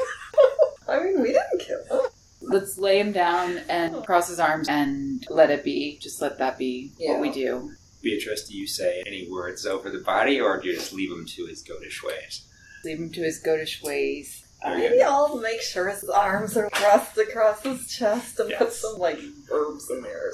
I 0.88 1.02
mean, 1.04 1.22
we 1.22 1.28
didn't 1.28 1.60
kill 1.60 1.82
him. 1.84 2.09
Let's 2.42 2.78
lay 2.78 2.98
him 3.00 3.12
down 3.12 3.58
and 3.68 4.04
cross 4.04 4.28
his 4.28 4.40
arms 4.40 4.68
and 4.68 5.24
let 5.28 5.50
it 5.50 5.62
be. 5.62 5.98
Just 6.00 6.20
let 6.22 6.38
that 6.38 6.56
be 6.58 6.92
Yeah. 6.98 7.12
what 7.12 7.20
we 7.20 7.30
do. 7.30 7.72
Beatrice, 8.02 8.48
do 8.48 8.56
you 8.56 8.66
say 8.66 9.02
any 9.06 9.28
words 9.30 9.66
over 9.66 9.90
the 9.90 9.98
body, 9.98 10.40
or 10.40 10.58
do 10.60 10.68
you 10.68 10.74
just 10.74 10.92
leave 10.92 11.10
him 11.10 11.26
to 11.26 11.46
his 11.46 11.62
goatish 11.62 12.02
ways? 12.02 12.42
Leave 12.84 12.98
him 12.98 13.12
to 13.12 13.22
his 13.22 13.42
goatish 13.42 13.82
ways. 13.82 14.42
Very 14.62 14.80
Maybe 14.88 15.02
I'll 15.02 15.36
make 15.38 15.60
sure 15.60 15.88
his 15.90 16.04
arms 16.08 16.56
are 16.56 16.70
crossed 16.70 17.18
across 17.18 17.62
his 17.62 17.86
chest 17.88 18.40
and 18.40 18.50
put 18.54 18.68
Yes. 18.68 18.76
some 18.78 18.98
like 18.98 19.18
herbs 19.50 19.90
in 19.90 20.02
there. 20.02 20.32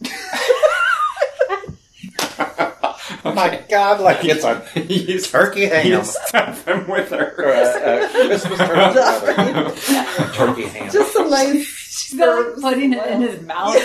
Or 3.24 3.32
something. 3.32 3.32
Oh 3.32 3.34
my 3.34 3.64
God, 3.68 4.00
like 4.00 4.24
it's 4.24 4.44
a 4.44 4.62
you 4.92 5.20
turkey 5.20 5.66
ham. 5.66 5.86
You 5.86 6.04
stuff 6.04 6.66
him 6.66 6.88
with 6.88 7.10
her. 7.10 7.34
Or 7.38 7.52
a, 7.52 8.04
a 8.04 8.08
Christmas 8.26 8.58
turkey. 8.58 8.72
rather. 8.98 10.32
turkey 10.34 10.62
ham. 10.68 10.90
Just 10.90 11.12
some 11.12 11.30
nice. 11.30 11.64
She's 11.66 12.14
not 12.14 12.58
like 12.58 12.74
putting 12.74 12.92
it 12.92 13.06
in 13.08 13.20
his 13.22 13.40
mouth. 13.42 13.76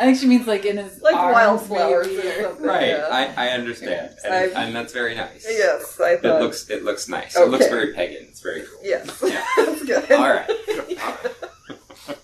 I 0.00 0.04
think 0.04 0.18
she 0.18 0.26
means 0.26 0.46
like 0.46 0.64
in 0.64 0.76
his 0.76 1.00
like 1.02 1.16
arms, 1.16 1.34
wildflowers 1.68 2.06
maybe, 2.06 2.18
or 2.28 2.30
or- 2.30 2.42
something. 2.44 2.66
Right, 2.66 2.88
yeah. 2.90 3.08
I, 3.36 3.46
I 3.46 3.50
understand, 3.50 4.10
Yes, 4.14 4.24
and, 4.24 4.52
and 4.52 4.76
that's 4.76 4.92
very 4.92 5.16
nice. 5.16 5.44
yes, 5.48 5.98
I 6.00 6.10
It 6.12 6.22
looks 6.22 6.70
it 6.70 6.84
looks 6.84 7.08
nice. 7.08 7.34
It 7.36 7.48
looks 7.48 7.66
very 7.66 7.92
pagan. 7.94 8.26
It's 8.28 8.40
very 8.40 8.60
cool. 8.62 8.78
Yes, 8.84 9.20
Yeah. 9.26 9.44
that's 9.56 9.84
good. 9.84 10.12
All 10.12 10.28
right. 10.28 10.48
All 10.48 10.76
right. 10.78 12.18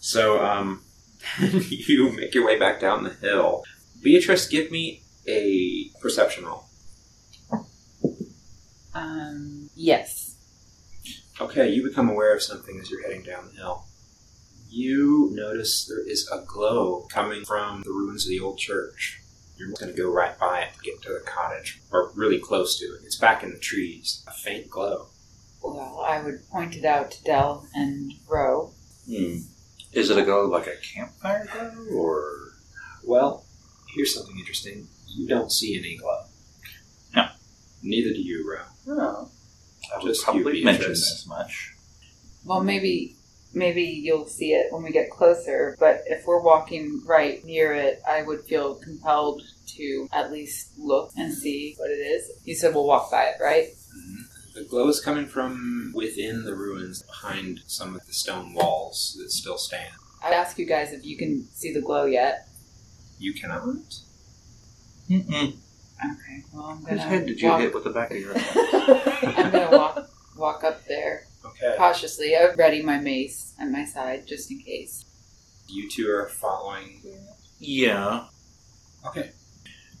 So, 0.00 0.44
um, 0.44 0.82
you 1.40 2.12
make 2.12 2.34
your 2.34 2.44
way 2.46 2.58
back 2.58 2.78
down 2.80 3.04
the 3.04 3.14
hill. 3.14 3.64
Beatrice, 4.02 4.46
give 4.46 4.70
me 4.70 5.02
a 5.26 5.90
perception 6.00 6.44
roll. 6.44 6.64
Um, 8.94 9.70
yes. 9.74 10.36
Okay, 11.40 11.68
you 11.68 11.82
become 11.82 12.08
aware 12.08 12.34
of 12.34 12.42
something 12.42 12.78
as 12.80 12.90
you're 12.90 13.02
heading 13.02 13.22
down 13.22 13.48
the 13.48 13.56
hill. 13.60 13.84
You 14.70 15.30
notice 15.32 15.86
there 15.86 16.06
is 16.06 16.28
a 16.32 16.44
glow 16.46 17.06
coming 17.10 17.44
from 17.44 17.82
the 17.82 17.90
ruins 17.90 18.24
of 18.24 18.30
the 18.30 18.40
old 18.40 18.58
church. 18.58 19.20
You're 19.56 19.68
going 19.78 19.92
to 19.94 20.00
go 20.00 20.10
right 20.10 20.38
by 20.38 20.62
it 20.62 20.74
to 20.74 20.80
get 20.80 21.02
to 21.02 21.12
the 21.12 21.24
cottage, 21.24 21.80
or 21.92 22.10
really 22.14 22.38
close 22.40 22.78
to 22.80 22.86
it. 22.86 23.02
It's 23.04 23.16
back 23.16 23.42
in 23.42 23.50
the 23.52 23.58
trees. 23.58 24.24
A 24.26 24.32
faint 24.32 24.68
glow. 24.68 25.06
Well, 25.62 26.04
I 26.06 26.20
would 26.22 26.48
point 26.50 26.76
it 26.76 26.84
out 26.84 27.12
to 27.12 27.24
Dell 27.24 27.66
and 27.74 28.12
Ro. 28.28 28.72
Hmm. 29.08 29.38
Is 29.92 30.10
it 30.10 30.18
a 30.18 30.22
glow 30.24 30.46
like 30.46 30.66
a 30.66 30.76
campfire 30.76 31.46
glow, 31.52 31.96
or 31.96 32.54
Well, 33.04 33.44
here's 33.94 34.14
something 34.14 34.38
interesting. 34.38 34.88
You 35.14 35.28
don't 35.28 35.50
see 35.50 35.78
any 35.78 35.96
glow. 35.96 36.24
No. 37.14 37.28
Neither 37.82 38.10
do 38.14 38.20
you, 38.20 38.44
Ro. 38.50 38.62
Oh. 38.88 39.30
I 39.94 39.98
would 39.98 40.06
Just 40.08 40.20
you, 40.20 40.24
probably 40.24 40.64
mention 40.64 40.82
Beatrice. 40.82 41.12
as 41.20 41.26
much? 41.28 41.74
Well, 42.44 42.62
maybe 42.62 43.16
maybe 43.52 43.82
you'll 43.82 44.26
see 44.26 44.52
it 44.52 44.72
when 44.72 44.82
we 44.82 44.90
get 44.90 45.10
closer. 45.10 45.76
But 45.78 46.02
if 46.06 46.26
we're 46.26 46.42
walking 46.42 47.02
right 47.06 47.44
near 47.44 47.72
it, 47.72 48.02
I 48.08 48.22
would 48.22 48.44
feel 48.44 48.74
compelled 48.76 49.42
to 49.76 50.08
at 50.12 50.32
least 50.32 50.72
look 50.78 51.12
and 51.16 51.32
see 51.32 51.74
what 51.78 51.90
it 51.90 51.94
is. 51.94 52.30
You 52.44 52.54
said 52.54 52.74
we'll 52.74 52.86
walk 52.86 53.10
by 53.10 53.24
it, 53.24 53.36
right? 53.40 53.68
Mm-hmm. 53.68 54.22
The 54.54 54.64
glow 54.64 54.88
is 54.88 55.00
coming 55.00 55.26
from 55.26 55.92
within 55.94 56.44
the 56.44 56.54
ruins 56.54 57.02
behind 57.02 57.60
some 57.66 57.94
of 57.94 58.06
the 58.06 58.12
stone 58.12 58.54
walls 58.54 59.16
that 59.20 59.30
still 59.30 59.58
stand. 59.58 59.92
I'd 60.22 60.32
ask 60.32 60.58
you 60.58 60.66
guys 60.66 60.92
if 60.92 61.04
you 61.04 61.16
can 61.16 61.46
see 61.52 61.72
the 61.72 61.80
glow 61.80 62.04
yet. 62.04 62.48
You 63.18 63.34
cannot. 63.34 64.00
Mm-mm. 65.10 65.56
Okay. 66.04 66.44
Well, 66.52 66.64
I'm 66.66 66.76
Whose 66.78 66.86
gonna 66.86 67.00
Whose 67.02 67.08
head 67.10 67.26
did 67.26 67.40
you 67.40 67.48
walk, 67.48 67.60
hit 67.60 67.74
with 67.74 67.84
the 67.84 67.90
back 67.90 68.10
of 68.10 68.16
your 68.18 68.34
head? 68.34 69.34
I'm 69.36 69.52
gonna 69.52 69.76
walk 69.76 70.08
walk 70.36 70.64
up 70.64 70.84
there 70.86 71.24
Okay. 71.44 71.74
cautiously. 71.76 72.36
I've 72.36 72.56
ready 72.58 72.82
my 72.82 72.98
mace 72.98 73.52
at 73.60 73.68
my 73.70 73.84
side 73.84 74.26
just 74.26 74.50
in 74.50 74.58
case. 74.60 75.04
You 75.68 75.88
two 75.90 76.08
are 76.10 76.28
following. 76.28 77.00
Yeah. 77.58 78.24
Okay. 79.06 79.30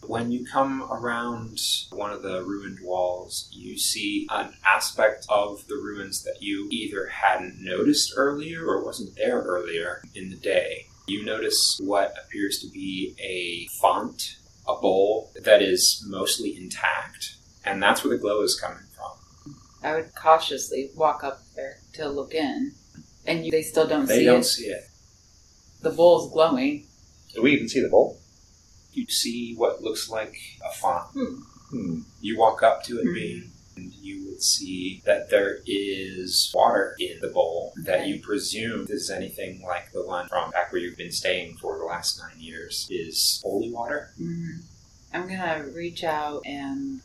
When 0.06 0.30
you 0.30 0.44
come 0.44 0.82
around 0.92 1.58
one 1.90 2.12
of 2.12 2.22
the 2.22 2.42
ruined 2.44 2.78
walls, 2.82 3.48
you 3.52 3.78
see 3.78 4.26
an 4.30 4.52
aspect 4.66 5.24
of 5.30 5.66
the 5.66 5.76
ruins 5.76 6.22
that 6.24 6.42
you 6.42 6.68
either 6.70 7.06
hadn't 7.06 7.56
noticed 7.58 8.12
earlier 8.16 8.66
or 8.66 8.84
wasn't 8.84 9.16
there 9.16 9.40
earlier 9.40 10.02
in 10.14 10.28
the 10.28 10.36
day. 10.36 10.88
You 11.06 11.24
notice 11.24 11.78
what 11.82 12.14
appears 12.22 12.58
to 12.60 12.68
be 12.68 13.14
a 13.18 13.66
font, 13.80 14.36
a 14.66 14.74
bowl 14.80 15.30
that 15.42 15.62
is 15.62 16.04
mostly 16.08 16.56
intact, 16.56 17.36
and 17.64 17.82
that's 17.82 18.02
where 18.04 18.16
the 18.16 18.20
glow 18.20 18.42
is 18.42 18.58
coming 18.58 18.84
from. 18.96 19.54
I 19.82 19.94
would 19.94 20.14
cautiously 20.14 20.90
walk 20.94 21.22
up 21.24 21.40
there 21.54 21.78
to 21.94 22.08
look 22.08 22.34
in, 22.34 22.72
and 23.26 23.44
you, 23.44 23.50
they 23.50 23.62
still 23.62 23.86
don't 23.86 24.06
see 24.06 24.14
it. 24.14 24.16
They 24.16 24.20
see 24.22 24.26
don't 24.26 24.40
it. 24.40 24.44
see 24.44 24.64
it. 24.66 24.84
The 25.82 25.90
bowl's 25.90 26.32
glowing. 26.32 26.86
Do 27.34 27.42
we 27.42 27.52
even 27.52 27.68
see 27.68 27.80
the 27.82 27.88
bowl? 27.90 28.18
You 28.92 29.06
see 29.08 29.54
what 29.56 29.82
looks 29.82 30.08
like 30.08 30.34
a 30.64 30.72
font. 30.76 31.08
Hmm. 31.70 32.00
You 32.20 32.38
walk 32.38 32.62
up 32.62 32.84
to 32.84 33.00
it, 33.00 33.06
Mhm. 33.06 33.50
And 33.76 33.92
you 33.92 34.24
would 34.26 34.40
see 34.40 35.02
that 35.04 35.30
there 35.30 35.58
is 35.66 36.52
water 36.54 36.94
in 37.00 37.18
the 37.20 37.26
bowl 37.26 37.72
that 37.82 38.06
you 38.06 38.20
presume 38.20 38.86
is 38.88 39.10
anything 39.10 39.62
like 39.62 39.90
the 39.92 40.06
one 40.06 40.28
from 40.28 40.52
back 40.52 40.70
where 40.72 40.80
you've 40.80 40.96
been 40.96 41.10
staying 41.10 41.56
for 41.56 41.76
the 41.76 41.84
last 41.84 42.20
nine 42.20 42.38
years 42.40 42.86
is 42.88 43.40
holy 43.42 43.72
water. 43.72 44.14
Mhm. 44.16 44.53
I'm 45.14 45.28
gonna 45.28 45.66
reach 45.74 46.02
out 46.02 46.42
and 46.44 47.00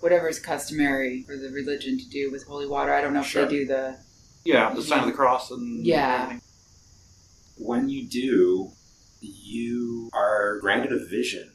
whatever 0.00 0.28
is 0.28 0.38
customary 0.38 1.22
for 1.24 1.36
the 1.36 1.50
religion 1.50 1.98
to 1.98 2.08
do 2.08 2.30
with 2.32 2.46
holy 2.46 2.66
water. 2.66 2.92
I 2.92 3.02
don't 3.02 3.12
know 3.12 3.20
if 3.20 3.26
Sure. 3.26 3.44
they 3.44 3.50
do 3.50 3.66
the 3.66 3.96
Yeah, 4.44 4.72
the 4.72 4.82
sign 4.82 5.00
of 5.00 5.06
the 5.06 5.12
cross 5.12 5.50
and 5.50 5.84
Yeah. 5.86 6.22
everything. 6.22 6.40
When 7.58 7.90
you 7.90 8.08
do, 8.08 8.72
you 9.20 10.08
are 10.14 10.58
granted 10.60 10.92
a 10.92 11.04
vision. 11.04 11.52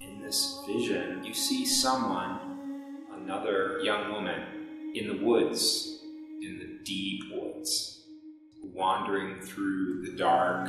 In 0.00 0.20
this 0.20 0.58
vision, 0.66 1.22
you 1.24 1.32
see 1.32 1.64
someone, 1.64 2.40
another 3.14 3.78
young 3.84 4.10
woman, 4.12 4.42
in 4.94 5.06
the 5.06 5.24
woods, 5.24 6.00
in 6.42 6.58
the 6.58 6.84
deep 6.84 7.22
woods, 7.32 8.02
wandering 8.74 9.40
through 9.40 10.02
the 10.04 10.16
dark, 10.16 10.68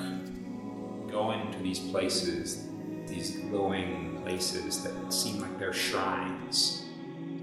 going 1.10 1.52
to 1.52 1.58
these 1.64 1.80
places, 1.80 2.68
these 3.08 3.38
glowing 3.50 4.16
places 4.28 4.84
that 4.84 5.13
seem 5.13 5.39
like 5.39 5.57
they're 5.57 5.73
shrines, 5.73 6.86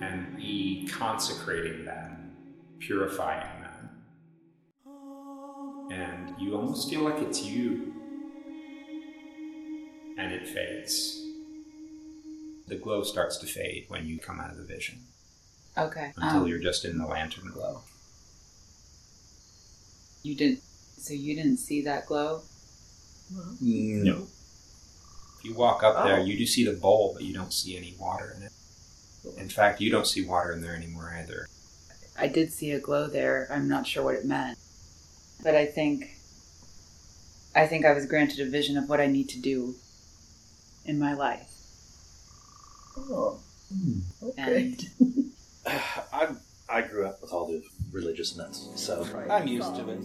and 0.00 0.36
reconsecrating 0.36 1.84
them, 1.84 2.36
purifying 2.78 3.62
them 3.62 3.64
and 5.90 6.34
you 6.38 6.56
almost 6.56 6.88
feel 6.88 7.02
like 7.02 7.18
it's 7.18 7.42
you. 7.42 7.92
And 10.16 10.32
it 10.32 10.46
fades. 10.46 11.20
The 12.68 12.76
glow 12.76 13.02
starts 13.02 13.36
to 13.38 13.46
fade 13.46 13.84
when 13.88 14.06
you 14.06 14.18
come 14.18 14.40
out 14.40 14.50
of 14.50 14.56
the 14.56 14.64
vision 14.64 15.00
okay. 15.76 16.12
until 16.16 16.42
Um, 16.42 16.48
you're 16.48 16.60
just 16.60 16.84
in 16.84 16.98
the 16.98 17.06
lantern 17.06 17.50
glow. 17.52 17.82
you 20.22 20.34
didn't. 20.34 20.60
So 20.98 21.12
you 21.12 21.34
didn't 21.34 21.58
see 21.58 21.82
that 21.82 22.06
glow. 22.06 22.42
No. 23.60 24.26
If 25.44 25.50
you 25.50 25.56
walk 25.56 25.82
up 25.82 26.04
there, 26.06 26.20
Oh. 26.20 26.24
you 26.24 26.38
do 26.38 26.46
see 26.46 26.64
the 26.64 26.72
bowl, 26.72 27.12
but 27.12 27.22
you 27.22 27.34
don't 27.34 27.52
see 27.52 27.76
any 27.76 27.94
water 27.98 28.34
in 28.34 28.44
it. 28.44 28.52
In 29.38 29.50
fact, 29.50 29.78
you 29.78 29.90
don't 29.90 30.06
see 30.06 30.24
water 30.24 30.52
in 30.52 30.62
there 30.62 30.74
anymore 30.74 31.14
either. 31.18 31.46
I 32.18 32.28
did 32.28 32.50
see 32.50 32.70
a 32.70 32.80
glow 32.80 33.08
there. 33.08 33.46
I'm 33.50 33.68
not 33.68 33.86
sure 33.86 34.02
what 34.02 34.14
it 34.14 34.24
meant, 34.24 34.56
but 35.42 35.54
I 35.54 35.66
think. 35.66 36.12
I 37.54 37.66
think 37.66 37.84
I 37.84 37.92
was 37.92 38.06
granted 38.06 38.40
a 38.40 38.50
vision 38.50 38.78
of 38.78 38.88
what 38.88 39.00
I 39.00 39.06
need 39.06 39.28
to 39.30 39.38
do 39.38 39.74
in 40.86 40.98
my 40.98 41.12
life, 41.12 41.46
Oh, 42.96 43.38
hmm, 43.72 43.98
okay. 44.22 44.74
and 44.98 45.32
I 45.66 46.34
I 46.70 46.80
grew 46.82 47.06
up 47.06 47.20
with 47.22 47.32
all 47.32 47.46
the 47.46 47.62
religious 47.92 48.34
nuts, 48.36 48.66
so 48.76 49.04
Right. 49.14 49.30
I'm 49.30 49.46
used 49.46 49.74
to 49.76 49.88
it. 49.90 50.00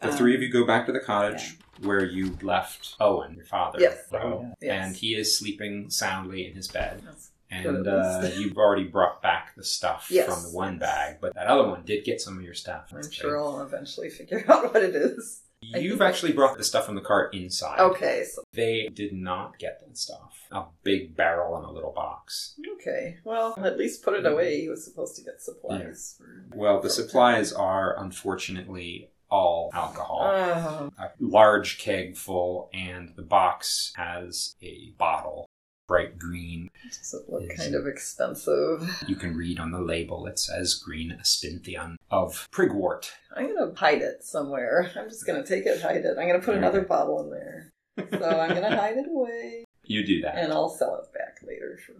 The 0.00 0.10
Um, 0.10 0.16
three 0.16 0.34
of 0.34 0.42
you 0.42 0.50
go 0.50 0.66
back 0.66 0.86
to 0.86 0.92
the 0.92 1.00
cottage 1.00 1.58
where 1.82 2.04
you 2.04 2.36
left 2.42 2.94
Owen, 3.00 3.34
your 3.34 3.44
father. 3.44 3.78
Yes. 3.80 3.98
Ro, 4.12 4.52
Yes. 4.60 4.70
And 4.86 4.96
he 4.96 5.14
is 5.14 5.38
sleeping 5.38 5.90
soundly 5.90 6.46
in 6.46 6.54
his 6.54 6.68
bed. 6.68 7.02
That's 7.04 7.30
And 7.50 7.86
uh, 7.86 8.28
you've 8.36 8.56
already 8.58 8.84
brought 8.84 9.22
back 9.22 9.54
the 9.56 9.64
stuff 9.64 10.08
Yes. 10.10 10.26
from 10.26 10.42
the 10.50 10.56
one 10.56 10.78
bag, 10.78 11.16
but 11.20 11.34
that 11.34 11.46
other 11.46 11.68
one 11.68 11.82
did 11.84 12.04
get 12.04 12.20
some 12.20 12.36
of 12.38 12.42
your 12.42 12.54
stuff. 12.54 12.92
I'm 12.94 13.10
sure 13.10 13.30
good. 13.30 13.38
I'll 13.38 13.60
eventually 13.62 14.10
figure 14.10 14.44
out 14.50 14.72
what 14.72 14.82
it 14.82 14.94
is. 14.94 15.42
You've 15.62 16.02
actually 16.02 16.32
brought 16.32 16.58
the 16.58 16.64
stuff 16.64 16.86
from 16.86 16.94
the 16.94 17.00
cart 17.00 17.34
inside. 17.34 17.80
Okay, 17.80 18.24
so 18.24 18.42
They 18.52 18.88
did 18.92 19.12
not 19.12 19.58
get 19.58 19.80
that 19.80 19.96
stuff. 19.96 20.34
A 20.52 20.64
big 20.84 21.16
barrel 21.16 21.56
and 21.56 21.64
a 21.64 21.70
little 21.70 21.92
box. 21.92 22.54
okay. 22.76 23.16
Well, 23.24 23.54
at 23.64 23.76
least 23.78 24.02
put 24.04 24.14
it 24.14 24.26
away. 24.26 24.60
He 24.60 24.68
was 24.68 24.84
supposed 24.84 25.16
to 25.16 25.22
get 25.22 25.40
supplies. 25.42 26.16
For... 26.18 26.56
Well, 26.56 26.80
the 26.80 26.90
supplies 26.90 27.52
are 27.52 27.98
unfortunately 27.98 29.10
all 29.30 29.70
alcohol. 29.74 30.20
Oh, 30.22 30.90
a 30.98 31.10
large 31.20 31.78
keg 31.78 32.16
full, 32.16 32.70
and 32.72 33.12
the 33.16 33.22
box 33.22 33.92
has 33.96 34.54
a 34.62 34.92
bottle, 34.98 35.46
bright 35.88 36.18
green. 36.18 36.68
does 36.84 37.14
it 37.14 37.30
look 37.32 37.50
Is 37.50 37.58
kind 37.58 37.74
of 37.74 37.86
expensive? 37.86 39.04
You 39.08 39.16
can 39.16 39.36
read 39.36 39.58
on 39.58 39.70
the 39.72 39.80
label 39.80 40.26
it 40.26 40.38
says 40.38 40.74
green 40.74 41.16
astinthium 41.20 41.96
of 42.10 42.48
prigwort. 42.52 43.10
I'm 43.36 43.54
gonna 43.54 43.74
hide 43.74 44.02
it 44.02 44.24
somewhere. 44.24 44.90
I'm 44.96 45.08
just 45.08 45.26
gonna 45.26 45.44
take 45.46 45.66
it, 45.66 45.82
hide 45.82 46.04
it. 46.04 46.16
I'm 46.18 46.26
gonna 46.26 46.40
put 46.40 46.54
another 46.56 46.82
bottle 46.82 47.22
in 47.24 47.30
there. 47.30 47.72
So 48.18 48.38
I'm 48.40 48.50
gonna 48.54 48.76
hide 48.80 48.96
it 48.96 49.06
away, 49.08 49.64
You 49.84 50.04
do 50.06 50.20
that. 50.22 50.36
and 50.36 50.52
I'll 50.52 50.68
sell 50.68 50.96
it 51.02 51.12
back 51.16 51.38
later 51.46 51.78
for 51.84 51.94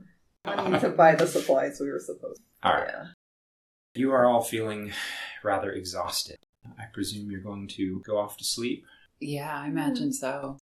money 0.57 0.79
to 0.81 0.91
buy 0.91 1.15
the 1.17 1.27
supplies 1.27 1.81
we 1.81 1.91
were 1.91 1.99
supposed. 2.01 2.41
to. 2.63 2.69
all 2.69 2.75
right. 2.75 2.89
Yeah. 2.89 3.07
You 3.95 4.13
are 4.13 4.27
all 4.27 4.43
feeling 4.43 4.93
rather 5.43 5.73
exhausted 5.73 6.37
I 6.79 6.85
presume 6.93 7.31
you're 7.31 7.41
going 7.41 7.69
to 7.69 8.01
go 8.07 8.19
off 8.19 8.37
to 8.39 8.45
sleep. 8.45 8.85
Yeah, 9.21 9.61
I 9.61 9.69
imagine 9.69 10.13
so. 10.13 10.59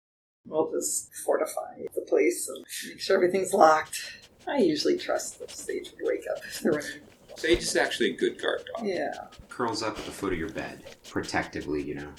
We'll 0.46 0.70
just 0.70 1.14
fortify 1.24 1.82
the 1.94 2.02
place 2.02 2.48
and 2.48 2.64
make 2.88 3.00
sure 3.00 3.16
everything's 3.16 3.52
locked. 3.54 3.98
I 4.46 4.58
usually 4.58 4.98
trust 4.98 5.38
that 5.40 5.50
Sage 5.50 5.90
would 5.92 6.00
wake 6.02 6.24
up 6.30 6.38
if 6.44 6.60
there 6.60 6.72
were 6.72 6.80
any. 6.80 7.00
Sage 7.36 7.62
is 7.62 7.76
actually 7.76 8.10
a 8.10 8.16
good 8.16 8.40
guard 8.40 8.62
dog. 8.76 8.86
Yeah. 8.86 9.12
Curls 9.48 9.82
up 9.82 9.98
at 9.98 10.04
the 10.04 10.10
foot 10.12 10.32
of 10.32 10.38
your 10.38 10.50
bed, 10.50 10.84
protectively, 11.08 11.82
you 11.82 11.94
know. 11.94 12.12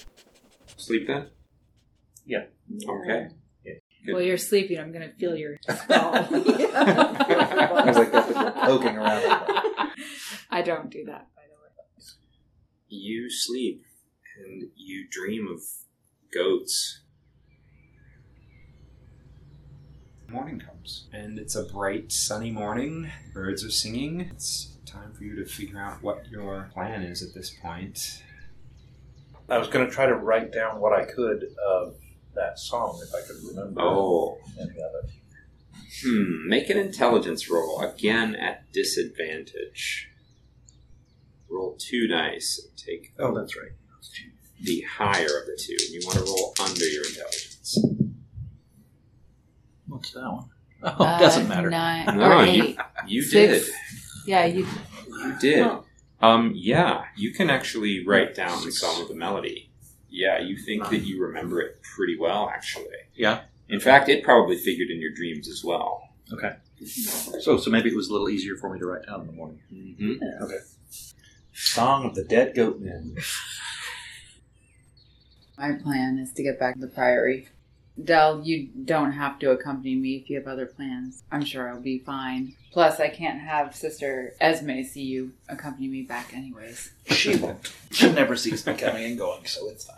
Sleep 0.78 1.08
then? 1.08 1.30
Yeah. 2.26 2.46
Okay. 2.88 3.30
Good. 4.06 4.14
While 4.14 4.22
you're 4.22 4.38
sleeping, 4.38 4.80
I'm 4.80 4.92
going 4.92 5.10
to 5.10 5.16
feel 5.16 5.36
your 5.36 5.58
skull. 5.64 6.14
I 6.14 7.84
was 7.88 7.98
like, 7.98 8.12
that's 8.12 8.32
what 8.32 8.44
you're 8.44 8.52
poking 8.52 8.98
around. 8.98 9.24
I 10.52 10.62
don't 10.62 10.92
do 10.92 11.06
that, 11.06 11.28
by 11.35 11.35
the 11.35 11.35
way. 11.35 11.35
You 12.98 13.30
sleep 13.30 13.84
and 14.38 14.70
you 14.76 15.06
dream 15.10 15.48
of 15.52 15.62
goats. 16.34 17.02
Morning 20.30 20.60
comes, 20.60 21.08
and 21.14 21.38
it's 21.38 21.56
a 21.56 21.64
bright, 21.66 22.12
sunny 22.12 22.52
morning. 22.52 23.10
Birds 23.34 23.64
are 23.66 23.70
singing. 23.70 24.22
It's 24.22 24.78
time 24.86 25.14
for 25.14 25.24
you 25.24 25.36
to 25.36 25.46
figure 25.46 25.80
out 25.80 26.02
what 26.02 26.26
your 26.32 26.70
plan 26.74 27.04
is 27.04 27.22
at 27.22 27.34
this 27.34 27.52
point. 27.62 28.24
I 29.50 29.58
was 29.58 29.68
going 29.68 29.86
to 29.86 29.92
try 29.94 30.06
to 30.08 30.16
write 30.16 30.52
down 30.52 30.80
what 30.80 30.94
I 30.94 31.04
could 31.06 31.44
of 31.68 31.96
that 32.34 32.58
song 32.58 33.00
if 33.08 33.14
I 33.14 33.22
could 33.28 33.44
remember 33.50 33.82
Oh, 33.82 34.38
any 34.60 34.70
of 34.72 34.92
it. 35.04 35.10
hmm. 36.04 36.48
Make 36.50 36.70
an 36.70 36.78
intelligence 36.78 37.50
roll 37.50 37.82
again 37.82 38.36
at 38.36 38.72
disadvantage. 38.72 40.10
Roll 41.56 41.76
two 41.80 42.08
dice. 42.08 42.62
and 42.68 42.78
Take 42.78 43.14
Oh, 43.18 43.34
that's 43.38 43.56
right. 43.58 43.72
the 44.62 44.82
higher 44.82 45.24
of 45.26 45.46
the 45.48 45.58
two. 45.60 45.74
And 45.80 45.90
You 45.94 46.02
want 46.06 46.20
to 46.20 46.26
roll 46.26 46.54
under 46.60 46.86
your 46.86 47.06
intelligence. 47.06 47.78
What's 49.88 50.12
that 50.12 50.22
one? 50.32 50.50
Oh, 50.84 51.04
Uh, 51.04 51.18
doesn't 51.20 51.48
matter. 51.48 51.70
Nine 51.72 52.18
No, 52.18 52.40
or 52.40 52.46
you- 52.46 52.64
eight. 52.64 52.78
You 53.08 53.22
Six. 53.24 53.66
did. 53.68 53.76
Yeah, 54.28 54.46
you. 54.46 54.68
You 55.08 55.36
did. 55.40 55.68
Um, 56.22 56.52
yeah, 56.56 57.06
you 57.16 57.34
can 57.34 57.50
actually 57.50 58.06
write 58.06 58.36
down 58.36 58.64
the 58.64 58.72
song 58.72 59.02
of 59.02 59.08
the 59.08 59.16
melody. 59.16 59.72
Yeah, 60.10 60.40
you 60.40 60.58
think 60.58 60.90
that 60.90 61.00
you 61.00 61.22
remember 61.22 61.60
it 61.62 61.80
pretty 61.96 62.18
well, 62.20 62.50
actually. 62.54 62.86
Yeah. 63.16 63.42
In 63.70 63.80
fact, 63.80 64.10
it 64.10 64.24
probably 64.24 64.58
figured 64.58 64.90
in 64.90 65.02
your 65.02 65.12
dreams 65.14 65.48
as 65.48 65.64
well. 65.64 66.10
Okay. 66.32 66.56
So, 66.86 67.58
so 67.58 67.70
maybe 67.72 67.90
it 67.90 67.96
was 67.96 68.10
a 68.10 68.12
little 68.12 68.30
easier 68.30 68.56
for 68.58 68.72
me 68.72 68.80
to 68.80 68.86
write 68.86 69.06
down 69.08 69.22
in 69.22 69.28
the 69.28 69.34
morning. 69.34 69.60
Mm-hmm. 69.74 70.44
Song 71.58 72.06
of 72.06 72.16
the 72.16 72.24
Dead 72.24 72.54
Goat 72.54 72.82
Men. 72.82 73.16
My 75.58 75.72
plan 75.72 76.20
is 76.20 76.34
to 76.34 76.44
get 76.44 76.60
back 76.60 76.76
to 76.76 76.82
the 76.82 76.88
Priory. 76.88 77.48
Dell, 78.04 78.42
you 78.44 78.68
don't 78.84 79.14
have 79.14 79.40
to 79.40 79.52
accompany 79.52 79.96
me 79.96 80.18
if 80.18 80.30
you 80.30 80.36
have 80.36 80.48
other 80.48 80.66
plans. 80.66 81.24
I'm 81.32 81.46
sure 81.46 81.70
I'll 81.70 81.80
be 81.80 82.00
fine. 82.00 82.56
Plus, 82.74 83.00
I 83.00 83.08
can't 83.08 83.40
have 83.40 83.74
Sister 83.74 84.34
Esme 84.42 84.84
see 84.84 85.04
you 85.04 85.32
accompany 85.48 85.88
me 85.88 86.02
back, 86.02 86.34
anyways. 86.34 86.92
She 87.08 87.38
won't. 87.38 87.72
She 87.90 88.12
never 88.12 88.36
sees 88.36 88.68
me 88.68 88.74
coming 88.74 89.06
and 89.06 89.18
going, 89.18 89.46
so 89.46 89.70
it's 89.70 89.86
fine. 89.86 89.96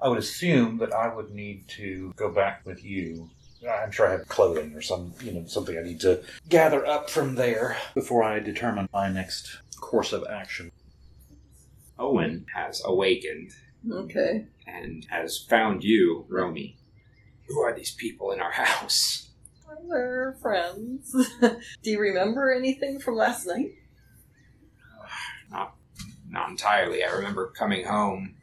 I 0.00 0.06
would 0.06 0.18
assume 0.18 0.78
that 0.78 0.94
I 0.94 1.12
would 1.12 1.34
need 1.34 1.66
to 1.70 2.12
go 2.14 2.30
back 2.30 2.60
with 2.64 2.84
you. 2.84 3.30
I'm 3.68 3.90
sure 3.90 4.06
I 4.06 4.12
have 4.12 4.28
clothing 4.28 4.74
or 4.74 4.80
some, 4.82 5.12
you 5.22 5.32
know, 5.32 5.44
something 5.46 5.76
I 5.76 5.82
need 5.82 6.00
to 6.02 6.22
gather 6.48 6.86
up 6.86 7.10
from 7.10 7.34
there 7.34 7.76
before 7.94 8.22
I 8.22 8.38
determine 8.38 8.88
my 8.92 9.08
next 9.08 9.58
course 9.80 10.12
of 10.12 10.24
action. 10.30 10.70
Owen 11.98 12.46
has 12.54 12.82
awakened 12.84 13.52
Okay. 13.90 14.46
and 14.66 15.06
has 15.10 15.38
found 15.48 15.84
you, 15.84 16.24
Romy. 16.28 16.78
Who 17.48 17.60
are 17.60 17.74
these 17.74 17.92
people 17.94 18.32
in 18.32 18.40
our 18.40 18.52
house? 18.52 19.28
We're 19.82 20.36
friends. 20.40 21.14
Do 21.82 21.90
you 21.90 22.00
remember 22.00 22.50
anything 22.52 22.98
from 23.00 23.16
last 23.16 23.46
night? 23.46 23.72
Not 26.30 26.48
entirely. 26.48 27.04
I 27.04 27.10
remember 27.12 27.52
coming 27.56 27.84
home. 27.86 28.36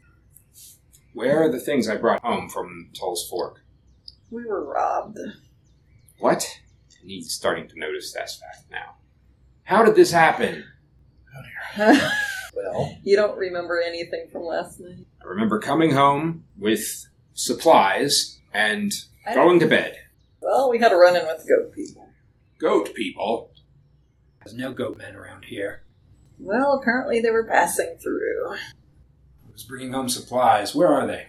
Where 1.14 1.42
are 1.44 1.50
the 1.52 1.60
things 1.60 1.90
I 1.90 1.98
brought 1.98 2.24
home 2.24 2.48
from 2.48 2.90
Toll's 2.98 3.28
Fork? 3.30 3.62
We 4.30 4.46
were 4.46 4.64
robbed. 4.64 5.18
What? 6.20 6.48
And 7.02 7.10
he's 7.10 7.32
starting 7.34 7.68
to 7.68 7.80
notice 7.80 8.14
that 8.14 8.30
fact 8.30 8.70
now. 8.72 8.96
How 9.64 9.84
did 9.84 9.96
this 9.96 10.12
happen? 10.12 10.64
Well, 12.74 12.98
you 13.04 13.16
don't 13.16 13.38
remember 13.38 13.82
anything 13.82 14.28
from 14.32 14.44
last 14.44 14.80
night? 14.80 15.06
I 15.24 15.28
remember 15.28 15.60
coming 15.60 15.92
home 15.92 16.46
with 16.58 17.08
supplies 17.34 18.40
and 18.54 18.92
going 19.34 19.60
to 19.60 19.68
bed. 19.68 19.98
Well, 20.42 20.70
we 20.70 20.80
had 20.80 20.92
a 20.92 20.96
run 20.96 21.16
in 21.16 21.26
with 21.26 21.48
goat 21.48 21.74
people. 21.74 22.10
Goat 22.60 22.94
people. 22.94 23.52
There's 24.44 24.56
no 24.58 24.74
goat 24.74 24.98
men 24.98 25.16
around 25.16 25.46
here. 25.46 25.84
Well, 26.40 26.80
apparently 26.82 27.20
they 27.22 27.30
were 27.30 27.46
passing 27.46 27.98
through. 28.02 28.54
I 28.54 29.52
was 29.52 29.64
bringing 29.64 29.94
home 29.94 30.10
supplies. 30.10 30.74
Where 30.74 30.88
are 30.88 31.06
they? 31.06 31.28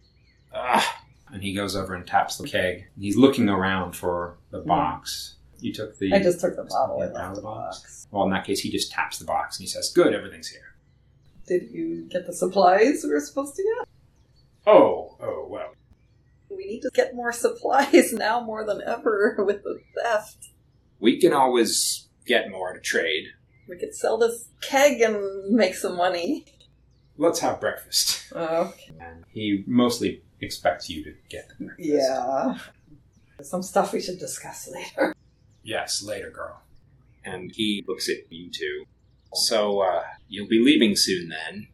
Ah. 0.55 1.03
And 1.31 1.43
he 1.43 1.55
goes 1.55 1.77
over 1.77 1.95
and 1.95 2.07
taps 2.07 2.37
the 2.37 2.47
keg. 2.47 2.87
He's 2.99 3.17
looking 3.17 3.49
around 3.49 3.97
for 3.97 4.39
the 4.51 4.61
box. 4.61 5.37
You 5.61 5.73
took 5.73 5.99
the. 5.99 6.13
I 6.13 6.19
just 6.19 6.41
took 6.41 6.57
the 6.57 6.65
bottle 6.65 6.99
Yeah, 6.99 7.07
and 7.07 7.15
down 7.15 7.31
the 7.35 7.41
the 7.41 7.43
box. 7.47 7.81
box. 7.81 8.07
Well, 8.11 8.25
in 8.25 8.31
that 8.31 8.45
case, 8.45 8.61
he 8.61 8.71
just 8.71 8.91
taps 8.91 9.19
the 9.19 9.25
box 9.25 9.59
and 9.59 9.63
he 9.63 9.69
says, 9.69 9.91
"Good, 9.95 10.13
everything's 10.15 10.49
here." 10.49 10.72
Did 11.53 11.71
you 11.71 12.09
get 12.09 12.27
the 12.27 12.33
supplies 12.33 13.03
we 13.05 13.11
were 13.11 13.21
supposed 13.21 13.55
to 13.57 13.63
get? 13.63 13.89
Oh, 14.67 15.17
oh 15.21 15.47
well. 15.51 15.75
We 16.49 16.65
need 16.67 16.81
to 16.81 16.91
get 16.95 17.15
more 17.15 17.33
supplies 17.45 18.13
now 18.13 18.41
more 18.41 18.65
than 18.65 18.81
ever 18.87 19.37
with 19.47 19.63
the 19.63 19.81
theft. 20.03 20.49
We 20.99 21.21
can 21.21 21.33
always 21.35 22.09
get 22.27 22.51
more 22.51 22.73
to 22.73 22.81
trade. 22.81 23.25
We 23.69 23.77
could 23.77 23.95
sell 23.95 24.17
this 24.17 24.49
keg 24.63 25.01
and 25.03 25.55
make 25.55 25.75
some 25.75 25.97
money. 25.97 26.47
Let's 27.19 27.41
have 27.41 27.61
breakfast. 27.61 28.33
Oh, 28.35 28.73
And 28.99 29.25
he 29.33 29.63
mostly 29.67 30.23
expects 30.41 30.89
you 30.89 31.05
to 31.05 31.13
get 31.29 31.49
the 31.51 31.67
breakfast. 31.67 31.89
yeah. 31.89 32.59
Some 33.43 33.63
stuff 33.63 33.93
we 33.93 34.01
should 34.01 34.19
discuss 34.19 34.71
later. 34.73 35.15
Yes, 35.65 36.03
later, 36.03 36.31
girl. 36.31 36.63
And 37.25 37.51
he 37.55 37.85
looks 37.87 38.09
at 38.09 38.33
you 38.33 38.51
two. 38.51 38.85
So, 39.35 39.81
uh, 39.81 40.03
you'll 40.29 40.49
be 40.49 40.61
leaving 40.63 40.95
soon 40.97 41.29
then. 41.29 41.69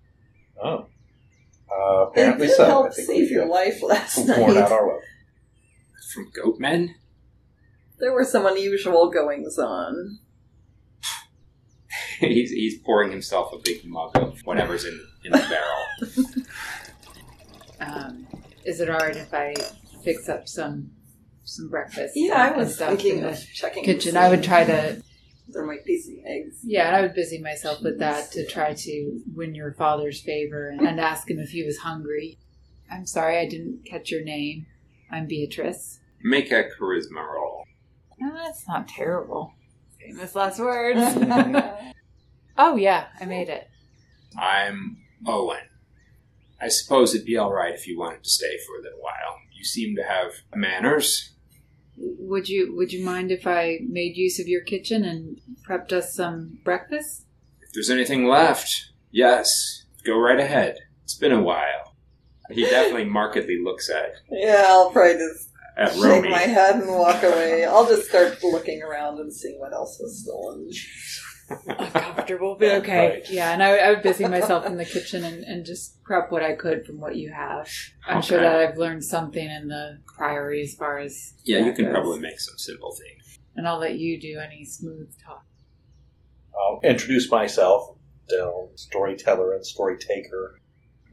oh. 0.62 0.86
Uh, 1.70 2.10
They 2.14 2.22
apparently 2.22 2.46
did 2.46 2.56
so. 2.56 2.64
I 2.64 2.66
help 2.68 2.94
think 2.94 3.06
save 3.08 3.28
we, 3.28 3.34
your 3.34 3.46
life 3.46 3.82
last 3.82 4.14
poured 4.26 4.56
out 4.56 4.70
night. 4.70 4.72
our 4.72 4.88
way. 4.88 5.02
From 6.14 6.30
Goatmen? 6.32 6.94
There 7.98 8.12
were 8.12 8.24
some 8.24 8.46
unusual 8.46 9.10
goings 9.10 9.58
on. 9.58 10.18
he's, 12.20 12.50
he's 12.50 12.78
pouring 12.78 13.10
himself 13.10 13.52
a 13.52 13.58
big 13.58 13.84
mug 13.84 14.12
of 14.16 14.38
whatever's 14.44 14.84
in, 14.84 14.98
in 15.24 15.32
the 15.32 15.38
barrel. 15.38 16.44
Um, 17.80 18.26
is 18.64 18.80
it 18.80 18.88
alright 18.88 19.16
if 19.16 19.32
I 19.32 19.54
fix 20.02 20.28
up 20.28 20.48
some 20.48 20.90
some 21.44 21.68
breakfast? 21.68 22.14
Yeah, 22.16 22.34
I 22.42 22.46
and 22.48 22.56
was 22.56 22.74
stuff 22.74 22.88
thinking 22.88 23.18
in 23.18 23.24
of 23.26 23.36
the 23.38 23.46
checking. 23.54 23.84
kitchen. 23.84 24.16
I 24.16 24.28
would 24.28 24.42
try 24.42 24.64
to 24.64 25.00
There 25.48 25.64
might 25.64 25.84
be 25.84 26.00
some 26.00 26.18
eggs. 26.26 26.60
Yeah, 26.62 26.88
and 26.88 26.96
I 26.96 27.00
would 27.00 27.14
busy 27.14 27.40
myself 27.40 27.82
with 27.82 27.98
that 28.00 28.30
to 28.32 28.46
try 28.46 28.74
to 28.74 29.20
win 29.34 29.54
your 29.54 29.72
father's 29.72 30.20
favor 30.20 30.68
and, 30.68 30.80
and 30.80 31.00
ask 31.00 31.30
him 31.30 31.38
if 31.38 31.50
he 31.50 31.64
was 31.64 31.78
hungry. 31.78 32.38
I'm 32.90 33.06
sorry 33.06 33.38
I 33.38 33.48
didn't 33.48 33.84
catch 33.86 34.10
your 34.10 34.22
name. 34.22 34.66
I'm 35.10 35.26
Beatrice. 35.26 36.00
Make 36.22 36.50
a 36.52 36.64
charisma 36.64 37.26
roll. 37.26 37.64
No, 38.18 38.34
that's 38.34 38.66
not 38.66 38.88
terrible. 38.88 39.54
Famous 39.98 40.34
last 40.34 40.58
words. 40.58 41.00
oh, 42.58 42.76
yeah, 42.76 43.06
I 43.20 43.24
made 43.24 43.48
it. 43.48 43.68
I'm 44.38 44.98
Owen. 45.26 45.60
I 46.60 46.68
suppose 46.68 47.14
it'd 47.14 47.26
be 47.26 47.38
alright 47.38 47.74
if 47.74 47.86
you 47.86 47.98
wanted 47.98 48.24
to 48.24 48.30
stay 48.30 48.58
for 48.66 48.78
a 48.78 48.82
little 48.82 49.00
while. 49.00 49.38
You 49.56 49.64
seem 49.64 49.96
to 49.96 50.02
have 50.02 50.32
manners. 50.54 51.30
Would 52.00 52.48
you 52.48 52.74
Would 52.76 52.92
you 52.92 53.04
mind 53.04 53.30
if 53.30 53.46
I 53.46 53.78
made 53.88 54.16
use 54.16 54.38
of 54.38 54.46
your 54.48 54.60
kitchen 54.62 55.04
and 55.04 55.40
prepped 55.68 55.92
us 55.92 56.14
some 56.14 56.58
breakfast? 56.64 57.24
If 57.60 57.72
there's 57.74 57.90
anything 57.90 58.26
left, 58.26 58.90
yes, 59.10 59.84
go 60.04 60.16
right 60.18 60.38
ahead. 60.40 60.78
It's 61.04 61.14
been 61.14 61.32
a 61.32 61.42
while. 61.42 61.94
He 62.50 62.62
definitely 62.62 63.04
markedly 63.10 63.58
looks 63.62 63.90
at, 63.90 64.12
Yeah, 64.30 64.64
I'll 64.68 64.90
probably 64.90 65.14
just 65.14 65.48
at 65.76 65.92
shake 65.92 66.02
Romy. 66.02 66.30
my 66.30 66.38
head 66.38 66.76
and 66.76 66.88
walk 66.88 67.22
away. 67.22 67.64
I'll 67.64 67.86
just 67.86 68.08
start 68.08 68.42
looking 68.42 68.82
around 68.82 69.18
and 69.20 69.32
seeing 69.32 69.58
what 69.60 69.72
else 69.72 69.98
was 70.00 70.22
stolen. 70.22 70.70
Uncomfortable, 71.50 72.56
but 72.58 72.68
okay. 72.82 73.08
Right. 73.08 73.30
Yeah, 73.30 73.52
and 73.52 73.62
I, 73.62 73.70
would- 73.70 73.80
I 73.80 73.90
would 73.90 74.02
busy 74.02 74.26
myself 74.26 74.66
in 74.66 74.76
the 74.76 74.84
kitchen 74.84 75.24
and, 75.24 75.44
and 75.44 75.64
just 75.64 76.02
prep 76.02 76.30
what 76.30 76.42
I 76.42 76.54
could 76.54 76.84
from 76.84 77.00
what 77.00 77.16
you 77.16 77.32
have. 77.32 77.68
I'm 78.06 78.22
sure 78.22 78.40
that 78.40 78.56
I've 78.56 78.76
learned 78.76 79.04
something 79.04 79.44
in 79.48 79.68
the 79.68 79.98
priory 80.16 80.62
as 80.62 80.74
far 80.74 80.98
as 80.98 81.34
Yeah, 81.44 81.58
you 81.60 81.72
can 81.72 81.86
goes. 81.86 81.94
probably 81.94 82.20
make 82.20 82.40
some 82.40 82.58
simple 82.58 82.92
things. 82.94 83.38
And 83.56 83.66
I'll 83.66 83.78
let 83.78 83.98
you 83.98 84.20
do 84.20 84.38
any 84.38 84.64
smooth 84.64 85.10
talk. 85.24 85.44
I'll 86.54 86.80
introduce 86.82 87.30
myself, 87.30 87.96
Dell, 88.28 88.70
storyteller 88.74 89.54
and 89.54 89.64
story 89.64 89.96
taker. 89.98 90.60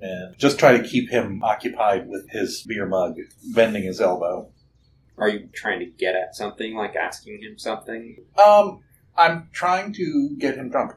and 0.01 0.37
just 0.37 0.59
try 0.59 0.77
to 0.77 0.83
keep 0.83 1.09
him 1.09 1.41
occupied 1.43 2.07
with 2.07 2.29
his 2.31 2.63
beer 2.67 2.85
mug, 2.85 3.15
bending 3.53 3.83
his 3.83 4.01
elbow. 4.01 4.51
Are 5.17 5.29
you 5.29 5.47
trying 5.53 5.79
to 5.79 5.85
get 5.85 6.15
at 6.15 6.35
something, 6.35 6.75
like 6.75 6.95
asking 6.97 7.41
him 7.41 7.57
something? 7.57 8.17
Um, 8.37 8.81
I'm 9.17 9.49
trying 9.53 9.93
to 9.93 10.35
get 10.37 10.55
him 10.55 10.69
drunk. 10.69 10.93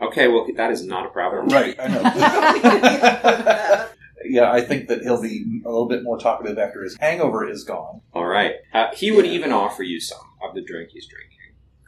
Okay, 0.00 0.28
well, 0.28 0.46
that 0.56 0.70
is 0.70 0.84
not 0.84 1.06
a 1.06 1.08
problem. 1.08 1.48
Right, 1.48 1.74
I 1.78 1.88
know. 1.88 2.02
yeah, 4.24 4.52
I 4.52 4.60
think 4.60 4.86
that 4.88 5.02
he'll 5.02 5.20
be 5.20 5.60
a 5.64 5.68
little 5.68 5.88
bit 5.88 6.04
more 6.04 6.18
talkative 6.18 6.56
after 6.58 6.82
his 6.84 6.96
hangover 6.98 7.48
is 7.48 7.64
gone. 7.64 8.00
All 8.12 8.26
right. 8.26 8.54
Uh, 8.72 8.94
he 8.94 9.10
would 9.10 9.26
even 9.26 9.50
offer 9.52 9.82
you 9.82 10.00
some 10.00 10.20
of 10.42 10.54
the 10.54 10.62
drink 10.62 10.90
he's 10.92 11.06
drinking. 11.06 11.28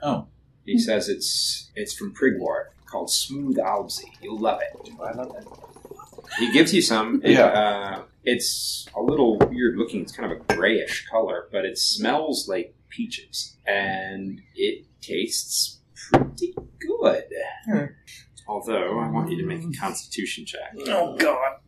Oh. 0.02 0.26
He 0.64 0.78
says 0.78 1.08
it's 1.08 1.70
it's 1.74 1.94
from 1.94 2.12
Prigwort, 2.14 2.66
called 2.86 3.10
Smooth 3.10 3.56
Alpsy. 3.58 4.04
You'll 4.20 4.38
love 4.38 4.60
it. 4.60 4.90
I 5.00 5.12
love 5.12 5.32
that. 5.34 5.46
He 6.38 6.52
gives 6.52 6.72
you 6.74 6.82
some. 6.82 7.20
It, 7.24 7.32
Yeah. 7.32 7.46
Uh, 7.46 8.02
it's 8.22 8.86
a 8.94 9.00
little 9.00 9.38
weird 9.38 9.78
looking. 9.78 10.02
It's 10.02 10.12
kind 10.12 10.30
of 10.30 10.38
a 10.38 10.54
grayish 10.54 11.06
color, 11.10 11.48
but 11.50 11.64
it 11.64 11.78
smells 11.78 12.46
like 12.48 12.74
peaches, 12.90 13.56
and 13.66 14.42
it 14.54 14.84
tastes 15.00 15.78
pretty 16.10 16.54
good. 16.80 17.24
Hmm. 17.66 17.84
Although 18.48 18.98
I 18.98 19.08
want 19.10 19.30
you 19.30 19.36
to 19.38 19.44
make 19.46 19.62
a 19.62 19.70
Constitution 19.78 20.44
check. 20.44 20.74
Oh, 20.88 21.16
God. 21.16 21.58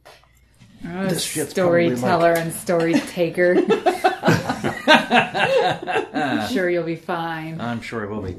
Oh, 0.84 1.06
This 1.06 1.22
shit's 1.24 1.54
probably 1.54 1.94
storyteller 1.96 2.32
and 2.32 2.52
story 2.52 2.94
taker. 2.94 3.54
I'm 6.12 6.48
sure, 6.52 6.68
you'll 6.68 6.82
be 6.82 6.96
fine. 6.96 7.60
I'm 7.60 7.80
sure 7.80 8.02
it 8.04 8.10
will 8.10 8.22
be. 8.22 8.36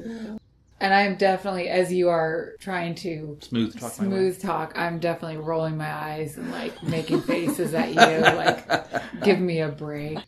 And 0.84 0.92
I'm 0.92 1.16
definitely, 1.16 1.70
as 1.70 1.90
you 1.90 2.10
are 2.10 2.56
trying 2.60 2.94
to 2.96 3.38
Smooth 3.40 3.80
talk 3.80 3.98
my 3.98 4.04
way. 4.04 4.10
smooth 4.10 4.42
talk, 4.42 4.74
I'm 4.76 4.98
definitely 4.98 5.38
rolling 5.38 5.78
my 5.78 5.90
eyes 5.90 6.36
and 6.36 6.52
like 6.52 6.82
making 6.82 7.22
faces 7.22 7.72
at 7.72 7.88
you, 7.88 8.20
like, 8.20 9.22
give 9.24 9.40
me 9.40 9.60
a 9.60 9.70
break. 9.70 10.18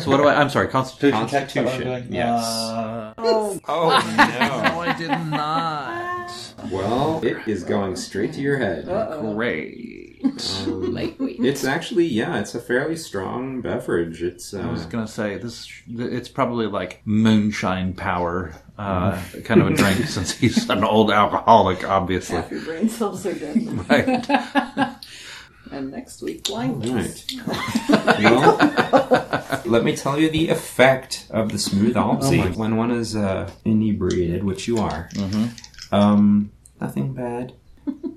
So 0.00 0.10
what 0.10 0.16
do 0.16 0.24
I? 0.26 0.34
I'm 0.34 0.50
sorry. 0.50 0.66
Constitution. 0.66 1.28
check? 1.28 1.54
Constitution, 1.54 2.08
yes. 2.12 2.44
Uh, 2.44 3.14
Oh 3.18 3.56
no, 3.68 4.62
no, 4.74 4.80
I 4.80 4.96
did 4.98 5.10
not. 5.30 6.54
Well, 6.72 7.24
it 7.24 7.46
is 7.46 7.62
going 7.62 7.94
straight 7.94 8.32
to 8.32 8.40
your 8.40 8.58
head. 8.58 8.86
Great. 8.86 10.09
Um, 10.22 10.92
Lightweight. 10.94 11.40
It's 11.40 11.64
actually 11.64 12.06
yeah, 12.06 12.38
it's 12.40 12.54
a 12.54 12.60
fairly 12.60 12.96
strong 12.96 13.60
beverage. 13.60 14.22
It's 14.22 14.52
I 14.54 14.70
was 14.70 14.84
uh, 14.84 14.88
gonna 14.88 15.08
say 15.08 15.38
this. 15.38 15.68
It's 15.88 16.28
probably 16.28 16.66
like 16.66 17.00
moonshine 17.04 17.94
power, 17.94 18.54
uh, 18.78 19.20
kind 19.44 19.60
of 19.62 19.68
a 19.68 19.74
drink, 19.74 19.96
since 20.08 20.32
he's 20.32 20.68
an 20.68 20.84
old 20.84 21.10
alcoholic, 21.10 21.88
obviously. 21.88 22.36
Half 22.36 22.50
your 22.50 22.62
brain 22.62 22.88
cells 22.88 23.24
are 23.26 23.34
dead. 23.34 23.56
Right. 23.88 24.26
and 25.72 25.90
next 25.90 26.22
week, 26.22 26.44
blindness. 26.44 27.26
right. 27.46 28.18
well, 28.22 29.60
let 29.66 29.84
me 29.84 29.96
tell 29.96 30.18
you 30.18 30.28
the 30.30 30.48
effect 30.48 31.26
of 31.30 31.50
the 31.52 31.58
smooth 31.58 31.94
Alpsy 31.94 32.54
when 32.56 32.76
one 32.76 32.90
is 32.90 33.14
uh, 33.16 33.50
inebriated, 33.64 34.44
which 34.44 34.66
you 34.68 34.78
are. 34.78 35.08
hmm 35.14 35.46
Um, 35.92 36.50
nothing 36.80 37.14
bad. 37.14 37.54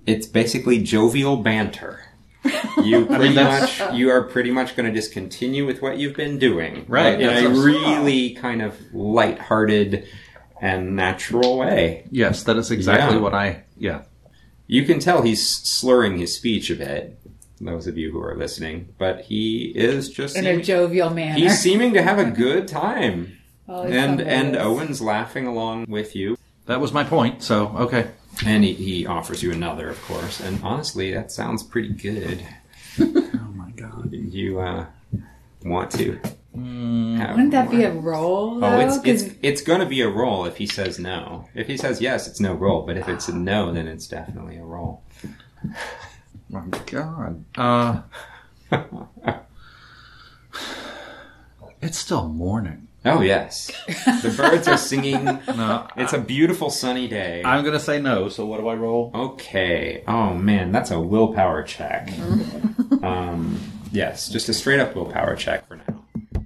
It's 0.06 0.28
basically 0.28 0.80
jovial 0.82 1.38
banter. 1.38 2.00
You 2.84 3.06
pretty 3.08 3.34
that's- 3.36 3.80
much 3.80 3.94
you 3.96 4.10
are 4.10 4.24
pretty 4.24 4.52
much 4.52 4.76
going 4.76 4.86
to 4.92 4.94
just 4.98 5.12
continue 5.14 5.66
with 5.66 5.82
what 5.82 5.98
you've 5.98 6.16
been 6.16 6.38
doing, 6.40 6.86
Right, 6.88 7.18
but 7.18 7.22
In 7.22 7.46
a 7.46 7.50
a- 7.50 7.64
really 7.64 8.32
kind 8.32 8.62
of 8.62 8.76
light-hearted 8.94 10.06
and 10.62 10.96
natural 10.96 11.58
way. 11.58 12.06
Yes, 12.12 12.44
that 12.44 12.58
is 12.58 12.72
exactly 12.72 13.18
Yeah. 13.18 13.22
what 13.22 13.34
I. 13.34 13.64
Yeah. 13.78 14.02
You 14.68 14.84
can 14.86 15.00
tell 15.00 15.22
he's 15.22 15.46
slurring 15.46 16.18
his 16.18 16.36
speech 16.36 16.70
a 16.70 16.76
bit. 16.76 17.20
Those 17.62 17.88
of 17.88 17.98
you 17.98 18.12
who 18.12 18.22
are 18.22 18.36
listening, 18.36 18.90
but 18.98 19.22
he 19.22 19.72
is 19.76 20.10
just 20.10 20.36
In 20.36 20.46
a 20.46 20.62
jovial 20.62 21.10
manner. 21.10 21.36
he's 21.40 21.60
seeming 21.62 21.94
to 21.94 22.02
have 22.02 22.20
a 22.20 22.26
good 22.30 22.68
time, 22.68 23.38
Oh, 23.70 23.84
it's 23.84 23.94
and 23.96 24.20
and. 24.20 24.58
Owen's 24.58 25.02
laughing 25.02 25.48
along 25.48 25.86
with 25.88 26.14
you. 26.16 26.38
That 26.66 26.82
was 26.82 26.92
my 26.92 27.06
point. 27.06 27.42
So 27.44 27.68
okay. 27.78 28.08
And 28.46 28.64
he, 28.64 28.74
he 28.74 29.06
offers 29.06 29.42
you 29.44 29.52
another, 29.52 29.90
of 29.90 30.02
course. 30.04 30.40
And 30.40 30.62
honestly, 30.64 31.14
that 31.14 31.32
sounds 31.32 31.64
pretty 31.64 31.94
good. 31.94 32.44
Oh 33.00 33.52
my 33.56 33.72
god. 33.72 34.12
You 34.12 34.60
uh, 34.60 34.86
want 35.64 35.92
to 35.92 36.20
Mm, 36.56 37.18
have 37.18 37.32
Wouldn't 37.32 37.50
that 37.52 37.66
more? 37.72 37.80
be 37.80 37.84
a 37.84 37.92
roll, 37.92 38.60
though? 38.60 38.68
Oh, 38.68 38.80
it's 38.80 38.98
'Cause- 38.98 39.24
it's 39.24 39.36
it's 39.42 39.62
going 39.64 39.80
to 39.80 39.88
be 39.88 40.02
a 40.02 40.08
roll 40.08 40.46
if 40.46 40.56
he 40.58 40.68
says 40.68 41.00
no. 41.00 41.50
If 41.56 41.66
he 41.66 41.78
says 41.78 42.00
yes, 42.00 42.28
it's 42.28 42.40
no 42.40 42.54
roll. 42.54 42.84
But 42.86 42.96
if 42.96 43.10
it's 43.10 43.28
a 43.28 43.36
no, 43.36 43.74
then 43.74 43.88
it's 43.88 44.08
definitely 44.08 44.58
a 44.58 44.64
roll. 44.64 45.02
my 46.50 46.62
god. 46.86 47.44
Uh, 47.58 48.02
it's 51.82 51.98
still 51.98 52.28
morning. 52.28 52.88
Oh 53.06 53.20
yes, 53.22 53.70
the 54.22 54.34
birds 54.36 54.68
are 54.68 54.78
singing. 54.78 55.26
No, 55.47 55.88
It's 55.97 56.14
a 56.14 56.20
beautiful 56.20 56.70
sunny 56.70 57.08
day. 57.08 57.41
I'm 57.43 57.64
gonna 57.66 57.80
say 57.80 57.99
no. 58.01 58.30
So 58.30 58.45
what 58.45 58.60
do 58.60 58.68
I 58.70 58.76
roll? 58.76 59.12
Okay. 59.14 60.04
Oh 60.08 60.34
man, 60.34 60.72
that's 60.72 60.89
a 60.91 60.99
willpower 60.99 61.64
check. 61.64 62.10
um, 63.01 63.60
yes, 63.91 64.30
just 64.30 64.47
a 64.49 64.54
straight 64.54 64.80
up 64.80 64.95
willpower 64.95 65.36
check 65.36 65.68
for 65.68 65.76
now. 65.76 66.43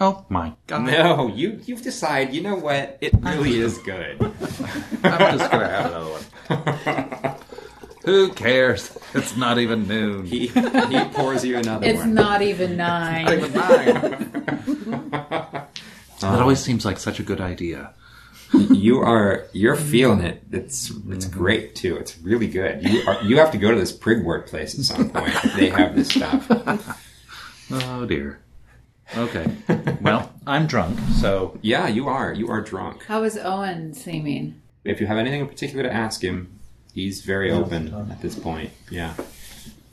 Oh 0.00 0.24
my 0.28 0.54
god. 0.66 0.86
No, 0.86 1.28
you 1.28 1.60
you've 1.64 1.82
decided. 1.82 2.34
You 2.34 2.40
know 2.42 2.56
what? 2.56 2.98
It 3.00 3.12
really 3.20 3.58
is 3.60 3.78
good. 3.78 4.20
I'm 5.04 5.38
just 5.38 5.50
gonna 5.52 5.68
have 5.68 5.86
another 5.92 6.10
one. 6.10 7.29
Who 8.04 8.32
cares? 8.32 8.96
It's 9.12 9.36
not 9.36 9.58
even 9.58 9.88
noon. 9.88 10.24
he 10.24 10.46
he 10.46 11.04
pours 11.12 11.44
you 11.44 11.56
another 11.56 11.84
it's 11.84 11.98
one. 11.98 12.14
not 12.14 12.42
even 12.42 12.76
nine. 12.76 13.24
Not 13.24 13.34
even 13.34 13.52
nine. 13.52 15.10
that 16.20 16.40
always 16.40 16.60
seems 16.60 16.84
like 16.84 16.98
such 16.98 17.18
a 17.18 17.24
good 17.24 17.40
idea. 17.40 17.92
you 18.52 19.00
are 19.00 19.46
you're 19.52 19.74
feeling 19.74 20.20
it. 20.20 20.44
It's 20.52 20.90
it's 20.90 21.26
mm-hmm. 21.26 21.38
great 21.38 21.74
too. 21.74 21.96
It's 21.96 22.16
really 22.18 22.46
good. 22.46 22.84
You 22.84 23.02
are 23.08 23.20
you 23.24 23.38
have 23.38 23.50
to 23.50 23.58
go 23.58 23.72
to 23.72 23.76
this 23.76 23.92
Prigwort 23.92 24.46
place 24.46 24.78
at 24.78 24.84
some 24.84 25.10
point. 25.10 25.32
they 25.56 25.70
have 25.70 25.96
this 25.96 26.08
stuff. 26.08 26.46
Oh 27.72 28.04
dear. 28.04 28.40
Okay. 29.16 29.46
Well, 30.00 30.32
I'm 30.44 30.66
drunk, 30.66 30.98
so 31.20 31.56
Yeah, 31.62 31.86
you 31.86 32.08
are. 32.08 32.32
You 32.32 32.48
are 32.48 32.60
drunk. 32.60 33.04
How 33.04 33.22
is 33.22 33.36
Owen 33.36 33.94
seeming? 33.94 34.60
If 34.84 35.00
you 35.00 35.06
have 35.06 35.18
anything 35.18 35.40
in 35.40 35.46
particular 35.48 35.84
to 35.84 35.92
ask 35.92 36.22
him, 36.22 36.59
he's 36.94 37.22
very 37.22 37.50
open 37.50 37.92
at 38.10 38.20
this 38.20 38.34
point. 38.38 38.70
Yeah. 38.90 39.14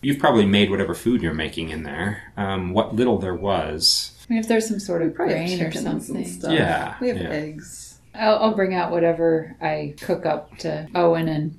You've 0.01 0.19
probably 0.19 0.45
made 0.45 0.69
whatever 0.69 0.93
food 0.93 1.21
you're 1.21 1.33
making 1.33 1.69
in 1.69 1.83
there. 1.83 2.31
Um, 2.37 2.71
what 2.73 2.95
little 2.95 3.17
there 3.17 3.33
was. 3.35 4.11
I 4.29 4.33
mean, 4.33 4.39
if 4.39 4.47
there's 4.47 4.67
some 4.67 4.79
sort 4.79 5.01
of 5.01 5.15
Probably 5.15 5.35
have 5.35 5.47
grain 5.47 5.61
or 5.61 5.71
chickens 5.71 5.85
and 5.85 6.03
something. 6.03 6.25
stuff. 6.27 6.51
Yeah, 6.53 6.95
We 7.01 7.07
have 7.09 7.17
yeah. 7.17 7.29
eggs. 7.29 7.99
I'll, 8.13 8.37
I'll 8.37 8.55
bring 8.55 8.73
out 8.75 8.91
whatever 8.91 9.55
I 9.61 9.95
cook 10.01 10.25
up 10.25 10.57
to 10.59 10.87
Owen 10.95 11.27
and 11.27 11.57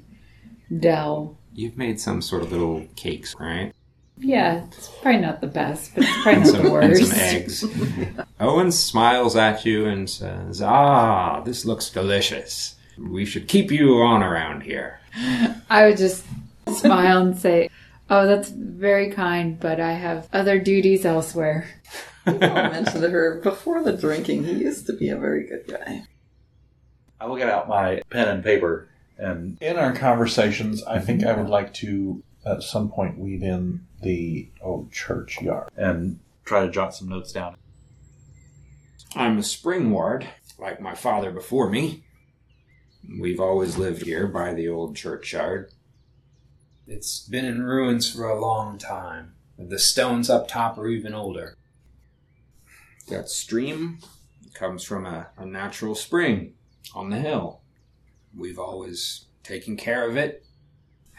Dell. 0.80 1.36
You've 1.55 1.76
made 1.76 1.99
some 2.01 2.22
sort 2.22 2.43
of 2.43 2.53
little 2.53 2.86
cakes, 2.95 3.34
right? 3.39 3.72
Yeah, 4.20 4.64
it's 4.66 4.89
probably 5.03 5.20
not 5.20 5.41
the 5.41 5.47
best, 5.47 5.95
but 5.95 6.05
it's 6.05 6.22
probably 6.22 6.32
And 6.32 6.43
not 6.43 6.53
some, 6.53 6.62
the 6.64 6.74
and 6.80 7.07
some 7.07 7.18
eggs. 8.16 8.26
Owen 8.41 8.72
smiles 8.72 9.36
at 9.36 9.64
you 9.64 9.86
and 9.86 10.09
says, 10.11 10.61
Ah, 10.62 11.41
this 11.41 11.64
looks 11.64 11.91
delicious. 11.91 12.74
We 12.99 13.24
should 13.24 13.49
keep 13.49 13.70
you 13.70 14.03
on 14.03 14.22
around 14.22 14.62
here. 14.62 15.01
I 15.70 15.86
would 15.86 15.96
just 15.96 16.24
smile 16.76 17.18
and 17.18 17.38
say, 17.38 17.70
"Oh, 18.11 18.26
that's 18.26 18.51
very 18.51 19.11
kind, 19.11 19.59
but 19.59 19.80
I 19.80 19.92
have 19.92 20.28
other 20.32 20.59
duties 20.59 21.05
elsewhere." 21.05 21.68
I 22.26 22.32
mentioned 22.68 23.03
to 23.03 23.11
her 23.11 23.40
before 23.40 23.82
the 23.82 23.92
drinking, 23.92 24.44
he 24.44 24.53
used 24.53 24.86
to 24.86 24.92
be 24.92 25.09
a 25.09 25.16
very 25.16 25.46
good 25.46 25.66
guy. 25.66 26.05
I 27.20 27.26
will 27.26 27.36
get 27.36 27.49
out 27.49 27.68
my 27.68 28.03
pen 28.11 28.28
and 28.28 28.44
paper, 28.44 28.88
and 29.16 29.59
in 29.61 29.76
our 29.76 29.94
conversations, 29.94 30.84
I 30.84 31.01
think 31.01 31.24
I 31.24 31.32
would 31.32 31.49
like 31.49 31.72
to, 31.74 32.22
at 32.46 32.62
some 32.62 32.90
point, 32.90 33.18
weave 33.18 33.42
in 33.42 33.86
the 34.03 34.51
old 34.61 34.92
churchyard 34.92 35.70
and 35.76 36.20
try 36.44 36.64
to 36.64 36.70
jot 36.70 36.94
some 36.94 37.09
notes 37.09 37.32
down. 37.32 37.57
I'm 39.16 39.38
a 39.38 39.42
spring 39.42 39.90
ward, 39.90 40.28
like 40.59 40.80
my 40.80 40.94
father 40.94 41.30
before 41.30 41.70
me. 41.70 42.05
We've 43.09 43.40
always 43.40 43.78
lived 43.78 44.02
here 44.02 44.26
by 44.26 44.52
the 44.52 44.68
old 44.68 44.94
churchyard. 44.94 45.72
It's 46.86 47.20
been 47.20 47.46
in 47.46 47.62
ruins 47.62 48.12
for 48.12 48.28
a 48.28 48.38
long 48.38 48.76
time. 48.76 49.34
The 49.59 49.78
stones 49.78 50.28
up 50.28 50.46
top 50.46 50.76
are 50.76 50.88
even 50.88 51.14
older. 51.14 51.56
That 53.09 53.30
stream 53.30 54.00
comes 54.52 54.84
from 54.84 55.06
a, 55.06 55.28
a 55.38 55.46
natural 55.46 55.94
spring 55.94 56.54
on 56.94 57.09
the 57.09 57.18
hill. 57.18 57.62
We've 58.36 58.59
always 58.59 59.24
taken 59.42 59.76
care 59.76 60.09
of 60.09 60.16
it. 60.16 60.44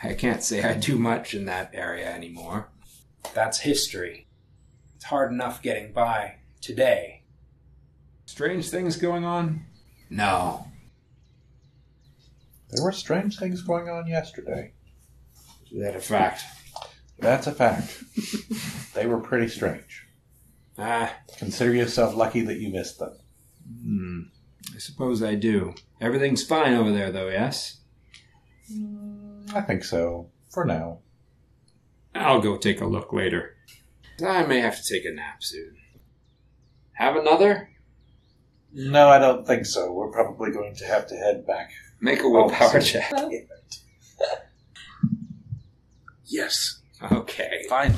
I 0.04 0.14
can't 0.14 0.44
say 0.44 0.64
I 0.64 0.76
do 0.76 0.98
much 0.98 1.34
in 1.34 1.46
that 1.46 1.72
area 1.74 2.10
anymore. 2.10 2.70
That's 3.34 3.62
history. 3.62 4.28
It's 4.96 5.06
hard 5.06 5.32
enough 5.32 5.62
getting 5.62 5.92
by 5.92 6.36
today. 6.62 7.24
Strange 8.26 8.70
things 8.70 8.96
going 8.96 9.26
on? 9.26 9.66
No. 10.10 10.69
There 12.72 12.84
were 12.84 12.92
strange 12.92 13.38
things 13.40 13.62
going 13.62 13.90
on 13.90 14.08
yesterday. 14.08 14.74
Is 15.72 15.82
that 15.82 15.96
a 15.96 16.00
fact? 16.00 16.44
That's 17.20 17.48
a 17.48 17.52
fact. 17.52 18.04
they 18.94 19.06
were 19.06 19.20
pretty 19.20 19.48
strange. 19.48 20.06
Ah, 20.78 21.14
Consider 21.38 21.74
yourself 21.74 22.16
lucky 22.16 22.42
that 22.42 22.60
you 22.60 22.70
missed 22.72 23.00
them. 23.00 23.18
hmm, 23.84 24.20
I 24.74 24.80
suppose 24.80 25.22
I 25.22 25.36
do. 25.36 25.74
Everything's 26.00 26.46
fine 26.46 26.74
over 26.74 26.92
there, 26.92 27.12
though, 27.12 27.28
yes? 27.28 27.82
I 29.54 29.62
think 29.62 29.84
so. 29.84 30.30
For 30.50 30.64
now. 30.66 31.00
I'll 32.16 32.42
go 32.42 32.58
take 32.58 32.82
a 32.82 32.86
look 32.86 33.12
later. 33.14 33.56
I 34.26 34.46
may 34.46 34.60
have 34.60 34.82
to 34.82 34.94
take 34.94 35.06
a 35.06 35.14
nap 35.14 35.44
soon. 35.44 35.76
Have 36.94 37.16
another? 37.16 37.70
No, 38.74 39.08
I 39.10 39.20
don't 39.20 39.46
think 39.48 39.66
so. 39.66 39.92
We're 39.92 40.12
probably 40.12 40.52
going 40.52 40.76
to 40.76 40.86
have 40.86 41.08
to 41.08 41.16
head 41.16 41.46
back. 41.48 41.72
Make 42.02 42.22
a 42.24 42.30
willpower 42.30 42.78
Oh, 42.78 42.80
check. 42.80 43.12
Yes. 46.32 46.80
Okay. 47.12 47.66
Finally. 47.68 47.97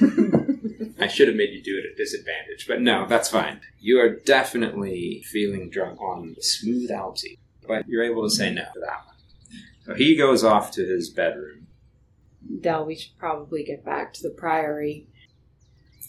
I 0.98 1.06
should 1.06 1.28
have 1.28 1.36
made 1.36 1.50
you 1.50 1.62
do 1.62 1.78
it 1.78 1.88
at 1.88 1.96
disadvantage, 1.96 2.66
but 2.66 2.80
no, 2.80 3.06
that's 3.06 3.28
fine. 3.30 3.60
You 3.78 4.00
are 4.00 4.10
definitely 4.10 5.22
feeling 5.30 5.70
drunk 5.70 6.00
on 6.00 6.34
smooth 6.40 6.90
algae, 6.90 7.38
but 7.66 7.86
you're 7.88 8.02
able 8.02 8.24
to 8.24 8.30
say 8.34 8.52
no 8.52 8.62
to 8.74 8.80
that 8.80 9.06
one. 9.06 9.14
So 9.86 9.94
he 9.94 10.16
goes 10.16 10.42
off 10.44 10.72
to 10.72 10.84
his 10.84 11.10
bedroom. 11.10 11.68
Del, 12.60 12.84
we 12.86 12.96
should 12.96 13.16
probably 13.18 13.62
get 13.62 13.84
back 13.84 14.12
to 14.14 14.22
the 14.22 14.30
priory. 14.30 15.06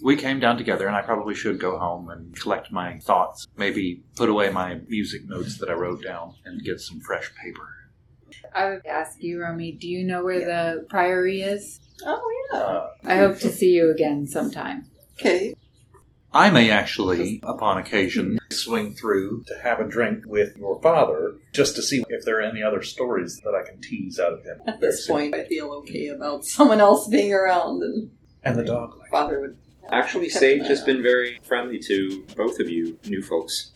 We 0.04 0.16
came 0.16 0.40
down 0.40 0.58
together, 0.58 0.88
and 0.88 0.96
I 0.96 1.02
probably 1.02 1.36
should 1.36 1.60
go 1.60 1.78
home 1.78 2.10
and 2.10 2.36
collect 2.36 2.72
my 2.72 2.98
thoughts. 3.00 3.48
Maybe 3.58 4.04
put 4.16 4.30
away 4.30 4.50
my 4.50 4.80
music 4.88 5.28
notes 5.28 5.58
that 5.60 5.70
I 5.70 5.74
wrote 5.74 6.04
down 6.04 6.34
and 6.46 6.64
get 6.64 6.80
some 6.80 7.00
fresh 7.02 7.32
paper. 7.36 7.68
I 8.56 8.70
would 8.70 8.86
ask 8.86 9.22
you, 9.22 9.42
Romy, 9.42 9.72
do 9.74 9.88
you 9.88 10.04
know 10.04 10.24
where 10.24 10.40
the 10.40 10.86
priory 10.90 11.42
is? 11.42 11.80
Oh, 12.06 12.22
yeah. 12.54 13.10
I 13.12 13.18
hope 13.18 13.40
to 13.40 13.50
see 13.52 13.72
you 13.74 13.92
again 13.92 14.26
sometime. 14.28 14.88
Okay. 15.20 15.54
I 16.34 16.50
may 16.50 16.72
actually, 16.72 17.42
upon 17.44 17.78
occasion, 17.78 18.40
swing 18.50 18.96
through 18.96 19.44
to 19.48 19.54
have 19.62 19.80
a 19.82 19.88
drink 19.88 20.24
with 20.26 20.56
your 20.58 20.82
father 20.82 21.36
just 21.52 21.76
to 21.76 21.82
see 21.82 22.04
if 22.08 22.24
there 22.24 22.38
are 22.40 22.42
any 22.42 22.64
other 22.64 22.82
stories 22.82 23.42
that 23.44 23.54
I 23.54 23.70
can 23.70 23.82
tease 23.82 24.18
out 24.18 24.34
of 24.34 24.44
him. 24.44 24.62
At 24.66 24.80
this 24.80 25.06
point, 25.08 25.36
I 25.36 25.44
feel 25.44 25.72
okay 25.80 26.08
about 26.08 26.46
someone 26.46 26.80
else 26.80 27.08
being 27.10 27.34
around, 27.34 27.84
and 27.84 28.12
And 28.44 28.58
the 28.58 28.64
dog. 28.64 28.98
father 29.12 29.42
would. 29.42 29.58
Actually, 29.90 30.30
Sage 30.30 30.68
has 30.68 30.82
been 30.84 31.02
very 31.02 31.40
friendly 31.44 31.80
to 31.80 32.26
both 32.36 32.60
of 32.60 32.70
you 32.70 32.98
new 33.06 33.22
folks. 33.22 33.72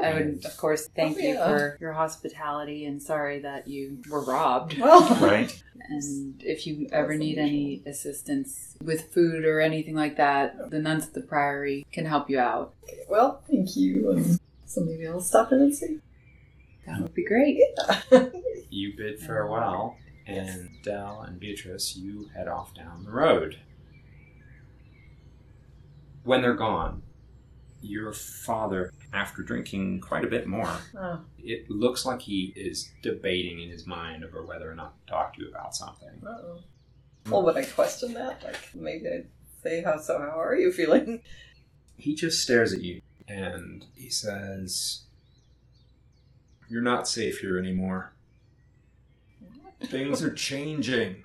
I 0.00 0.14
would, 0.14 0.44
of 0.44 0.56
course, 0.56 0.88
thank 0.94 1.16
Oh, 1.18 1.20
you 1.20 1.36
uh, 1.38 1.48
for 1.48 1.78
your 1.80 1.92
hospitality 1.92 2.84
and 2.84 3.02
sorry 3.02 3.40
that 3.40 3.66
you 3.66 3.98
were 4.08 4.22
robbed. 4.24 4.78
Well, 4.80 5.02
Right? 5.20 5.60
And 5.90 6.40
if 6.44 6.66
you 6.66 6.86
ever 6.92 7.16
need 7.16 7.38
any 7.38 7.82
assistance 7.86 8.76
with 8.82 9.12
food 9.12 9.44
or 9.44 9.60
anything 9.60 9.94
like 9.94 10.16
that, 10.18 10.70
the 10.70 10.78
nuns 10.78 11.06
at 11.06 11.14
the 11.14 11.22
priory 11.22 11.86
can 11.92 12.04
help 12.04 12.28
you 12.28 12.38
out. 12.38 12.74
well, 13.08 13.42
thank 13.50 13.74
you. 13.76 14.10
And 14.12 14.38
so 14.66 14.82
maybe 14.82 15.06
I'll 15.06 15.20
stop 15.20 15.50
in 15.52 15.60
and 15.60 15.74
see. 15.74 15.98
That 16.86 17.00
would 17.00 17.14
be 17.14 17.24
great. 17.24 17.60
You 18.70 18.92
bid 18.98 19.18
farewell, 19.18 19.96
and 20.26 20.68
Dell 20.84 21.24
and 21.26 21.40
Beatrice, 21.40 21.96
you 21.96 22.28
head 22.36 22.48
off 22.48 22.74
down 22.74 23.02
the 23.02 23.10
road. 23.10 23.58
When 26.28 26.42
they're 26.42 26.52
gone, 26.52 27.00
your 27.80 28.12
father, 28.12 28.92
after 29.14 29.40
drinking 29.42 30.02
quite 30.02 30.24
a 30.24 30.28
bit 30.28 30.46
more, 30.46 30.76
Oh, 30.94 31.20
it 31.38 31.70
looks 31.70 32.04
like 32.04 32.20
he 32.20 32.52
is 32.54 32.90
debating 33.02 33.62
in 33.62 33.70
his 33.70 33.86
mind 33.86 34.22
over 34.26 34.44
whether 34.44 34.70
or 34.70 34.74
not 34.74 34.92
to 35.06 35.10
talk 35.10 35.32
to 35.36 35.40
you 35.42 35.48
about 35.48 35.74
something. 35.74 36.20
uh-oh. 36.26 36.58
Well, 37.30 37.42
would 37.44 37.56
I 37.56 37.64
question 37.64 38.12
that? 38.12 38.44
Like, 38.44 38.74
maybe 38.74 39.06
I'd 39.08 39.28
say, 39.62 39.82
"How 39.82 39.98
so? 39.98 40.18
How 40.18 40.38
are 40.38 40.54
you 40.54 40.70
feeling?" 40.70 41.22
He 41.96 42.14
just 42.14 42.42
stares 42.42 42.74
at 42.74 42.82
you 42.82 43.00
and 43.26 43.86
he 43.94 44.10
says, 44.10 45.04
You're 46.68 46.82
not 46.82 47.08
safe 47.08 47.38
here 47.38 47.56
anymore. 47.58 48.12
Things 49.80 50.22
are 50.22 50.34
changing. 50.34 51.24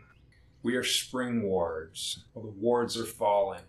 We 0.61 0.75
are 0.77 0.83
spring 0.85 1.43
wards. 1.43 2.23
Well, 2.33 2.45
the 2.45 2.51
wards 2.51 2.97
are 2.97 3.05
falling. 3.05 3.63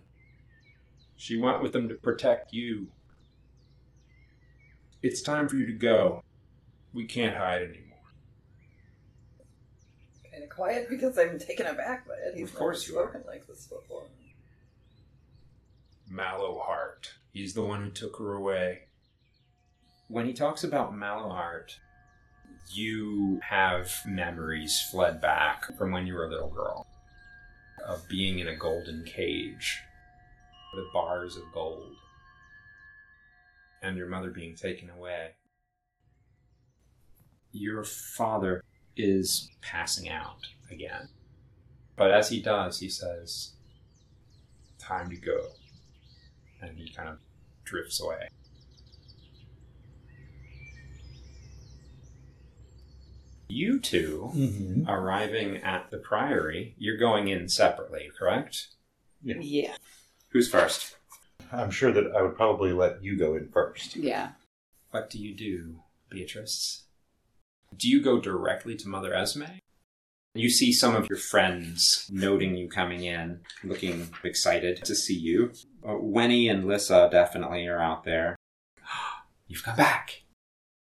She 1.17 1.37
went 1.37 1.61
with 1.61 1.73
them 1.73 1.87
to 1.89 1.95
protect 1.95 2.53
you. 2.53 2.87
It's 5.01 5.21
time 5.21 5.47
for 5.47 5.55
you 5.55 5.65
to 5.67 5.73
go. 5.73 6.23
We 6.93 7.05
can't 7.05 7.35
hide 7.35 7.61
anymore. 7.61 7.81
Kind 10.31 10.43
of 10.43 10.49
quiet 10.49 10.89
because 10.89 11.17
I'm 11.17 11.39
taken 11.39 11.67
aback 11.67 12.07
by 12.07 12.15
it. 12.15 12.35
He's 12.35 12.49
Of 12.49 12.55
course 12.55 12.89
never 12.89 13.09
spoken 13.09 13.23
like 13.27 13.47
this 13.47 13.67
before. 13.67 14.07
Mallowheart. 16.11 17.11
He's 17.33 17.53
the 17.53 17.63
one 17.63 17.83
who 17.83 17.89
took 17.89 18.17
her 18.17 18.33
away. 18.33 18.83
When 20.07 20.25
he 20.25 20.33
talks 20.33 20.63
about 20.63 20.93
Mallowheart, 20.93 21.75
you 22.71 23.39
have 23.43 23.91
memories 24.05 24.81
fled 24.91 25.21
back 25.21 25.77
from 25.77 25.91
when 25.91 26.07
you 26.07 26.13
were 26.13 26.25
a 26.25 26.29
little 26.29 26.49
girl 26.49 26.87
of 27.85 28.07
being 28.07 28.39
in 28.39 28.47
a 28.47 28.55
golden 28.55 29.03
cage 29.03 29.81
with 30.75 30.91
bars 30.93 31.37
of 31.37 31.43
gold 31.53 31.95
and 33.81 33.97
your 33.97 34.07
mother 34.07 34.29
being 34.31 34.55
taken 34.55 34.89
away. 34.89 35.31
Your 37.51 37.83
father 37.83 38.63
is 38.97 39.49
passing 39.61 40.09
out 40.09 40.39
again. 40.71 41.09
But 41.95 42.11
as 42.11 42.29
he 42.29 42.41
does, 42.41 42.79
he 42.79 42.89
says, 42.89 43.51
Time 44.79 45.09
to 45.09 45.15
go 45.15 45.47
and 46.61 46.77
he 46.77 46.91
kind 46.93 47.09
of 47.09 47.17
drifts 47.63 48.01
away. 48.01 48.27
You 53.47 53.79
two 53.79 54.31
Mm-hmm. 54.33 54.89
arriving 54.89 55.57
at 55.57 55.91
the 55.91 55.97
priory, 55.97 56.75
you're 56.77 56.97
going 56.97 57.27
in 57.27 57.47
separately, 57.47 58.09
correct? 58.17 58.67
Yeah. 59.23 59.75
Who's 60.35 60.49
first? 60.49 60.97
I'm 61.53 61.71
sure 61.71 61.93
that 61.93 62.11
I 62.13 62.21
would 62.21 62.35
probably 62.35 62.73
let 62.73 63.01
you 63.01 63.17
go 63.17 63.35
in 63.37 63.47
first. 63.53 63.95
Yeah. 63.95 64.31
What 64.91 65.09
do 65.09 65.17
you 65.17 65.33
do, 65.33 65.77
Beatrice? 66.09 66.83
Do 67.77 67.87
you 67.87 68.01
go 68.01 68.19
directly 68.19 68.75
to 68.75 68.89
Mother 68.89 69.13
Esme? 69.13 69.43
You 70.33 70.49
see 70.49 70.73
some 70.73 70.93
of 70.93 71.07
your 71.09 71.19
friends 71.19 72.09
noting 72.11 72.57
you 72.57 72.67
coming 72.67 73.05
in, 73.05 73.39
looking 73.63 74.09
excited 74.25 74.83
to 74.83 74.93
see 74.93 75.17
you. 75.17 75.53
Uh, 75.81 75.91
Wenny 75.91 76.51
and 76.51 76.67
Lissa 76.67 77.07
definitely 77.09 77.65
are 77.67 77.79
out 77.79 78.03
there. 78.03 78.35
You've 79.47 79.63
come 79.63 79.77
back. 79.77 80.23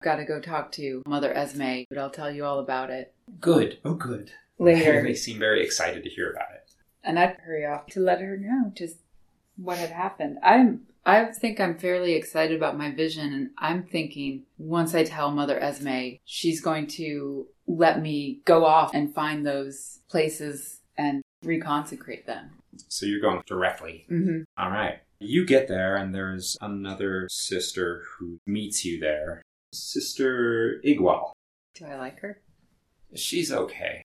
Got 0.01 0.15
to 0.15 0.25
go 0.25 0.41
talk 0.41 0.71
to 0.71 1.03
Mother 1.05 1.31
Esme, 1.31 1.83
but 1.89 1.99
I'll 1.99 2.09
tell 2.09 2.31
you 2.31 2.43
all 2.43 2.57
about 2.57 2.89
it 2.89 3.13
Good. 3.39 3.77
Oh, 3.85 3.93
good. 3.93 4.31
later. 4.57 5.03
They 5.03 5.13
seem 5.13 5.37
very 5.37 5.63
excited 5.63 6.01
to 6.05 6.09
hear 6.09 6.31
about 6.31 6.55
it. 6.55 6.71
and 7.03 7.19
I'd 7.19 7.37
hurry 7.45 7.67
off 7.67 7.85
to 7.91 7.99
let 7.99 8.19
her 8.19 8.35
know 8.35 8.71
just 8.73 8.95
what 9.57 9.77
had 9.77 9.89
happened. 9.91 10.37
I'm 10.43 10.81
I 11.05 11.25
think 11.25 11.59
I'm 11.59 11.77
fairly 11.77 12.13
excited 12.13 12.55
about 12.55 12.77
my 12.77 12.91
vision 12.91 13.33
and 13.33 13.49
I'm 13.57 13.83
thinking 13.83 14.43
once 14.57 14.95
I 14.95 15.03
tell 15.03 15.31
Mother 15.31 15.59
Esme, 15.59 16.15
she's 16.23 16.61
going 16.61 16.87
to 16.87 17.47
let 17.67 18.01
me 18.01 18.41
go 18.45 18.65
off 18.65 18.91
and 18.93 19.13
find 19.13 19.45
those 19.45 19.99
places 20.09 20.79
and 20.97 21.21
reconsecrate 21.43 22.25
them. 22.25 22.51
So 22.87 23.05
you're 23.05 23.19
going 23.19 23.43
directly. 23.45 24.05
Mm-hmm. 24.09 24.43
All 24.57 24.69
right. 24.71 24.99
You 25.19 25.45
get 25.45 25.67
there, 25.67 25.95
and 25.95 26.13
there's 26.13 26.57
another 26.59 27.27
sister 27.29 28.03
who 28.17 28.39
meets 28.45 28.83
you 28.83 28.99
there. 28.99 29.41
Sister 29.73 30.81
Igwal. 30.85 31.31
Do 31.75 31.85
I 31.85 31.95
like 31.95 32.19
her? 32.19 32.41
She's 33.15 33.51
okay. 33.51 34.01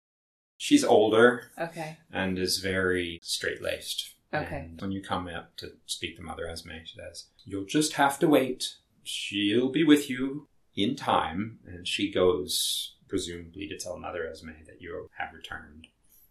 She's 0.58 0.84
older 0.84 1.52
Okay. 1.60 1.98
and 2.12 2.38
is 2.40 2.58
very 2.60 3.20
straight 3.22 3.62
laced. 3.62 4.15
Okay. 4.44 4.68
And 4.70 4.82
when 4.82 4.92
you 4.92 5.02
come 5.02 5.28
up 5.28 5.56
to 5.58 5.72
speak 5.86 6.18
to 6.18 6.24
Mother 6.24 6.48
Esme, 6.48 6.72
she 6.86 6.98
says, 6.98 7.26
You'll 7.44 7.66
just 7.66 7.94
have 7.94 8.20
to 8.20 8.28
wait. 8.28 8.76
She'll 9.04 9.70
be 9.70 9.84
with 9.84 10.10
you 10.10 10.48
in 10.76 10.96
time. 10.96 11.60
And 11.66 11.88
she 11.88 12.12
goes, 12.12 12.96
presumably, 13.08 13.68
to 13.68 13.78
tell 13.78 13.98
Mother 13.98 14.28
Esme 14.28 14.50
that 14.68 14.82
you 14.82 15.10
have 15.18 15.34
returned. 15.34 15.88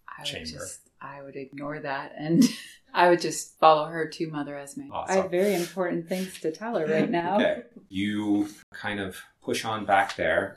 I 0.09 0.23
would 0.23 0.27
Chamber. 0.27 0.51
just 0.51 0.81
I 1.01 1.23
would 1.23 1.37
ignore 1.37 1.81
that 1.81 2.13
and 2.17 2.45
I 2.95 3.11
would 3.11 3.21
just 3.21 3.59
follow 3.59 3.87
her 3.87 4.07
to 4.09 4.31
Mother 4.31 4.57
Esme. 4.57 4.83
I 4.93 5.15
have 5.15 5.31
very 5.31 5.55
important 5.55 6.09
things 6.09 6.41
to 6.41 6.53
tell 6.53 6.77
her 6.77 6.87
right 6.87 7.11
now. 7.11 7.37
Okay. 7.37 7.63
You 7.89 8.49
kind 8.73 9.01
of 9.01 9.21
push 9.43 9.65
on 9.65 9.85
back 9.85 10.15
there. 10.15 10.57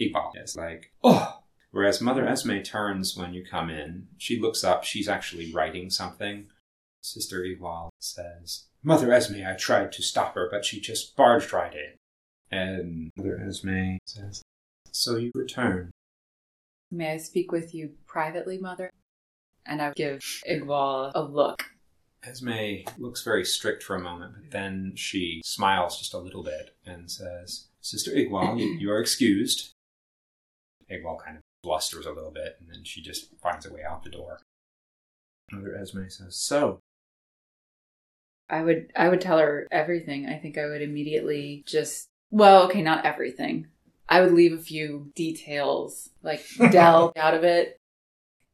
Igwal 0.00 0.32
is 0.42 0.56
like, 0.56 0.92
oh. 1.04 1.34
Whereas 1.70 2.00
Mother 2.00 2.26
Esme 2.26 2.60
turns 2.60 3.14
when 3.14 3.34
you 3.34 3.44
come 3.44 3.68
in. 3.68 4.08
She 4.16 4.40
looks 4.40 4.64
up. 4.64 4.84
She's 4.84 5.08
actually 5.08 5.52
writing 5.52 5.90
something. 5.90 6.46
Sister 7.02 7.42
Igwal 7.42 7.90
says, 8.00 8.66
Mother 8.82 9.12
Esme, 9.12 9.42
I 9.46 9.54
tried 9.54 9.92
to 9.92 10.02
stop 10.02 10.34
her, 10.34 10.48
but 10.50 10.64
she 10.64 10.80
just 10.80 11.16
barged 11.16 11.52
right 11.52 11.72
in. 11.74 11.94
And 12.50 13.10
Mother 13.16 13.40
Esme 13.46 13.96
says, 14.06 14.42
So 14.92 15.16
you 15.16 15.30
return. 15.34 15.90
May 16.90 17.12
I 17.12 17.16
speak 17.18 17.52
with 17.52 17.74
you 17.74 17.90
privately, 18.06 18.58
Mother? 18.58 18.90
and 19.68 19.82
I 19.82 19.92
give 19.94 20.20
Igwal 20.50 21.12
a 21.14 21.22
look. 21.22 21.64
Esme 22.24 22.84
looks 22.98 23.22
very 23.22 23.44
strict 23.44 23.82
for 23.82 23.94
a 23.94 24.00
moment, 24.00 24.32
but 24.34 24.50
then 24.50 24.94
she 24.96 25.40
smiles 25.44 25.98
just 25.98 26.14
a 26.14 26.18
little 26.18 26.42
bit 26.42 26.74
and 26.84 27.08
says, 27.10 27.68
Sister 27.80 28.10
Igwal, 28.10 28.58
you, 28.58 28.66
you 28.66 28.90
are 28.90 29.00
excused. 29.00 29.70
Igwal 30.90 31.22
kind 31.22 31.36
of 31.36 31.42
blusters 31.62 32.06
a 32.06 32.12
little 32.12 32.32
bit, 32.32 32.56
and 32.58 32.68
then 32.68 32.82
she 32.82 33.02
just 33.02 33.38
finds 33.40 33.66
a 33.66 33.72
way 33.72 33.82
out 33.88 34.02
the 34.02 34.10
door. 34.10 34.40
Mother 35.52 35.76
Esme 35.76 36.08
says, 36.08 36.36
So, 36.36 36.80
I 38.50 38.62
would 38.62 38.92
I 38.96 39.08
would 39.08 39.20
tell 39.20 39.38
her 39.38 39.66
everything. 39.70 40.26
I 40.26 40.38
think 40.38 40.58
I 40.58 40.66
would 40.66 40.82
immediately 40.82 41.64
just 41.66 42.08
well, 42.30 42.64
okay, 42.64 42.82
not 42.82 43.04
everything. 43.04 43.68
I 44.08 44.20
would 44.20 44.32
leave 44.32 44.52
a 44.52 44.62
few 44.62 45.12
details, 45.14 46.10
like 46.22 46.44
delve 46.70 47.12
out 47.16 47.34
of 47.34 47.44
it. 47.44 47.78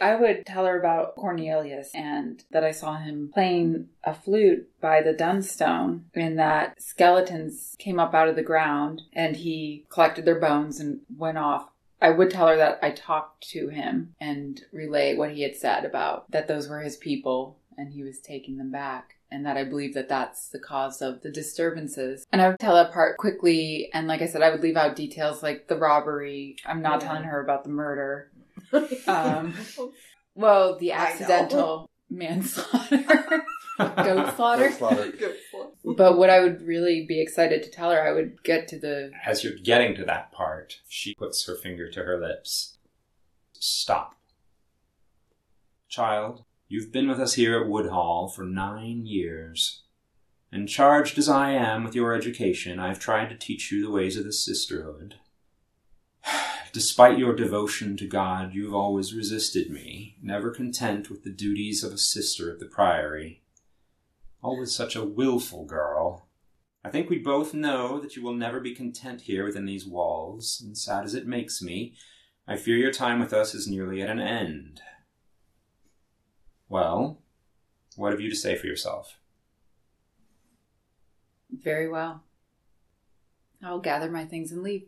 I 0.01 0.16
would 0.16 0.45
tell 0.45 0.66
her 0.66 0.78
about 0.78 1.14
Cornelius 1.14 1.95
and 1.95 2.42
that 2.51 2.64
I 2.64 2.72
saw 2.72 2.97
him 2.97 3.30
playing 3.32 3.88
a 4.03 4.12
flute 4.12 4.68
by 4.80 5.01
the 5.03 5.12
Dunstone 5.12 6.07
and 6.14 6.36
that 6.38 6.82
skeletons 6.82 7.76
came 7.78 8.01
up 8.01 8.12
out 8.12 8.28
of 8.28 8.34
the 8.34 8.42
ground 8.42 9.03
and 9.12 9.36
he 9.36 9.86
collected 9.88 10.24
their 10.24 10.40
bones 10.40 10.80
and 10.80 11.01
went 11.16 11.38
off. 11.38 11.68
I 12.03 12.11
would 12.11 12.30
tell 12.30 12.49
her 12.49 12.57
that 12.57 12.80
I 12.82 12.90
talked 12.90 13.49
to 13.51 13.68
him 13.68 14.14
and 14.20 14.61
relay 14.72 15.14
what 15.14 15.30
he 15.30 15.42
had 15.42 15.55
said 15.55 15.84
about 15.84 16.28
that 16.32 16.49
those 16.49 16.68
were 16.68 16.80
his 16.80 16.97
people 16.97 17.57
and 17.78 17.92
he 17.92 18.03
was 18.03 18.18
taking 18.18 18.57
them 18.59 18.72
back 18.72 19.14
and 19.35 19.45
that 19.47 19.57
I 19.57 19.64
believe 19.64 19.95
that 19.95 20.09
that's 20.09 20.49
the 20.49 20.61
cause 20.61 21.03
of 21.03 21.20
the 21.22 21.30
disturbances. 21.30 22.24
And 22.32 22.41
I 22.41 22.49
would 22.49 22.59
tell 22.61 22.74
that 22.76 22.93
part 22.93 23.18
quickly. 23.18 23.91
And 23.93 24.07
like 24.07 24.22
I 24.22 24.26
said, 24.26 24.43
I 24.43 24.51
would 24.51 24.61
leave 24.62 24.76
out 24.76 24.95
details 24.97 25.43
like 25.43 25.66
the 25.66 25.76
robbery. 25.76 26.57
I'm 26.64 26.80
not 26.82 27.01
Yeah. 27.03 27.09
telling 27.09 27.24
her 27.24 27.43
about 27.43 27.64
the 27.64 27.70
murder. 27.70 28.30
Um, 29.09 29.55
well, 30.37 30.78
the 30.78 30.93
accidental 30.93 31.91
manslaughter, 32.11 33.03
goat 33.78 34.37
slaughter. 34.37 34.70
Slaughter. 34.70 35.12
But 35.85 36.16
what 36.18 36.30
I 36.30 36.41
would 36.41 36.62
really 36.62 37.05
be 37.07 37.20
excited 37.20 37.62
to 37.64 37.70
tell 37.70 37.91
her, 37.91 38.01
I 38.03 38.12
would 38.12 38.43
get 38.45 38.68
to 38.68 38.78
the. 38.78 39.11
as 39.26 39.43
you're 39.45 39.59
getting 39.62 39.95
to 39.97 40.05
that 40.05 40.30
part, 40.32 40.76
she 40.89 41.14
puts 41.14 41.47
her 41.47 41.57
finger 41.57 41.91
to 41.91 42.05
her 42.05 42.20
lips. 42.20 42.78
Stop. 43.53 44.14
Child, 45.89 46.45
you've 46.75 46.91
been 46.91 47.07
with 47.07 47.20
us 47.20 47.35
here 47.35 47.57
at 47.57 47.68
Woodhall 47.68 48.27
for 48.27 48.43
nine 48.43 49.07
years. 49.07 49.85
And 50.51 50.68
charged 50.68 51.16
as 51.18 51.29
I 51.29 51.53
am 51.53 51.85
with 51.85 51.95
your 51.95 52.12
education, 52.12 52.81
I've 52.81 52.99
tried 52.99 53.29
to 53.29 53.37
teach 53.37 53.70
you 53.70 53.81
the 53.81 53.93
ways 53.93 54.16
of 54.16 54.25
the 54.25 54.33
sisterhood. 54.33 55.14
Despite 56.72 57.16
your 57.16 57.37
devotion 57.37 57.97
to 57.99 58.09
God, 58.09 58.55
you've 58.55 58.75
always 58.75 59.14
resisted 59.14 59.70
me, 59.70 60.16
never 60.20 60.51
content 60.51 61.11
with 61.11 61.22
the 61.22 61.31
duties 61.31 61.85
of 61.85 61.93
a 61.93 61.99
sister 61.99 62.51
at 62.51 62.59
the 62.59 62.66
Priory. 62.66 63.45
Always 64.43 64.75
such 64.75 64.97
a 64.97 65.05
wilful 65.05 65.66
girl. 65.66 66.27
I 66.85 66.91
think 66.91 67.09
we 67.09 67.18
both 67.18 67.55
know 67.55 68.01
that 68.01 68.16
you 68.16 68.22
will 68.25 68.35
never 68.35 68.59
be 68.59 68.75
content 68.75 69.20
here 69.20 69.45
within 69.45 69.64
these 69.64 69.87
walls, 69.87 70.61
and 70.61 70.77
sad 70.77 71.05
as 71.05 71.14
it 71.14 71.25
makes 71.25 71.62
me, 71.62 71.95
I 72.49 72.57
fear 72.57 72.77
your 72.77 72.93
time 72.93 73.20
with 73.20 73.33
us 73.33 73.55
is 73.55 73.68
nearly 73.68 74.03
at 74.03 74.11
an 74.11 74.18
end. 74.18 74.81
Well, 76.69 77.19
what 77.97 78.12
have 78.12 78.21
you 78.21 78.31
to 78.31 78.37
say 78.37 78.57
for 78.57 78.67
yourself? 78.67 79.19
Very 81.51 81.89
well. 81.89 82.25
I'll 83.62 83.81
gather 83.81 84.11
my 84.11 84.25
things 84.25 84.53
and 84.53 84.62
leave. 84.62 84.87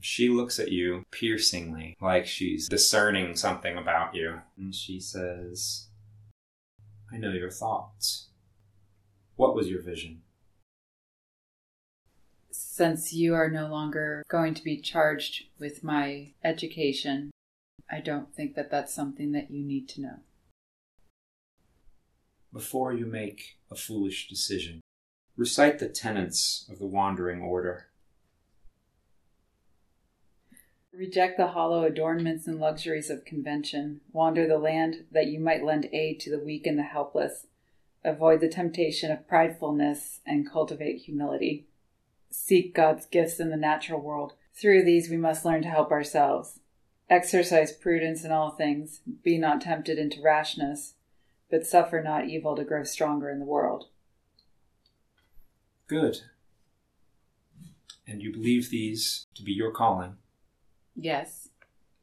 She 0.00 0.28
looks 0.28 0.58
at 0.58 0.72
you 0.72 1.04
piercingly, 1.10 1.96
like 2.00 2.26
she's 2.26 2.68
discerning 2.68 3.36
something 3.36 3.76
about 3.76 4.14
you, 4.14 4.40
and 4.56 4.74
she 4.74 5.00
says, 5.00 5.88
I 7.12 7.18
know 7.18 7.32
your 7.32 7.50
thoughts. 7.50 8.28
What 9.36 9.54
was 9.54 9.68
your 9.68 9.82
vision? 9.82 10.22
Since 12.50 13.12
you 13.12 13.34
are 13.34 13.50
no 13.50 13.66
longer 13.66 14.22
going 14.28 14.54
to 14.54 14.64
be 14.64 14.80
charged 14.80 15.44
with 15.58 15.84
my 15.84 16.32
education, 16.42 17.30
I 17.92 18.00
don't 18.00 18.34
think 18.34 18.54
that 18.54 18.70
that's 18.70 18.94
something 18.94 19.32
that 19.32 19.50
you 19.50 19.62
need 19.62 19.86
to 19.90 20.00
know. 20.00 20.16
Before 22.50 22.94
you 22.94 23.04
make 23.04 23.58
a 23.70 23.74
foolish 23.74 24.28
decision, 24.28 24.80
recite 25.36 25.78
the 25.78 25.90
tenets 25.90 26.66
of 26.70 26.78
the 26.78 26.86
Wandering 26.86 27.42
Order. 27.42 27.88
Reject 30.90 31.36
the 31.36 31.48
hollow 31.48 31.84
adornments 31.84 32.46
and 32.46 32.58
luxuries 32.58 33.10
of 33.10 33.26
convention. 33.26 34.00
Wander 34.10 34.48
the 34.48 34.58
land 34.58 35.04
that 35.12 35.26
you 35.26 35.38
might 35.38 35.64
lend 35.64 35.88
aid 35.92 36.18
to 36.20 36.30
the 36.30 36.42
weak 36.42 36.66
and 36.66 36.78
the 36.78 36.82
helpless. 36.82 37.46
Avoid 38.04 38.40
the 38.40 38.48
temptation 38.48 39.10
of 39.10 39.28
pridefulness 39.28 40.20
and 40.26 40.50
cultivate 40.50 41.02
humility. 41.02 41.66
Seek 42.30 42.74
God's 42.74 43.04
gifts 43.04 43.38
in 43.38 43.50
the 43.50 43.56
natural 43.56 44.00
world. 44.00 44.32
Through 44.54 44.84
these, 44.84 45.10
we 45.10 45.18
must 45.18 45.44
learn 45.44 45.62
to 45.62 45.68
help 45.68 45.90
ourselves. 45.90 46.58
Exercise 47.12 47.72
prudence 47.72 48.24
in 48.24 48.32
all 48.32 48.52
things. 48.52 49.02
Be 49.22 49.36
not 49.36 49.60
tempted 49.60 49.98
into 49.98 50.22
rashness, 50.22 50.94
but 51.50 51.66
suffer 51.66 52.02
not 52.02 52.26
evil 52.26 52.56
to 52.56 52.64
grow 52.64 52.84
stronger 52.84 53.28
in 53.28 53.38
the 53.38 53.44
world. 53.44 53.88
Good. 55.86 56.22
And 58.06 58.22
you 58.22 58.32
believe 58.32 58.70
these 58.70 59.26
to 59.34 59.42
be 59.42 59.52
your 59.52 59.72
calling? 59.72 60.16
Yes, 60.96 61.50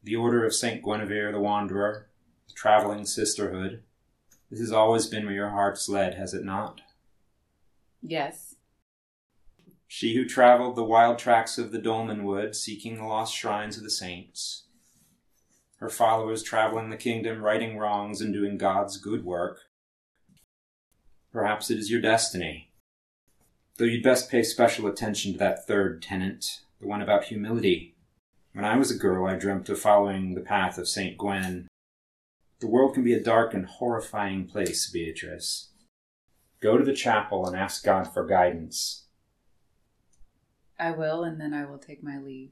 The 0.04 0.14
Order 0.14 0.44
of 0.44 0.54
St. 0.54 0.80
Guinevere 0.80 1.32
the 1.32 1.40
Wanderer, 1.40 2.06
the 2.46 2.54
Traveling 2.54 3.04
Sisterhood. 3.04 3.82
This 4.48 4.60
has 4.60 4.70
always 4.70 5.08
been 5.08 5.24
where 5.26 5.34
your 5.34 5.50
heart's 5.50 5.88
led, 5.88 6.14
has 6.14 6.34
it 6.34 6.44
not? 6.44 6.82
yes, 8.00 8.54
She 9.88 10.14
who 10.14 10.24
traveled 10.24 10.76
the 10.76 10.84
wild 10.84 11.18
tracks 11.18 11.58
of 11.58 11.72
the 11.72 11.80
Dolmenwood, 11.80 12.54
seeking 12.54 12.96
the 12.98 13.04
lost 13.04 13.34
shrines 13.34 13.76
of 13.76 13.82
the 13.82 13.90
saints. 13.90 14.66
Her 15.80 15.88
followers 15.88 16.42
traveling 16.42 16.90
the 16.90 16.96
kingdom, 16.98 17.42
righting 17.42 17.78
wrongs 17.78 18.20
and 18.20 18.34
doing 18.34 18.58
God's 18.58 18.98
good 18.98 19.24
work. 19.24 19.60
Perhaps 21.32 21.70
it 21.70 21.78
is 21.78 21.90
your 21.90 22.02
destiny. 22.02 22.70
Though 23.76 23.86
you'd 23.86 24.02
best 24.02 24.30
pay 24.30 24.42
special 24.42 24.86
attention 24.86 25.32
to 25.32 25.38
that 25.38 25.66
third 25.66 26.02
tenet, 26.02 26.60
the 26.80 26.86
one 26.86 27.00
about 27.00 27.24
humility. 27.24 27.94
When 28.52 28.64
I 28.64 28.76
was 28.76 28.90
a 28.90 28.98
girl, 28.98 29.26
I 29.26 29.36
dreamt 29.36 29.70
of 29.70 29.78
following 29.78 30.34
the 30.34 30.42
path 30.42 30.76
of 30.76 30.86
St. 30.86 31.16
Gwen. 31.16 31.66
The 32.58 32.66
world 32.66 32.92
can 32.92 33.02
be 33.02 33.14
a 33.14 33.22
dark 33.22 33.54
and 33.54 33.64
horrifying 33.64 34.46
place, 34.46 34.90
Beatrice. 34.90 35.70
Go 36.60 36.76
to 36.76 36.84
the 36.84 36.92
chapel 36.92 37.46
and 37.46 37.56
ask 37.56 37.82
God 37.82 38.12
for 38.12 38.26
guidance. 38.26 39.06
I 40.78 40.90
will, 40.90 41.24
and 41.24 41.40
then 41.40 41.54
I 41.54 41.64
will 41.64 41.78
take 41.78 42.02
my 42.02 42.18
leave. 42.18 42.50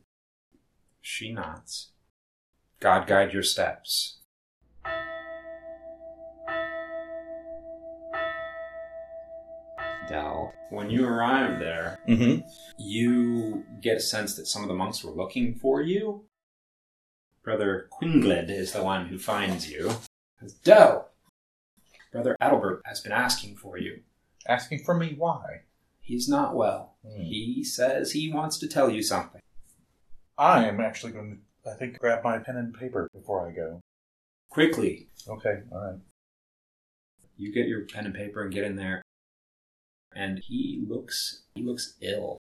She 1.03 1.31
nods. 1.31 1.91
God 2.81 3.07
guide 3.07 3.33
your 3.33 3.43
steps. 3.43 4.19
Dell, 10.09 10.55
when 10.71 10.91
you 10.91 11.07
arrive 11.07 11.59
there, 11.59 11.99
Mm-hmm. 12.09 12.47
you 12.79 13.65
get 13.83 13.99
a 13.99 14.01
sense 14.01 14.35
that 14.37 14.47
some 14.47 14.63
of 14.63 14.69
the 14.69 14.75
monks 14.75 15.05
were 15.05 15.13
looking 15.13 15.55
for 15.55 15.83
you. 15.83 16.25
Brother 17.43 17.89
Quingled 17.91 18.49
is 18.51 18.73
the 18.73 18.83
one 18.83 19.07
who 19.09 19.19
finds 19.19 19.71
you. 19.71 19.93
Dell, 20.65 21.11
Brother 22.13 22.37
Adalbert 22.41 22.81
has 22.87 23.01
been 23.01 23.13
asking 23.13 23.57
for 23.57 23.77
you. 23.79 24.01
Asking 24.47 24.79
for 24.79 24.95
me 24.95 25.15
why? 25.17 25.63
He's 26.01 26.29
not 26.29 26.55
well. 26.57 26.97
Hmm. 27.07 27.23
He 27.23 27.63
says 27.65 28.13
he 28.13 28.33
wants 28.33 28.57
to 28.59 28.69
tell 28.69 28.89
you 28.89 29.03
something. 29.03 29.43
I 30.39 30.67
am 30.67 30.81
actually 30.81 31.13
going 31.13 31.31
to, 31.33 31.39
I 31.71 31.75
think, 31.75 31.99
grab 31.99 32.25
my 32.25 32.39
pen 32.39 32.57
and 32.57 32.75
paper 32.75 33.09
before 33.13 33.49
I 33.49 33.53
go. 33.53 33.81
Quickly, 34.51 35.09
Okay, 35.29 35.61
all 35.71 35.79
right. 35.79 35.99
you 37.37 37.53
get 37.53 37.69
your 37.69 37.85
pen 37.85 38.07
and 38.07 38.15
paper 38.15 38.43
and 38.43 38.53
get 38.53 38.65
in 38.65 38.77
there. 38.77 39.03
And 40.15 40.39
he 40.39 40.83
looks 40.89 41.43
he 41.55 41.63
looks 41.63 41.97
ill. 42.01 42.39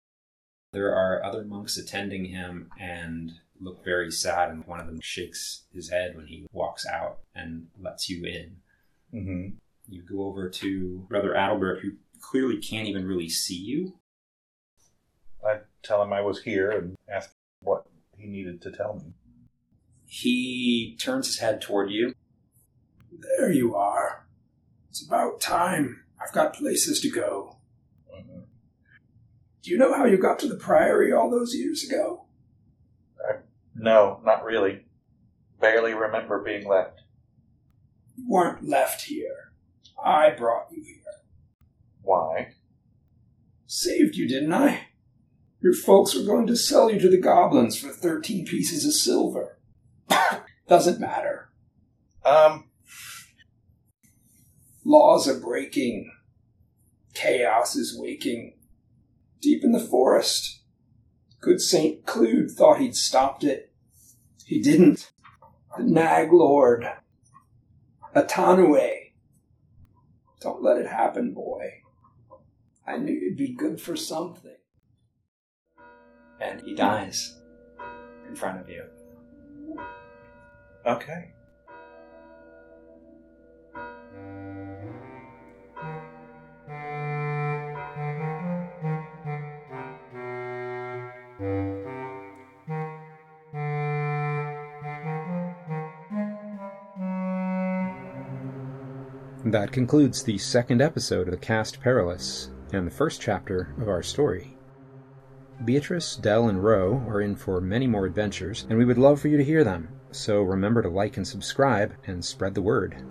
There 0.72 0.94
are 0.94 1.24
other 1.24 1.44
monks 1.44 1.78
attending 1.78 2.26
him 2.26 2.68
and 2.78 3.32
look 3.58 3.84
very 3.84 4.10
sad 4.10 4.50
and 4.50 4.66
one 4.66 4.80
of 4.80 4.86
them 4.86 5.00
shakes 5.00 5.62
his 5.72 5.88
head 5.88 6.14
when 6.16 6.26
he 6.26 6.46
walks 6.52 6.84
out 6.86 7.20
and 7.34 7.68
lets 7.80 8.10
you 8.10 8.24
in. 8.24 8.56
Mm-hmm. 9.14 9.48
You 9.88 10.02
go 10.02 10.24
over 10.24 10.50
to 10.50 11.06
Brother 11.08 11.32
Adalbert 11.34 11.80
who 11.80 11.92
clearly 12.20 12.58
can't 12.58 12.88
even 12.88 13.06
really 13.06 13.28
see 13.28 13.56
you. 13.56 13.98
I 15.46 15.60
tell 15.82 16.02
him 16.02 16.12
I 16.12 16.20
was 16.20 16.42
here 16.42 16.70
and 16.70 16.96
ask 17.08 17.30
he 18.24 18.30
needed 18.30 18.62
to 18.62 18.72
tell 18.72 18.94
me. 18.94 19.12
He 20.06 20.96
turns 20.98 21.26
his 21.26 21.38
head 21.38 21.60
toward 21.60 21.90
you. 21.90 22.14
There 23.38 23.52
you 23.52 23.74
are. 23.74 24.26
It's 24.88 25.06
about 25.06 25.40
time. 25.40 26.04
I've 26.20 26.32
got 26.32 26.54
places 26.54 27.00
to 27.00 27.10
go. 27.10 27.58
Mhm. 28.10 28.46
Do 29.62 29.70
you 29.70 29.76
know 29.76 29.92
how 29.92 30.06
you 30.06 30.16
got 30.16 30.38
to 30.40 30.48
the 30.48 30.56
Priory 30.56 31.12
all 31.12 31.30
those 31.30 31.54
years 31.54 31.84
ago? 31.84 32.26
No, 33.74 34.20
not 34.24 34.44
really. 34.44 34.86
Barely 35.60 35.94
remember 35.94 36.42
being 36.42 36.66
left. 36.66 37.02
You 38.16 38.24
weren't 38.28 38.66
left 38.66 39.02
here. 39.02 39.52
I 40.02 40.30
brought 40.30 40.70
you 40.70 40.82
here. 40.82 41.02
Why? 42.02 42.54
Saved 43.66 44.14
you, 44.14 44.28
didn't 44.28 44.52
I? 44.52 44.88
Your 45.64 45.72
folks 45.72 46.14
were 46.14 46.24
going 46.24 46.46
to 46.48 46.56
sell 46.56 46.90
you 46.90 47.00
to 47.00 47.08
the 47.08 47.16
goblins 47.16 47.74
for 47.74 47.88
13 47.88 48.44
pieces 48.44 48.84
of 48.84 48.92
silver. 48.92 49.58
Doesn't 50.68 51.00
matter. 51.00 51.48
Um, 52.22 52.68
Laws 54.84 55.26
are 55.26 55.40
breaking. 55.40 56.12
Chaos 57.14 57.76
is 57.76 57.98
waking. 57.98 58.58
Deep 59.40 59.64
in 59.64 59.72
the 59.72 59.80
forest. 59.80 60.60
Good 61.40 61.62
St. 61.62 62.04
Clude 62.04 62.50
thought 62.50 62.78
he'd 62.78 62.94
stopped 62.94 63.42
it. 63.42 63.72
He 64.44 64.60
didn't. 64.60 65.12
The 65.78 65.84
Nag 65.84 66.30
Lord. 66.30 66.86
Atanuwë. 68.14 69.12
Don't 70.42 70.62
let 70.62 70.76
it 70.76 70.88
happen, 70.88 71.32
boy. 71.32 71.80
I 72.86 72.98
knew 72.98 73.14
you'd 73.14 73.38
be 73.38 73.54
good 73.54 73.80
for 73.80 73.96
something. 73.96 74.56
And 76.44 76.60
he 76.60 76.74
dies 76.74 77.38
in 78.28 78.36
front 78.36 78.60
of 78.60 78.68
you. 78.68 78.84
okay. 80.84 81.30
That 99.46 99.72
concludes 99.72 100.22
the 100.22 100.36
second 100.38 100.82
episode 100.82 101.28
of 101.28 101.32
the 101.32 101.38
Cast 101.38 101.80
Perilous 101.80 102.50
and 102.72 102.86
the 102.86 102.90
first 102.90 103.20
chapter 103.20 103.74
of 103.80 103.88
our 103.88 104.02
story. 104.02 104.53
Beatrice, 105.64 106.16
Dell, 106.16 106.48
and 106.48 106.62
Ro 106.62 107.02
are 107.08 107.22
in 107.22 107.36
for 107.36 107.60
many 107.60 107.86
more 107.86 108.04
adventures, 108.04 108.66
and 108.68 108.76
we 108.76 108.84
would 108.84 108.98
love 108.98 109.20
for 109.20 109.28
you 109.28 109.38
to 109.38 109.44
hear 109.44 109.64
them, 109.64 109.88
so 110.10 110.42
remember 110.42 110.82
to 110.82 110.88
like 110.90 111.16
and 111.16 111.26
subscribe 111.26 111.94
and 112.06 112.22
spread 112.22 112.54
the 112.54 112.60
word. 112.60 113.02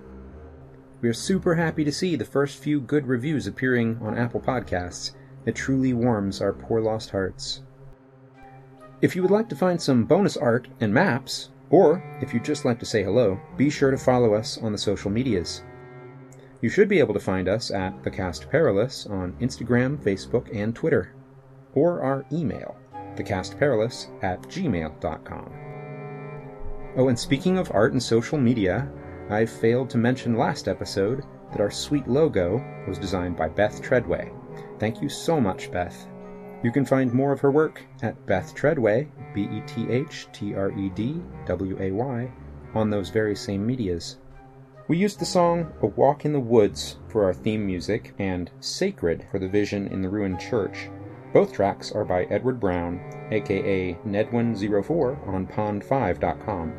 We 1.01 1.09
are 1.09 1.13
super 1.13 1.55
happy 1.55 1.83
to 1.83 1.91
see 1.91 2.15
the 2.15 2.25
first 2.25 2.59
few 2.59 2.79
good 2.79 3.07
reviews 3.07 3.47
appearing 3.47 3.97
on 4.01 4.17
Apple 4.17 4.39
Podcasts. 4.39 5.13
It 5.45 5.55
truly 5.55 5.93
warms 5.93 6.41
our 6.41 6.53
poor 6.53 6.79
lost 6.79 7.09
hearts. 7.09 7.61
If 9.01 9.15
you 9.15 9.21
would 9.21 9.31
like 9.31 9.49
to 9.49 9.55
find 9.55 9.81
some 9.81 10.05
bonus 10.05 10.37
art 10.37 10.67
and 10.79 10.93
maps, 10.93 11.49
or 11.71 12.03
if 12.21 12.33
you'd 12.33 12.45
just 12.45 12.65
like 12.65 12.79
to 12.79 12.85
say 12.85 13.03
hello, 13.03 13.39
be 13.57 13.69
sure 13.69 13.89
to 13.89 13.97
follow 13.97 14.33
us 14.35 14.57
on 14.59 14.71
the 14.71 14.77
social 14.77 15.09
medias. 15.09 15.63
You 16.61 16.69
should 16.69 16.87
be 16.87 16.99
able 16.99 17.15
to 17.15 17.19
find 17.19 17.49
us 17.49 17.71
at 17.71 18.03
The 18.03 18.11
Cast 18.11 18.49
Perilous 18.49 19.07
on 19.07 19.33
Instagram, 19.41 19.97
Facebook, 19.97 20.47
and 20.55 20.73
Twitter, 20.73 21.13
or 21.75 22.01
our 22.01 22.25
email, 22.31 22.75
thecastperilous 23.15 24.07
at 24.23 24.41
gmail.com. 24.43 25.51
Oh, 26.95 27.07
and 27.07 27.17
speaking 27.17 27.57
of 27.57 27.71
art 27.73 27.93
and 27.93 28.03
social 28.03 28.37
media, 28.37 28.87
I 29.29 29.45
failed 29.45 29.89
to 29.91 29.97
mention 29.97 30.37
last 30.37 30.67
episode 30.67 31.23
that 31.51 31.61
our 31.61 31.71
sweet 31.71 32.07
logo 32.07 32.63
was 32.87 32.99
designed 32.99 33.37
by 33.37 33.49
Beth 33.49 33.81
Tredway. 33.81 34.31
Thank 34.79 35.01
you 35.01 35.09
so 35.09 35.39
much, 35.39 35.71
Beth. 35.71 36.07
You 36.63 36.71
can 36.71 36.85
find 36.85 37.13
more 37.13 37.31
of 37.31 37.41
her 37.41 37.51
work 37.51 37.81
at 38.01 38.25
Beth 38.25 38.55
Tredway, 38.55 39.07
B 39.33 39.43
E 39.51 39.61
T 39.67 39.89
H 39.89 40.27
T 40.31 40.55
R 40.55 40.71
E 40.71 40.89
D 40.89 41.21
W 41.45 41.77
A 41.79 41.91
Y, 41.91 42.31
on 42.73 42.89
those 42.89 43.09
very 43.09 43.35
same 43.35 43.65
medias. 43.65 44.17
We 44.87 44.97
used 44.97 45.19
the 45.19 45.25
song 45.25 45.71
A 45.81 45.87
Walk 45.87 46.25
in 46.25 46.33
the 46.33 46.39
Woods 46.39 46.97
for 47.07 47.23
our 47.25 47.33
theme 47.33 47.65
music 47.65 48.13
and 48.19 48.51
Sacred 48.59 49.25
for 49.31 49.39
the 49.39 49.47
Vision 49.47 49.87
in 49.87 50.01
the 50.01 50.09
Ruined 50.09 50.39
Church. 50.39 50.89
Both 51.33 51.51
tracks 51.51 51.91
are 51.91 52.05
by 52.05 52.25
Edward 52.25 52.59
Brown, 52.59 53.01
aka 53.31 53.97
Nedwin04 54.05 55.27
on 55.27 55.47
pond5.com. 55.47 56.73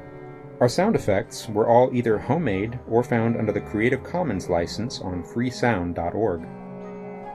Our 0.60 0.68
sound 0.68 0.94
effects 0.94 1.48
were 1.48 1.66
all 1.66 1.90
either 1.92 2.18
homemade 2.18 2.78
or 2.88 3.02
found 3.02 3.36
under 3.36 3.50
the 3.50 3.60
Creative 3.60 4.04
Commons 4.04 4.48
license 4.48 5.00
on 5.00 5.24
freesound.org. 5.24 6.46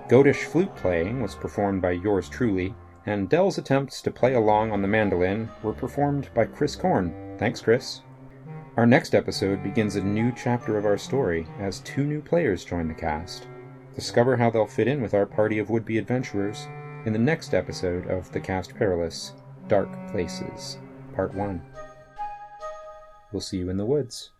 Goatish 0.07 0.45
flute 0.45 0.74
playing 0.78 1.22
was 1.22 1.36
performed 1.36 1.82
by 1.82 1.91
yours 1.91 2.30
truly, 2.30 2.74
and 3.05 3.28
Dell's 3.28 3.57
attempts 3.57 4.01
to 4.03 4.11
play 4.11 4.36
along 4.36 4.72
on 4.72 4.82
the 4.82 4.88
mandolin 4.88 5.49
were 5.61 5.74
performed 5.74 6.30
by 6.34 6.45
Chris 6.45 6.78
Korn. 6.78 7.36
Thanks, 7.38 7.59
Chris. 7.59 7.99
Our 8.78 8.86
next 8.86 9.13
episode 9.13 9.61
begins 9.61 9.97
a 9.97 10.01
new 10.01 10.32
chapter 10.38 10.78
of 10.78 10.86
our 10.86 10.97
story 10.97 11.45
as 11.59 11.82
two 11.82 12.05
new 12.05 12.22
players 12.22 12.63
join 12.63 12.88
the 12.88 12.93
cast. 12.93 13.49
Discover 13.93 14.38
how 14.38 14.49
they'll 14.49 14.65
fit 14.65 14.88
in 14.88 15.01
with 15.01 15.13
our 15.13 15.26
party 15.26 15.59
of 15.59 15.70
would 15.70 15.84
be 15.84 15.97
adventurers 15.97 16.65
in 17.06 17.14
the 17.14 17.20
next 17.20 17.54
episode 17.54 18.08
of 18.08 18.30
The 18.34 18.41
Cast 18.41 18.76
Perilous 18.76 19.34
Dark 19.70 19.89
Places, 20.12 20.78
Part 21.16 21.34
1. 21.34 21.62
We'll 23.32 23.39
see 23.39 23.58
you 23.58 23.70
in 23.70 23.78
the 23.78 23.86
woods. 23.86 24.32